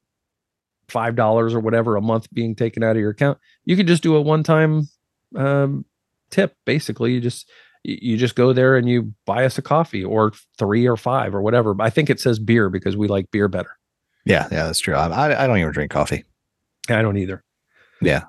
five 0.88 1.16
dollars 1.16 1.54
or 1.54 1.60
whatever 1.60 1.96
a 1.96 2.00
month 2.00 2.32
being 2.32 2.54
taken 2.54 2.82
out 2.82 2.96
of 2.96 3.00
your 3.00 3.10
account. 3.10 3.38
You 3.64 3.76
can 3.76 3.86
just 3.86 4.02
do 4.02 4.16
a 4.16 4.20
one 4.20 4.42
time 4.42 4.88
um, 5.36 5.84
tip. 6.30 6.56
Basically, 6.64 7.12
you 7.12 7.20
just 7.20 7.50
you 7.82 8.16
just 8.16 8.34
go 8.34 8.52
there 8.52 8.76
and 8.76 8.88
you 8.88 9.12
buy 9.26 9.44
us 9.44 9.58
a 9.58 9.62
coffee 9.62 10.02
or 10.02 10.32
three 10.58 10.86
or 10.86 10.96
five 10.96 11.34
or 11.34 11.42
whatever. 11.42 11.74
I 11.80 11.90
think 11.90 12.08
it 12.10 12.18
says 12.18 12.38
beer 12.38 12.70
because 12.70 12.96
we 12.96 13.08
like 13.08 13.30
beer 13.30 13.48
better. 13.48 13.78
Yeah, 14.24 14.48
yeah, 14.50 14.64
that's 14.64 14.80
true. 14.80 14.94
I 14.94 15.44
I 15.44 15.46
don't 15.46 15.58
even 15.58 15.72
drink 15.72 15.90
coffee. 15.90 16.24
I 16.88 17.02
don't 17.02 17.18
either. 17.18 17.42
Yeah. 18.00 18.24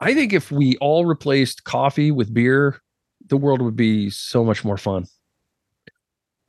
I 0.00 0.14
think 0.14 0.32
if 0.32 0.50
we 0.52 0.76
all 0.78 1.06
replaced 1.06 1.64
coffee 1.64 2.10
with 2.10 2.32
beer, 2.32 2.80
the 3.28 3.36
world 3.36 3.60
would 3.62 3.76
be 3.76 4.10
so 4.10 4.44
much 4.44 4.64
more 4.64 4.76
fun. 4.76 5.06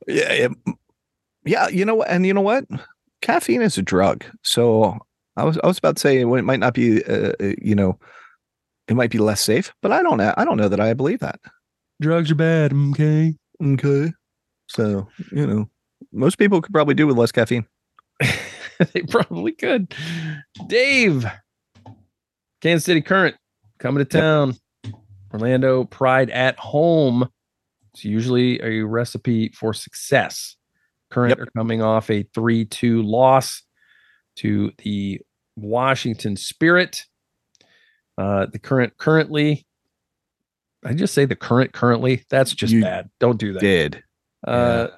Yeah, 0.06 0.32
it- 0.32 0.52
yeah. 1.44 1.68
You 1.68 1.84
know? 1.84 2.02
And 2.02 2.26
you 2.26 2.34
know 2.34 2.40
what? 2.40 2.64
Caffeine 3.22 3.62
is 3.62 3.76
a 3.78 3.82
drug. 3.82 4.24
So 4.42 4.98
I 5.36 5.44
was 5.44 5.58
I 5.62 5.66
was 5.66 5.78
about 5.78 5.96
to 5.96 6.00
say 6.00 6.20
it 6.20 6.26
might 6.26 6.60
not 6.60 6.74
be. 6.74 7.04
Uh, 7.04 7.32
uh, 7.40 7.52
you 7.60 7.74
know, 7.74 7.98
it 8.88 8.94
might 8.94 9.10
be 9.10 9.18
less 9.18 9.40
safe, 9.40 9.72
but 9.82 9.92
I 9.92 10.02
don't. 10.02 10.20
I 10.20 10.44
don't 10.44 10.56
know 10.56 10.68
that 10.68 10.80
I 10.80 10.94
believe 10.94 11.20
that. 11.20 11.40
Drugs 12.00 12.30
are 12.30 12.34
bad, 12.36 12.72
okay? 12.90 13.36
Okay. 13.62 14.12
So 14.68 15.08
you 15.32 15.46
know, 15.46 15.68
most 16.12 16.38
people 16.38 16.60
could 16.62 16.72
probably 16.72 16.94
do 16.94 17.06
with 17.06 17.16
less 17.18 17.32
caffeine. 17.32 17.66
they 18.20 19.02
probably 19.08 19.52
could. 19.52 19.94
Dave, 20.68 21.26
Kansas 22.60 22.84
City 22.84 23.00
Current 23.00 23.36
coming 23.78 24.04
to 24.04 24.18
town. 24.18 24.54
Orlando 25.32 25.84
Pride 25.84 26.30
at 26.30 26.58
home. 26.58 27.28
It's 27.94 28.04
usually 28.04 28.60
a 28.62 28.82
recipe 28.84 29.50
for 29.50 29.72
success. 29.72 30.56
Current 31.10 31.30
Yep. 31.38 31.40
are 31.40 31.50
coming 31.56 31.82
off 31.82 32.10
a 32.10 32.22
3 32.34 32.64
2 32.64 33.02
loss 33.02 33.62
to 34.36 34.72
the 34.78 35.20
Washington 35.56 36.36
Spirit. 36.36 37.04
Uh, 38.18 38.46
the 38.46 38.58
current 38.58 38.96
currently, 38.98 39.66
I 40.84 40.94
just 40.94 41.14
say 41.14 41.24
the 41.24 41.36
current 41.36 41.72
currently. 41.72 42.24
That's 42.30 42.52
just 42.54 42.72
You 42.72 42.82
bad. 42.82 43.10
Don't 43.18 43.38
do 43.38 43.52
that. 43.54 43.60
Did 43.60 44.02
Uh, 44.46 44.88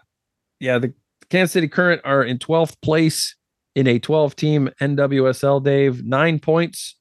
yeah, 0.61 0.79
the 0.79 0.93
Kansas 1.31 1.53
City 1.53 1.69
Current 1.69 2.01
are 2.05 2.23
in 2.23 2.39
12th 2.39 2.81
place 2.83 3.35
in 3.75 3.87
a 3.87 3.99
12 3.99 4.37
team 4.37 4.71
NWSL, 4.81 5.63
Dave. 5.65 6.05
Nine 6.05 6.39
points 6.39 6.97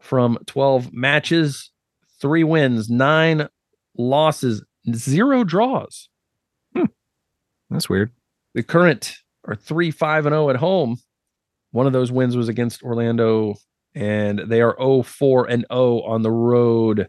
from 0.00 0.38
12 0.46 0.92
matches, 0.92 1.70
three 2.20 2.44
wins, 2.44 2.88
nine 2.88 3.48
losses, 3.96 4.64
zero 4.92 5.44
draws. 5.44 6.08
that's 7.70 7.88
weird. 7.88 8.12
The 8.54 8.62
Current 8.62 9.16
are 9.46 9.54
3 9.54 9.90
5 9.90 10.26
and 10.26 10.32
0 10.32 10.50
at 10.50 10.56
home. 10.56 10.96
One 11.72 11.86
of 11.86 11.92
those 11.92 12.10
wins 12.10 12.36
was 12.36 12.48
against 12.48 12.82
Orlando, 12.82 13.54
and 13.94 14.40
they 14.40 14.62
are 14.62 14.76
0 14.78 15.02
4 15.02 15.50
and 15.50 15.66
0 15.70 16.00
on 16.02 16.22
the 16.22 16.30
road. 16.30 17.08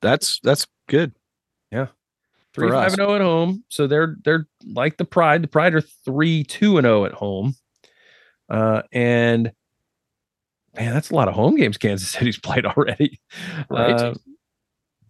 That's 0.00 0.40
that's 0.42 0.66
good. 0.88 1.14
Yeah. 1.70 1.86
Three 2.54 2.68
five 2.68 2.86
us. 2.86 2.92
and 2.92 2.96
zero 2.96 3.14
at 3.14 3.20
home, 3.22 3.64
so 3.68 3.86
they're 3.86 4.16
they're 4.24 4.46
like 4.66 4.98
the 4.98 5.06
Pride. 5.06 5.42
The 5.42 5.48
Pride 5.48 5.74
are 5.74 5.80
three 5.80 6.44
two 6.44 6.76
and 6.76 6.84
zero 6.84 7.06
at 7.06 7.12
home, 7.12 7.54
uh, 8.50 8.82
and 8.92 9.52
man, 10.76 10.94
that's 10.94 11.10
a 11.10 11.14
lot 11.14 11.28
of 11.28 11.34
home 11.34 11.56
games 11.56 11.76
Kansas 11.78 12.08
City's 12.12 12.38
played 12.38 12.66
already. 12.66 13.20
Right. 13.70 13.92
Uh, 13.94 14.14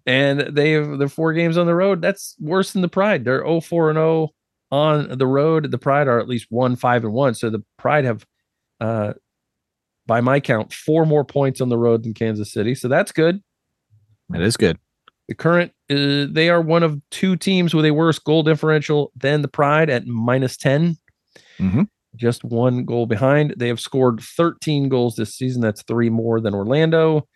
and 0.04 0.40
they 0.40 0.72
have 0.72 0.98
the 0.98 1.08
four 1.08 1.32
games 1.32 1.56
on 1.56 1.66
the 1.66 1.74
road. 1.74 2.02
That's 2.02 2.34
worse 2.40 2.72
than 2.72 2.82
the 2.82 2.88
Pride. 2.88 3.24
They're 3.24 3.38
0 3.44 3.60
4 3.60 3.90
and 3.90 3.96
0 3.96 4.30
on 4.72 5.16
the 5.18 5.26
road. 5.26 5.70
The 5.70 5.78
Pride 5.78 6.08
are 6.08 6.18
at 6.18 6.28
least 6.28 6.46
one 6.50 6.74
five 6.76 7.04
and 7.04 7.12
one. 7.12 7.34
So 7.34 7.50
the 7.50 7.62
Pride 7.78 8.04
have, 8.04 8.26
uh, 8.80 9.12
by 10.06 10.20
my 10.20 10.40
count, 10.40 10.72
four 10.72 11.06
more 11.06 11.24
points 11.24 11.60
on 11.60 11.68
the 11.68 11.78
road 11.78 12.02
than 12.02 12.14
Kansas 12.14 12.52
City. 12.52 12.74
So 12.74 12.88
that's 12.88 13.12
good. 13.12 13.40
That 14.30 14.40
is 14.42 14.56
good. 14.56 14.78
The 15.28 15.34
current, 15.36 15.70
uh, 15.88 16.26
they 16.32 16.48
are 16.48 16.60
one 16.60 16.82
of 16.82 17.00
two 17.10 17.36
teams 17.36 17.72
with 17.72 17.84
a 17.84 17.92
worse 17.92 18.18
goal 18.18 18.42
differential 18.42 19.12
than 19.14 19.42
the 19.42 19.48
Pride 19.48 19.88
at 19.88 20.06
minus 20.06 20.56
10, 20.56 20.96
Mhm. 21.58 21.88
Just 22.16 22.44
one 22.44 22.84
goal 22.84 23.06
behind. 23.06 23.54
They 23.56 23.68
have 23.68 23.80
scored 23.80 24.20
13 24.20 24.88
goals 24.88 25.16
this 25.16 25.34
season. 25.34 25.62
That's 25.62 25.82
three 25.82 26.10
more 26.10 26.40
than 26.40 26.54
Orlando. 26.54 27.26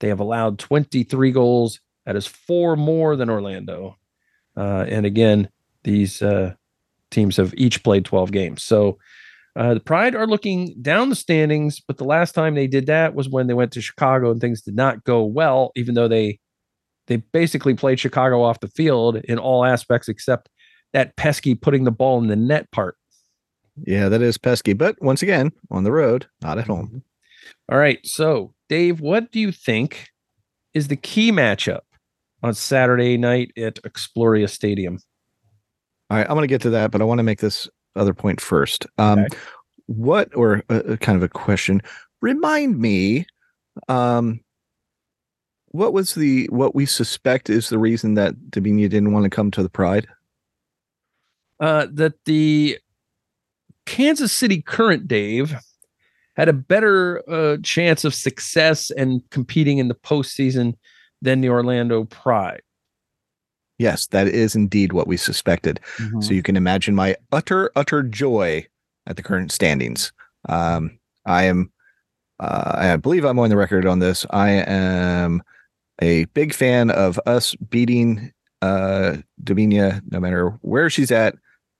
They 0.00 0.08
have 0.08 0.20
allowed 0.20 0.58
23 0.58 1.32
goals. 1.32 1.80
That 2.04 2.16
is 2.16 2.26
four 2.26 2.76
more 2.76 3.16
than 3.16 3.30
Orlando. 3.30 3.96
Uh, 4.56 4.84
and 4.88 5.06
again, 5.06 5.48
these 5.84 6.22
uh, 6.22 6.54
teams 7.10 7.36
have 7.36 7.54
each 7.56 7.82
played 7.82 8.04
12 8.04 8.32
games. 8.32 8.62
So 8.62 8.98
uh, 9.56 9.74
the 9.74 9.80
Pride 9.80 10.14
are 10.14 10.26
looking 10.26 10.74
down 10.82 11.08
the 11.08 11.16
standings, 11.16 11.80
but 11.80 11.96
the 11.96 12.04
last 12.04 12.34
time 12.34 12.54
they 12.54 12.66
did 12.66 12.86
that 12.86 13.14
was 13.14 13.28
when 13.28 13.46
they 13.46 13.54
went 13.54 13.72
to 13.72 13.80
Chicago 13.80 14.30
and 14.30 14.40
things 14.40 14.60
did 14.60 14.76
not 14.76 15.02
go 15.04 15.24
well, 15.24 15.72
even 15.76 15.94
though 15.94 16.08
they 16.08 16.38
they 17.06 17.16
basically 17.16 17.74
played 17.74 18.00
Chicago 18.00 18.42
off 18.42 18.60
the 18.60 18.68
field 18.68 19.16
in 19.16 19.38
all 19.38 19.64
aspects 19.64 20.08
except 20.08 20.48
that 20.92 21.16
pesky 21.16 21.54
putting 21.54 21.84
the 21.84 21.92
ball 21.92 22.18
in 22.18 22.26
the 22.26 22.36
net 22.36 22.70
part. 22.72 22.96
Yeah, 23.84 24.08
that 24.08 24.22
is 24.22 24.38
pesky. 24.38 24.72
But 24.72 25.00
once 25.02 25.22
again, 25.22 25.52
on 25.70 25.84
the 25.84 25.92
road, 25.92 26.26
not 26.42 26.58
at 26.58 26.66
home. 26.66 27.02
All 27.70 27.78
right. 27.78 28.04
So, 28.04 28.54
Dave, 28.68 29.00
what 29.00 29.30
do 29.32 29.40
you 29.40 29.52
think 29.52 30.08
is 30.74 30.88
the 30.88 30.96
key 30.96 31.32
matchup 31.32 31.80
on 32.42 32.54
Saturday 32.54 33.16
night 33.16 33.52
at 33.56 33.82
Exploria 33.82 34.48
Stadium? 34.48 34.98
All 36.10 36.18
right, 36.18 36.26
I'm 36.26 36.36
going 36.36 36.42
to 36.42 36.46
get 36.48 36.62
to 36.62 36.70
that, 36.70 36.90
but 36.90 37.00
I 37.00 37.04
want 37.04 37.18
to 37.18 37.24
make 37.24 37.40
this 37.40 37.68
other 37.96 38.14
point 38.14 38.40
first. 38.40 38.86
Um, 38.98 39.20
Okay. 39.20 39.36
What, 39.88 40.34
or 40.34 40.64
a, 40.68 40.76
a 40.78 40.96
kind 40.96 41.16
of 41.16 41.22
a 41.22 41.28
question, 41.28 41.80
remind 42.20 42.80
me, 42.80 43.24
um, 43.88 44.40
what 45.66 45.92
was 45.92 46.14
the 46.14 46.46
what 46.46 46.74
we 46.74 46.86
suspect 46.86 47.48
is 47.48 47.68
the 47.68 47.78
reason 47.78 48.14
that 48.14 48.34
Debinha 48.50 48.88
didn't 48.88 49.12
want 49.12 49.24
to 49.24 49.30
come 49.30 49.52
to 49.52 49.62
the 49.62 49.68
Pride? 49.68 50.08
Uh, 51.60 51.86
that 51.92 52.14
the 52.24 52.78
Kansas 53.86 54.32
City 54.32 54.60
Current, 54.60 55.08
Dave, 55.08 55.54
had 56.36 56.48
a 56.48 56.52
better 56.52 57.22
uh, 57.30 57.56
chance 57.62 58.04
of 58.04 58.14
success 58.14 58.90
and 58.90 59.22
competing 59.30 59.78
in 59.78 59.88
the 59.88 59.94
postseason 59.94 60.74
than 61.22 61.40
the 61.40 61.48
Orlando 61.48 62.04
Pride. 62.04 62.60
Yes, 63.78 64.06
that 64.08 64.26
is 64.28 64.54
indeed 64.54 64.92
what 64.92 65.06
we 65.06 65.16
suspected. 65.16 65.80
So 66.20 66.32
you 66.32 66.42
can 66.42 66.56
imagine 66.56 66.94
my 66.94 67.16
utter, 67.32 67.70
utter 67.76 68.02
joy 68.02 68.66
at 69.06 69.16
the 69.16 69.22
current 69.22 69.52
standings. 69.52 70.12
Um, 70.48 70.98
I 71.26 71.44
am, 71.44 71.70
uh, 72.40 72.72
I 72.74 72.96
believe 72.96 73.24
I'm 73.24 73.38
on 73.38 73.50
the 73.50 73.56
record 73.56 73.86
on 73.86 73.98
this. 73.98 74.24
I 74.30 74.50
am 74.50 75.42
a 76.00 76.24
big 76.26 76.54
fan 76.54 76.90
of 76.90 77.20
us 77.26 77.54
beating 77.54 78.32
uh, 78.62 79.18
Debinha, 79.42 80.00
no 80.10 80.20
matter 80.20 80.50
where 80.62 80.88
she's 80.88 81.10
at, 81.10 81.34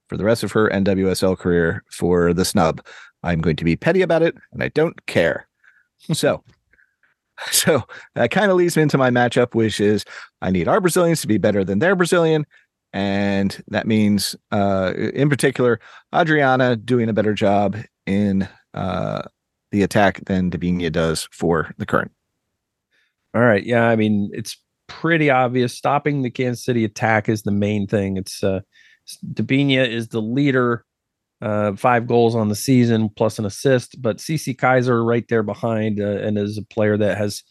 for 0.07 0.17
the 0.17 0.23
rest 0.23 0.43
of 0.43 0.51
her 0.51 0.69
NWSL 0.69 1.37
career 1.37 1.83
for 1.91 2.33
the 2.33 2.45
snub. 2.45 2.85
I'm 3.23 3.41
going 3.41 3.55
to 3.57 3.65
be 3.65 3.75
petty 3.75 4.01
about 4.01 4.21
it, 4.21 4.35
and 4.51 4.63
I 4.63 4.69
don't 4.69 5.05
care. 5.05 5.47
So, 6.13 6.43
so 7.51 7.83
that 8.15 8.31
kind 8.31 8.51
of 8.51 8.57
leads 8.57 8.77
me 8.77 8.83
into 8.83 8.97
my 8.97 9.09
matchup, 9.09 9.55
which 9.55 9.79
is 9.79 10.05
I 10.41 10.51
need 10.51 10.67
our 10.67 10.81
Brazilians 10.81 11.21
to 11.21 11.27
be 11.27 11.37
better 11.37 11.63
than 11.63 11.79
their 11.79 11.95
Brazilian. 11.95 12.45
And 12.93 13.61
that 13.67 13.85
means, 13.85 14.35
uh, 14.51 14.93
in 14.95 15.29
particular, 15.29 15.79
Adriana 16.15 16.75
doing 16.75 17.09
a 17.09 17.13
better 17.13 17.33
job 17.33 17.77
in 18.05 18.47
uh, 18.73 19.23
the 19.71 19.83
attack 19.83 20.23
than 20.25 20.49
Debinha 20.49 20.91
does 20.91 21.27
for 21.31 21.73
the 21.77 21.85
current. 21.85 22.11
All 23.33 23.41
right. 23.41 23.63
Yeah. 23.63 23.87
I 23.87 23.95
mean, 23.95 24.31
it's 24.33 24.57
pretty 24.87 25.29
obvious. 25.29 25.73
Stopping 25.73 26.21
the 26.21 26.31
Kansas 26.31 26.63
City 26.63 26.85
attack 26.85 27.29
is 27.29 27.43
the 27.43 27.51
main 27.51 27.87
thing. 27.87 28.17
It's 28.17 28.43
uh, 28.43 28.61
Debinha 29.33 29.87
is 29.87 30.09
the 30.09 30.21
leader, 30.21 30.85
uh, 31.41 31.75
five 31.75 32.07
goals 32.07 32.35
on 32.35 32.49
the 32.49 32.55
season 32.55 33.09
plus 33.09 33.39
an 33.39 33.45
assist, 33.45 34.01
but 34.01 34.17
Cece 34.17 34.55
Kizer 34.55 35.05
right 35.05 35.27
there 35.29 35.43
behind, 35.43 35.99
uh, 35.99 36.17
and 36.17 36.37
is 36.37 36.57
a 36.57 36.63
player 36.63 36.97
that 36.97 37.17
has 37.17 37.43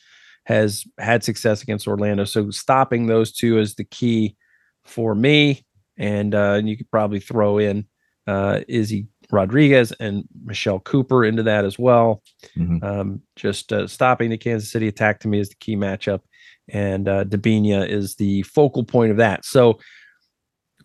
has 0.44 0.84
had 0.98 1.24
success 1.24 1.62
against 1.62 1.88
Orlando. 1.88 2.24
So 2.24 2.50
stopping 2.50 3.06
those 3.06 3.32
two 3.32 3.58
is 3.58 3.74
the 3.74 3.84
key 3.84 4.36
for 4.84 5.14
me. 5.14 5.64
And 5.98 6.34
uh, 6.34 6.60
you 6.62 6.76
could 6.76 6.90
probably 6.90 7.20
throw 7.20 7.58
in 7.58 7.86
uh, 8.26 8.60
Izzy 8.68 9.08
Rodriguez 9.30 9.92
and 9.98 10.24
Michelle 10.44 10.78
Cooper 10.80 11.24
into 11.24 11.42
that 11.42 11.64
as 11.64 11.78
well. 11.78 12.22
Mm-hmm. 12.56 12.84
Um, 12.84 13.22
just 13.34 13.72
uh, 13.72 13.86
stopping 13.86 14.30
the 14.30 14.38
Kansas 14.38 14.70
City 14.70 14.88
attack 14.88 15.20
to 15.20 15.28
me 15.28 15.40
is 15.40 15.48
the 15.48 15.56
key 15.56 15.76
matchup, 15.76 16.20
and 16.68 17.08
uh, 17.08 17.24
Debinha 17.24 17.88
is 17.88 18.16
the 18.16 18.42
focal 18.42 18.84
point 18.84 19.10
of 19.10 19.16
that. 19.16 19.44
So 19.44 19.80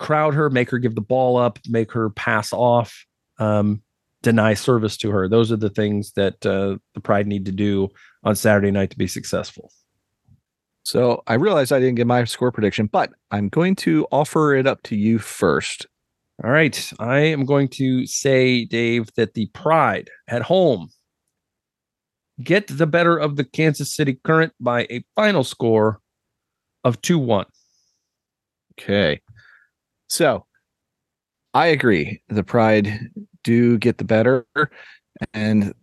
crowd 0.01 0.33
her, 0.33 0.49
make 0.49 0.71
her 0.71 0.79
give 0.79 0.95
the 0.95 1.01
ball 1.01 1.37
up, 1.37 1.59
make 1.69 1.91
her 1.91 2.09
pass 2.09 2.51
off, 2.51 3.05
um, 3.37 3.81
deny 4.23 4.55
service 4.55 4.97
to 4.97 5.11
her. 5.11 5.29
Those 5.29 5.51
are 5.51 5.57
the 5.57 5.69
things 5.69 6.11
that 6.13 6.43
uh, 6.45 6.77
the 6.95 7.01
Pride 7.01 7.27
need 7.27 7.45
to 7.45 7.51
do 7.51 7.89
on 8.23 8.35
Saturday 8.35 8.71
night 8.71 8.89
to 8.89 8.97
be 8.97 9.07
successful. 9.07 9.71
So 10.83 11.21
I 11.27 11.35
realized 11.35 11.71
I 11.71 11.79
didn't 11.79 11.95
get 11.95 12.07
my 12.07 12.23
score 12.23 12.51
prediction, 12.51 12.87
but 12.87 13.11
I'm 13.29 13.47
going 13.47 13.75
to 13.77 14.07
offer 14.11 14.55
it 14.55 14.65
up 14.65 14.81
to 14.83 14.95
you 14.95 15.19
first. 15.19 15.85
All 16.43 16.49
right. 16.49 16.91
I 16.99 17.19
am 17.19 17.45
going 17.45 17.67
to 17.69 18.07
say, 18.07 18.65
Dave, 18.65 19.09
that 19.15 19.35
the 19.35 19.45
Pride 19.53 20.09
at 20.27 20.41
home 20.41 20.89
get 22.41 22.65
the 22.67 22.87
better 22.87 23.15
of 23.15 23.35
the 23.35 23.43
Kansas 23.43 23.95
City 23.95 24.19
Current 24.23 24.53
by 24.59 24.87
a 24.89 25.03
final 25.15 25.43
score 25.43 25.99
of 26.83 26.99
2 27.03 27.19
1. 27.19 27.45
Okay. 28.79 29.21
So 30.11 30.45
I 31.53 31.67
agree. 31.67 32.21
The 32.27 32.43
Pride 32.43 33.11
do 33.45 33.77
get 33.77 33.97
the 33.97 34.03
better. 34.03 34.45
And, 35.33 35.73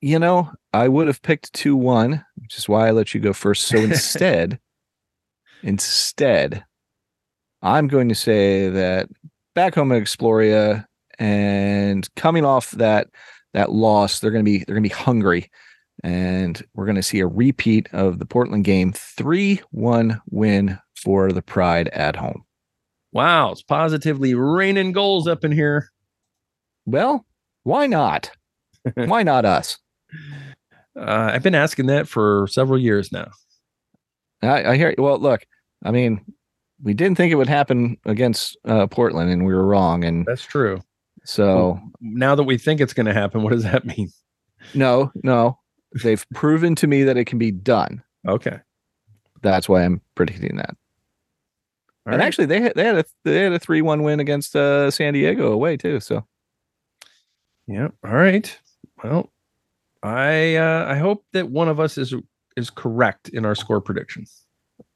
you 0.00 0.20
know, 0.20 0.52
I 0.72 0.86
would 0.86 1.08
have 1.08 1.20
picked 1.20 1.52
2 1.54 1.74
1, 1.74 2.24
which 2.36 2.56
is 2.56 2.68
why 2.68 2.86
I 2.86 2.92
let 2.92 3.12
you 3.12 3.20
go 3.20 3.32
first. 3.32 3.66
So 3.66 3.76
instead, 3.82 4.60
instead, 5.64 6.64
I'm 7.60 7.88
going 7.88 8.08
to 8.08 8.14
say 8.14 8.68
that 8.68 9.08
back 9.56 9.74
home 9.74 9.90
at 9.90 10.00
Exploria 10.00 10.84
and 11.18 12.08
coming 12.14 12.44
off 12.44 12.70
that 12.72 13.08
that 13.52 13.72
loss, 13.72 14.20
they're 14.20 14.30
going 14.30 14.44
to 14.44 14.48
be 14.50 14.58
they're 14.58 14.76
going 14.76 14.88
to 14.88 14.94
be 14.94 15.02
hungry, 15.02 15.50
and 16.04 16.62
we're 16.74 16.86
going 16.86 16.94
to 16.94 17.02
see 17.02 17.18
a 17.18 17.26
repeat 17.26 17.88
of 17.92 18.20
the 18.20 18.26
Portland 18.26 18.64
game, 18.64 18.92
three 18.92 19.60
one 19.72 20.20
win 20.30 20.78
for 20.94 21.32
the 21.32 21.42
Pride 21.42 21.88
at 21.88 22.14
home. 22.14 22.44
Wow, 23.14 23.52
it's 23.52 23.62
positively 23.62 24.34
raining 24.34 24.90
goals 24.90 25.28
up 25.28 25.44
in 25.44 25.52
here. 25.52 25.88
Well, 26.84 27.24
why 27.62 27.86
not? 27.86 28.32
why 28.94 29.22
not 29.22 29.44
us? 29.44 29.78
Uh, 30.98 31.30
I've 31.32 31.42
been 31.42 31.54
asking 31.54 31.86
that 31.86 32.08
for 32.08 32.48
several 32.50 32.78
years 32.78 33.12
now. 33.12 33.30
I, 34.42 34.72
I 34.72 34.76
hear. 34.76 34.94
Well, 34.98 35.18
look, 35.18 35.46
I 35.84 35.92
mean, 35.92 36.24
we 36.82 36.92
didn't 36.92 37.16
think 37.16 37.32
it 37.32 37.36
would 37.36 37.48
happen 37.48 37.96
against 38.04 38.56
uh, 38.64 38.88
Portland, 38.88 39.30
and 39.30 39.46
we 39.46 39.54
were 39.54 39.66
wrong. 39.66 40.04
And 40.04 40.26
that's 40.26 40.44
true. 40.44 40.80
So 41.24 41.80
now 42.00 42.34
that 42.34 42.42
we 42.42 42.58
think 42.58 42.80
it's 42.80 42.92
going 42.92 43.06
to 43.06 43.14
happen, 43.14 43.42
what 43.42 43.52
does 43.52 43.62
that 43.62 43.84
mean? 43.96 44.10
No, 44.74 45.12
no, 45.22 45.58
they've 46.02 46.24
proven 46.34 46.74
to 46.76 46.88
me 46.88 47.04
that 47.04 47.16
it 47.16 47.26
can 47.26 47.38
be 47.38 47.52
done. 47.52 48.02
Okay, 48.26 48.58
that's 49.40 49.68
why 49.68 49.84
I'm 49.84 50.00
predicting 50.16 50.56
that. 50.56 50.76
All 52.06 52.12
and 52.12 52.20
right. 52.20 52.26
actually, 52.26 52.46
they 52.46 52.60
had 52.60 52.74
they 52.74 52.84
had 52.84 52.98
a 52.98 53.04
they 53.24 53.42
had 53.42 53.52
a 53.52 53.58
three 53.58 53.82
one 53.82 54.02
win 54.02 54.20
against 54.20 54.54
uh, 54.54 54.90
San 54.90 55.14
Diego 55.14 55.52
away 55.52 55.76
too. 55.76 56.00
So, 56.00 56.26
yeah. 57.66 57.88
All 58.04 58.14
right. 58.14 58.56
Well, 59.02 59.32
I 60.02 60.56
uh, 60.56 60.86
I 60.88 60.96
hope 60.96 61.24
that 61.32 61.50
one 61.50 61.68
of 61.68 61.80
us 61.80 61.96
is 61.98 62.14
is 62.56 62.70
correct 62.70 63.30
in 63.30 63.44
our 63.44 63.54
score 63.54 63.80
predictions 63.80 64.44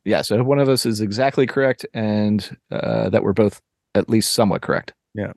yeah, 0.09 0.23
so 0.23 0.43
one 0.43 0.59
of 0.59 0.71
us 0.71 0.87
is 0.87 1.03
exactly 1.03 1.47
correct, 1.47 1.85
and 1.93 2.57
uh, 2.71 3.11
that 3.11 3.23
we're 3.23 3.35
both 3.35 3.61
at 3.95 4.09
least 4.09 4.33
somewhat 4.33 4.63
correct. 4.63 4.95
Yeah. 5.15 5.33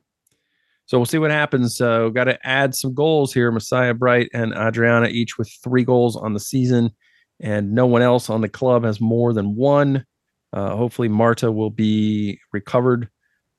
So 0.86 0.98
we'll 0.98 1.06
see 1.06 1.18
what 1.18 1.32
happens. 1.32 1.82
Uh, 1.82 2.08
got 2.10 2.26
to 2.26 2.48
add 2.48 2.74
some 2.74 2.94
goals 2.94 3.34
here. 3.34 3.52
Messiah 3.52 3.94
Bright 3.94 4.30
and 4.34 4.54
Adriana 4.54 5.08
each 5.08 5.38
with 5.38 5.50
three 5.64 5.84
goals 5.84 6.16
on 6.16 6.34
the 6.34 6.40
season, 6.40 6.92
and 7.42 7.74
no 7.74 7.86
one 7.86 8.02
else 8.02 8.30
on 8.30 8.42
the 8.42 8.50
club 8.50 8.86
has 8.86 9.02
more 9.02 9.34
than 9.34 9.56
one. 9.56 10.06
Uh, 10.54 10.76
hopefully, 10.76 11.08
Marta 11.08 11.52
will 11.52 11.70
be 11.70 12.40
recovered. 12.52 13.10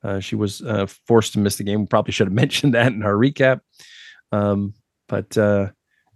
Uh, 0.04 0.20
she 0.20 0.34
was 0.36 0.62
uh, 0.62 0.86
forced 1.06 1.32
to 1.32 1.38
miss 1.38 1.56
the 1.56 1.64
game. 1.64 1.80
We 1.80 1.86
probably 1.86 2.12
should 2.12 2.26
have 2.26 2.34
mentioned 2.44 2.74
that 2.74 2.92
in 2.92 3.02
our 3.02 3.14
recap. 3.14 3.60
Um, 4.30 4.74
but 5.08 5.36
uh, 5.36 5.70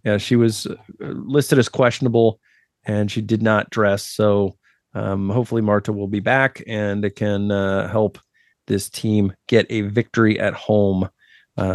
yeah, 0.05 0.19
she 0.19 0.37
was 0.37 0.67
uh, 0.67 0.75
listed 1.01 1.59
as 1.59 1.69
questionable, 1.69 2.41
and 2.85 3.11
she 3.11 3.21
did 3.21 3.43
not 3.43 3.71
dress. 3.71 4.05
So 4.07 4.57
um, 4.95 5.31
hopefully, 5.31 5.63
Marta 5.63 5.93
will 5.93 6.09
be 6.09 6.21
back 6.21 6.63
and 6.67 7.11
can 7.15 7.51
uh, 7.51 7.89
help 7.89 8.19
this 8.67 8.89
team 8.91 9.33
get 9.49 9.67
a 9.71 9.83
victory 9.83 10.41
at 10.41 10.55
home. 10.55 11.09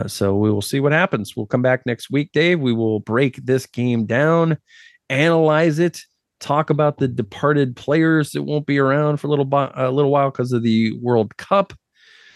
So 0.06 0.36
we 0.36 0.52
will 0.52 0.62
see 0.62 0.80
what 0.80 0.92
happens. 0.92 1.36
We'll 1.36 1.48
come 1.48 1.64
back 1.64 1.88
next 1.88 2.12
week, 2.12 2.30
Dave. 2.34 2.60
We 2.60 2.74
will 2.74 3.00
break 3.00 3.38
this 3.38 3.66
game 3.66 4.06
down, 4.06 4.60
analyze 5.10 5.80
it, 5.80 6.02
talk 6.42 6.70
about 6.70 6.98
the 6.98 7.08
departed 7.08 7.76
players 7.76 8.32
that 8.32 8.44
won't 8.44 8.66
be 8.66 8.80
around 8.80 9.18
for 9.18 9.28
a 9.28 9.30
little, 9.30 9.48
a 9.52 9.92
little 9.92 10.12
while 10.12 10.32
because 10.32 10.52
of 10.52 10.64
the 10.64 10.92
World 11.00 11.38
Cup. 11.38 11.74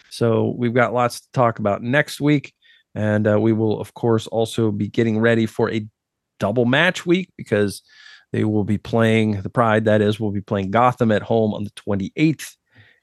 So 0.09 0.55
we've 0.57 0.73
got 0.73 0.93
lots 0.93 1.21
to 1.21 1.27
talk 1.33 1.59
about 1.59 1.81
next 1.81 2.21
week. 2.21 2.53
And 2.93 3.27
uh, 3.27 3.39
we 3.39 3.51
will, 3.51 3.81
of 3.81 3.93
course, 3.93 4.27
also 4.27 4.71
be 4.71 4.87
getting 4.87 5.19
ready 5.19 5.45
for 5.45 5.69
a 5.69 5.85
double 6.39 6.65
match 6.65 7.05
week 7.05 7.29
because 7.35 7.81
they 8.31 8.45
will 8.45 8.63
be 8.63 8.77
playing 8.77 9.41
the 9.41 9.49
Pride, 9.49 9.85
that 9.85 10.01
is, 10.01 10.19
will 10.19 10.31
be 10.31 10.41
playing 10.41 10.71
Gotham 10.71 11.11
at 11.11 11.21
home 11.21 11.53
on 11.53 11.65
the 11.65 11.71
28th. 11.71 12.55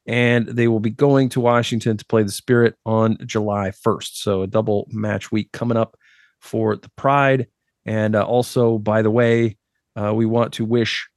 And 0.07 0.47
they 0.47 0.67
will 0.69 0.81
be 0.81 0.91
going 0.91 1.29
to 1.31 1.41
Washington 1.41 1.97
to 1.97 2.05
play 2.07 2.23
the 2.23 2.31
Spirit 2.31 2.75
on 2.87 3.19
July 3.27 3.73
1st. 3.87 4.11
So 4.15 4.43
a 4.43 4.47
double 4.47 4.89
match 4.91 5.31
week 5.31 5.53
coming 5.53 5.77
up 5.77 5.97
for 6.41 6.77
the 6.77 6.91
Pride. 6.97 7.47
And 7.85 8.17
uh, 8.17 8.25
also, 8.25 8.79
by 8.79 9.03
the 9.03 9.11
way, 9.11 9.57
uh, 9.97 10.13
we 10.15 10.27
want 10.27 10.53
to 10.55 10.65
wish 10.65 11.09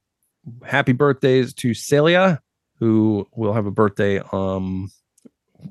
happy 0.64 0.92
birthdays 0.92 1.52
to 1.54 1.74
Celia, 1.74 2.40
who 2.78 3.26
will 3.34 3.52
have 3.52 3.66
a 3.66 3.70
birthday 3.70 4.20
um, 4.32 4.90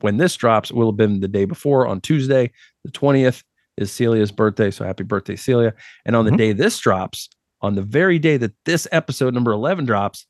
when 0.02 0.18
this 0.18 0.36
drops. 0.36 0.70
It 0.70 0.76
will 0.76 0.92
have 0.92 0.98
been 0.98 1.20
the 1.20 1.28
day 1.28 1.46
before 1.46 1.88
on 1.88 2.02
Tuesday, 2.02 2.52
the 2.84 2.92
20th 2.92 3.44
is 3.78 3.92
Celia's 3.92 4.32
birthday. 4.32 4.72
So 4.72 4.86
happy 4.86 5.04
birthday, 5.04 5.36
Celia. 5.36 5.74
And 6.06 6.16
on 6.16 6.26
the 6.26 6.32
mm-hmm. 6.32 6.38
day 6.38 6.54
this 6.54 6.80
drops, 6.80 7.30
on 7.62 7.76
the 7.76 7.82
very 7.82 8.20
day 8.20 8.38
that 8.38 8.54
this 8.66 8.88
episode 8.92 9.34
number 9.34 9.52
11 9.52 9.86
drops, 9.86 10.26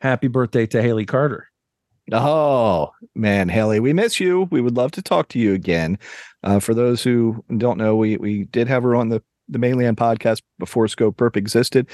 happy 0.00 0.28
birthday 0.28 0.66
to 0.66 0.82
Haley 0.82 1.06
Carter. 1.06 1.48
Oh, 2.12 2.90
man, 3.14 3.48
Haley, 3.48 3.78
we 3.78 3.92
miss 3.92 4.18
you. 4.18 4.48
We 4.50 4.60
would 4.60 4.76
love 4.76 4.90
to 4.92 5.02
talk 5.02 5.28
to 5.28 5.38
you 5.38 5.54
again. 5.54 5.98
Uh, 6.42 6.58
for 6.58 6.74
those 6.74 7.02
who 7.02 7.44
don't 7.56 7.78
know, 7.78 7.94
we, 7.94 8.16
we 8.16 8.44
did 8.44 8.66
have 8.66 8.82
her 8.82 8.96
on 8.96 9.10
the, 9.10 9.22
the 9.50 9.58
Mane 9.58 9.78
Land 9.78 9.96
podcast 9.96 10.42
before 10.58 10.86
SkoPurp 10.86 11.36
existed. 11.36 11.88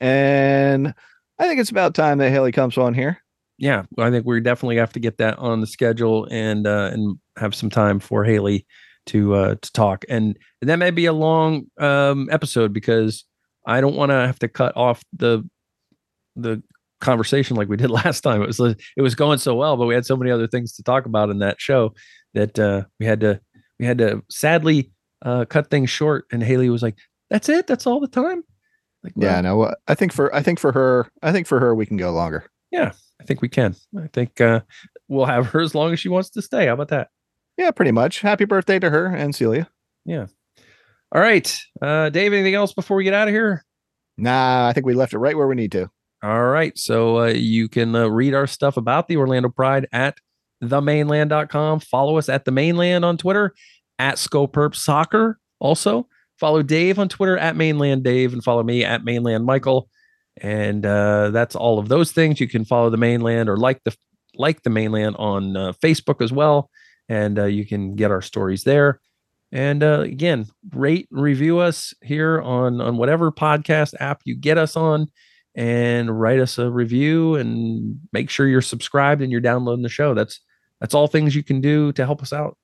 And 0.00 0.94
I 1.38 1.48
think 1.48 1.60
it's 1.60 1.70
about 1.70 1.94
time 1.94 2.18
that 2.18 2.30
Haley 2.30 2.52
comes 2.52 2.78
on 2.78 2.94
here. 2.94 3.18
Yeah, 3.58 3.84
I 3.98 4.10
think 4.10 4.24
we 4.24 4.40
definitely 4.40 4.76
have 4.76 4.92
to 4.92 5.00
get 5.00 5.18
that 5.18 5.38
on 5.38 5.60
the 5.60 5.66
schedule 5.66 6.28
and 6.30 6.66
uh, 6.66 6.90
and 6.92 7.18
have 7.36 7.54
some 7.54 7.70
time 7.70 7.98
for 7.98 8.22
Haley 8.22 8.66
to 9.06 9.34
uh, 9.34 9.54
to 9.60 9.72
talk. 9.72 10.04
And 10.08 10.38
that 10.62 10.76
may 10.76 10.92
be 10.92 11.06
a 11.06 11.12
long 11.12 11.64
um, 11.78 12.28
episode 12.30 12.72
because 12.72 13.24
I 13.66 13.80
don't 13.80 13.96
want 13.96 14.10
to 14.10 14.14
have 14.14 14.38
to 14.40 14.48
cut 14.48 14.76
off 14.76 15.02
the 15.12 15.48
the 16.36 16.62
conversation 17.00 17.56
like 17.56 17.68
we 17.68 17.76
did 17.76 17.90
last 18.04 18.20
time. 18.20 18.42
It 18.42 18.46
was 18.46 18.60
it 18.60 19.02
was 19.02 19.14
going 19.14 19.38
so 19.38 19.56
well, 19.56 19.76
but 19.76 19.86
we 19.86 19.94
had 19.94 20.06
so 20.06 20.16
many 20.16 20.30
other 20.30 20.46
things 20.46 20.72
to 20.74 20.82
talk 20.84 21.06
about 21.06 21.30
in 21.30 21.40
that 21.40 21.60
show 21.60 21.94
that 22.34 22.58
uh, 22.58 22.84
we 23.00 23.06
had 23.06 23.20
to 23.20 23.40
we 23.80 23.86
had 23.86 23.98
to 23.98 24.22
sadly 24.30 24.92
uh, 25.22 25.44
cut 25.44 25.70
things 25.70 25.90
short. 25.90 26.26
And 26.32 26.42
Haley 26.42 26.70
was 26.70 26.82
like, 26.82 26.96
"That's 27.30 27.48
it. 27.48 27.66
That's 27.66 27.86
all 27.86 28.00
the 28.00 28.08
time." 28.08 28.42
Like, 29.02 29.12
well, 29.16 29.30
yeah, 29.30 29.40
no. 29.40 29.74
I 29.86 29.94
think 29.94 30.12
for 30.12 30.34
I 30.34 30.42
think 30.42 30.58
for 30.58 30.72
her, 30.72 31.10
I 31.22 31.32
think 31.32 31.46
for 31.46 31.60
her, 31.60 31.74
we 31.74 31.86
can 31.86 31.96
go 31.96 32.10
longer. 32.10 32.44
Yeah, 32.70 32.92
I 33.20 33.24
think 33.24 33.42
we 33.42 33.48
can. 33.48 33.74
I 33.98 34.08
think 34.08 34.40
uh, 34.40 34.60
we'll 35.08 35.26
have 35.26 35.46
her 35.48 35.60
as 35.60 35.74
long 35.74 35.92
as 35.92 36.00
she 36.00 36.08
wants 36.08 36.30
to 36.30 36.42
stay. 36.42 36.66
How 36.66 36.74
about 36.74 36.88
that? 36.88 37.08
Yeah, 37.56 37.70
pretty 37.70 37.92
much. 37.92 38.20
Happy 38.20 38.44
birthday 38.44 38.78
to 38.78 38.90
her 38.90 39.06
and 39.06 39.34
Celia. 39.34 39.68
Yeah. 40.04 40.26
All 41.12 41.20
right. 41.20 41.58
Uh, 41.80 42.10
Dave, 42.10 42.32
anything 42.32 42.54
else 42.54 42.72
before 42.72 42.96
we 42.96 43.04
get 43.04 43.14
out 43.14 43.28
of 43.28 43.34
here? 43.34 43.64
Nah, 44.16 44.68
I 44.68 44.72
think 44.72 44.86
we 44.86 44.94
left 44.94 45.14
it 45.14 45.18
right 45.18 45.36
where 45.36 45.46
we 45.46 45.54
need 45.54 45.72
to. 45.72 45.90
All 46.22 46.46
right. 46.46 46.76
So 46.76 47.20
uh, 47.20 47.26
you 47.26 47.68
can 47.68 47.94
uh, 47.94 48.08
read 48.08 48.34
our 48.34 48.46
stuff 48.46 48.76
about 48.76 49.08
the 49.08 49.16
Orlando 49.16 49.48
Pride 49.48 49.88
at 49.92 50.18
themaneland.com. 50.62 51.80
Follow 51.80 52.18
us 52.18 52.28
at 52.28 52.44
the 52.44 52.50
maneland 52.50 53.04
on 53.04 53.16
Twitter, 53.16 53.54
at 53.98 54.16
SkoPurp 54.16 54.74
Soccer 54.74 55.38
also. 55.58 56.06
Follow 56.38 56.62
Dave 56.62 56.98
on 56.98 57.08
Twitter 57.08 57.36
at 57.36 57.56
Maneland 57.56 58.04
Dave 58.04 58.32
and 58.32 58.44
follow 58.44 58.62
me 58.62 58.84
at 58.84 59.04
Maneland 59.04 59.44
Michael. 59.44 59.88
And 60.40 60.86
uh, 60.86 61.30
that's 61.30 61.56
all 61.56 61.78
of 61.78 61.88
those 61.88 62.12
things. 62.12 62.40
You 62.40 62.48
can 62.48 62.64
follow 62.64 62.90
the 62.90 62.96
Mane 62.96 63.22
Land 63.22 63.48
or 63.48 63.56
like 63.56 63.82
the 63.84 63.96
like 64.36 64.62
the 64.62 64.70
Mane 64.70 64.92
Land 64.92 65.16
on 65.18 65.56
uh, 65.56 65.72
Facebook 65.82 66.22
as 66.22 66.32
well, 66.32 66.70
and 67.08 67.38
uh, 67.38 67.44
you 67.44 67.66
can 67.66 67.96
get 67.96 68.10
our 68.10 68.22
stories 68.22 68.64
there. 68.64 69.00
And 69.50 69.82
uh, 69.82 70.00
again, 70.00 70.46
rate 70.72 71.08
and 71.10 71.20
review 71.20 71.58
us 71.58 71.92
here 72.02 72.40
on 72.40 72.80
on 72.80 72.96
whatever 72.96 73.32
podcast 73.32 73.94
app 74.00 74.20
you 74.24 74.36
get 74.36 74.58
us 74.58 74.76
on, 74.76 75.08
and 75.54 76.20
write 76.20 76.38
us 76.38 76.58
a 76.58 76.70
review 76.70 77.34
and 77.34 77.98
make 78.12 78.30
sure 78.30 78.46
you're 78.46 78.62
subscribed 78.62 79.22
and 79.22 79.32
you're 79.32 79.40
downloading 79.40 79.82
the 79.82 79.88
show. 79.88 80.14
That's 80.14 80.40
that's 80.80 80.94
all 80.94 81.08
things 81.08 81.34
you 81.34 81.42
can 81.42 81.60
do 81.60 81.92
to 81.92 82.04
help 82.06 82.22
us 82.22 82.32
out. 82.32 82.56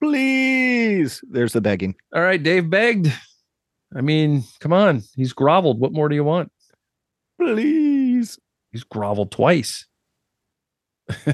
Please, 0.00 1.22
there's 1.28 1.52
the 1.52 1.60
begging. 1.60 1.94
All 2.14 2.22
right, 2.22 2.42
Dave 2.42 2.70
begged. 2.70 3.12
I 3.96 4.00
mean, 4.00 4.44
come 4.60 4.72
on, 4.72 5.02
he's 5.16 5.32
groveled. 5.32 5.80
What 5.80 5.92
more 5.92 6.08
do 6.08 6.14
you 6.14 6.24
want? 6.24 6.52
Please. 7.40 8.38
He's 8.70 8.84
groveled 8.84 9.30
twice. 9.30 9.86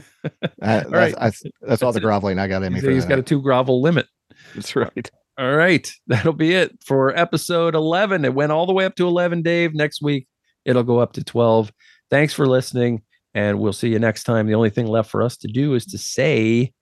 That's, 0.58 0.88
right. 0.88 1.14
that's, 1.18 1.42
that's 1.60 1.82
all 1.82 1.92
the 1.92 2.00
groveling 2.00 2.38
I 2.38 2.46
got 2.46 2.62
in 2.62 2.72
me. 2.72 2.80
He's, 2.80 2.88
he's 2.88 3.04
got 3.04 3.18
a 3.18 3.22
two 3.22 3.42
grovel 3.42 3.82
limit. 3.82 4.06
That's 4.54 4.76
right. 4.76 5.10
All 5.36 5.56
right. 5.56 5.90
That'll 6.06 6.32
be 6.32 6.54
it 6.54 6.78
for 6.86 7.16
episode 7.18 7.74
11. 7.74 8.24
It 8.24 8.34
went 8.34 8.52
all 8.52 8.66
the 8.66 8.72
way 8.72 8.84
up 8.84 8.94
to 8.96 9.06
11, 9.06 9.42
Dave. 9.42 9.74
Next 9.74 10.00
week, 10.00 10.28
it'll 10.64 10.84
go 10.84 10.98
up 11.00 11.12
to 11.14 11.24
12. 11.24 11.72
Thanks 12.08 12.32
for 12.32 12.46
listening, 12.46 13.02
and 13.34 13.58
we'll 13.58 13.72
see 13.72 13.88
you 13.88 13.98
next 13.98 14.24
time. 14.24 14.46
The 14.46 14.54
only 14.54 14.70
thing 14.70 14.86
left 14.86 15.10
for 15.10 15.22
us 15.22 15.36
to 15.38 15.48
do 15.48 15.74
is 15.74 15.86
to 15.86 15.98
say, 15.98 16.72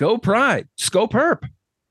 go 0.00 0.16
pride, 0.16 0.66
SkoPurp. 0.78 1.46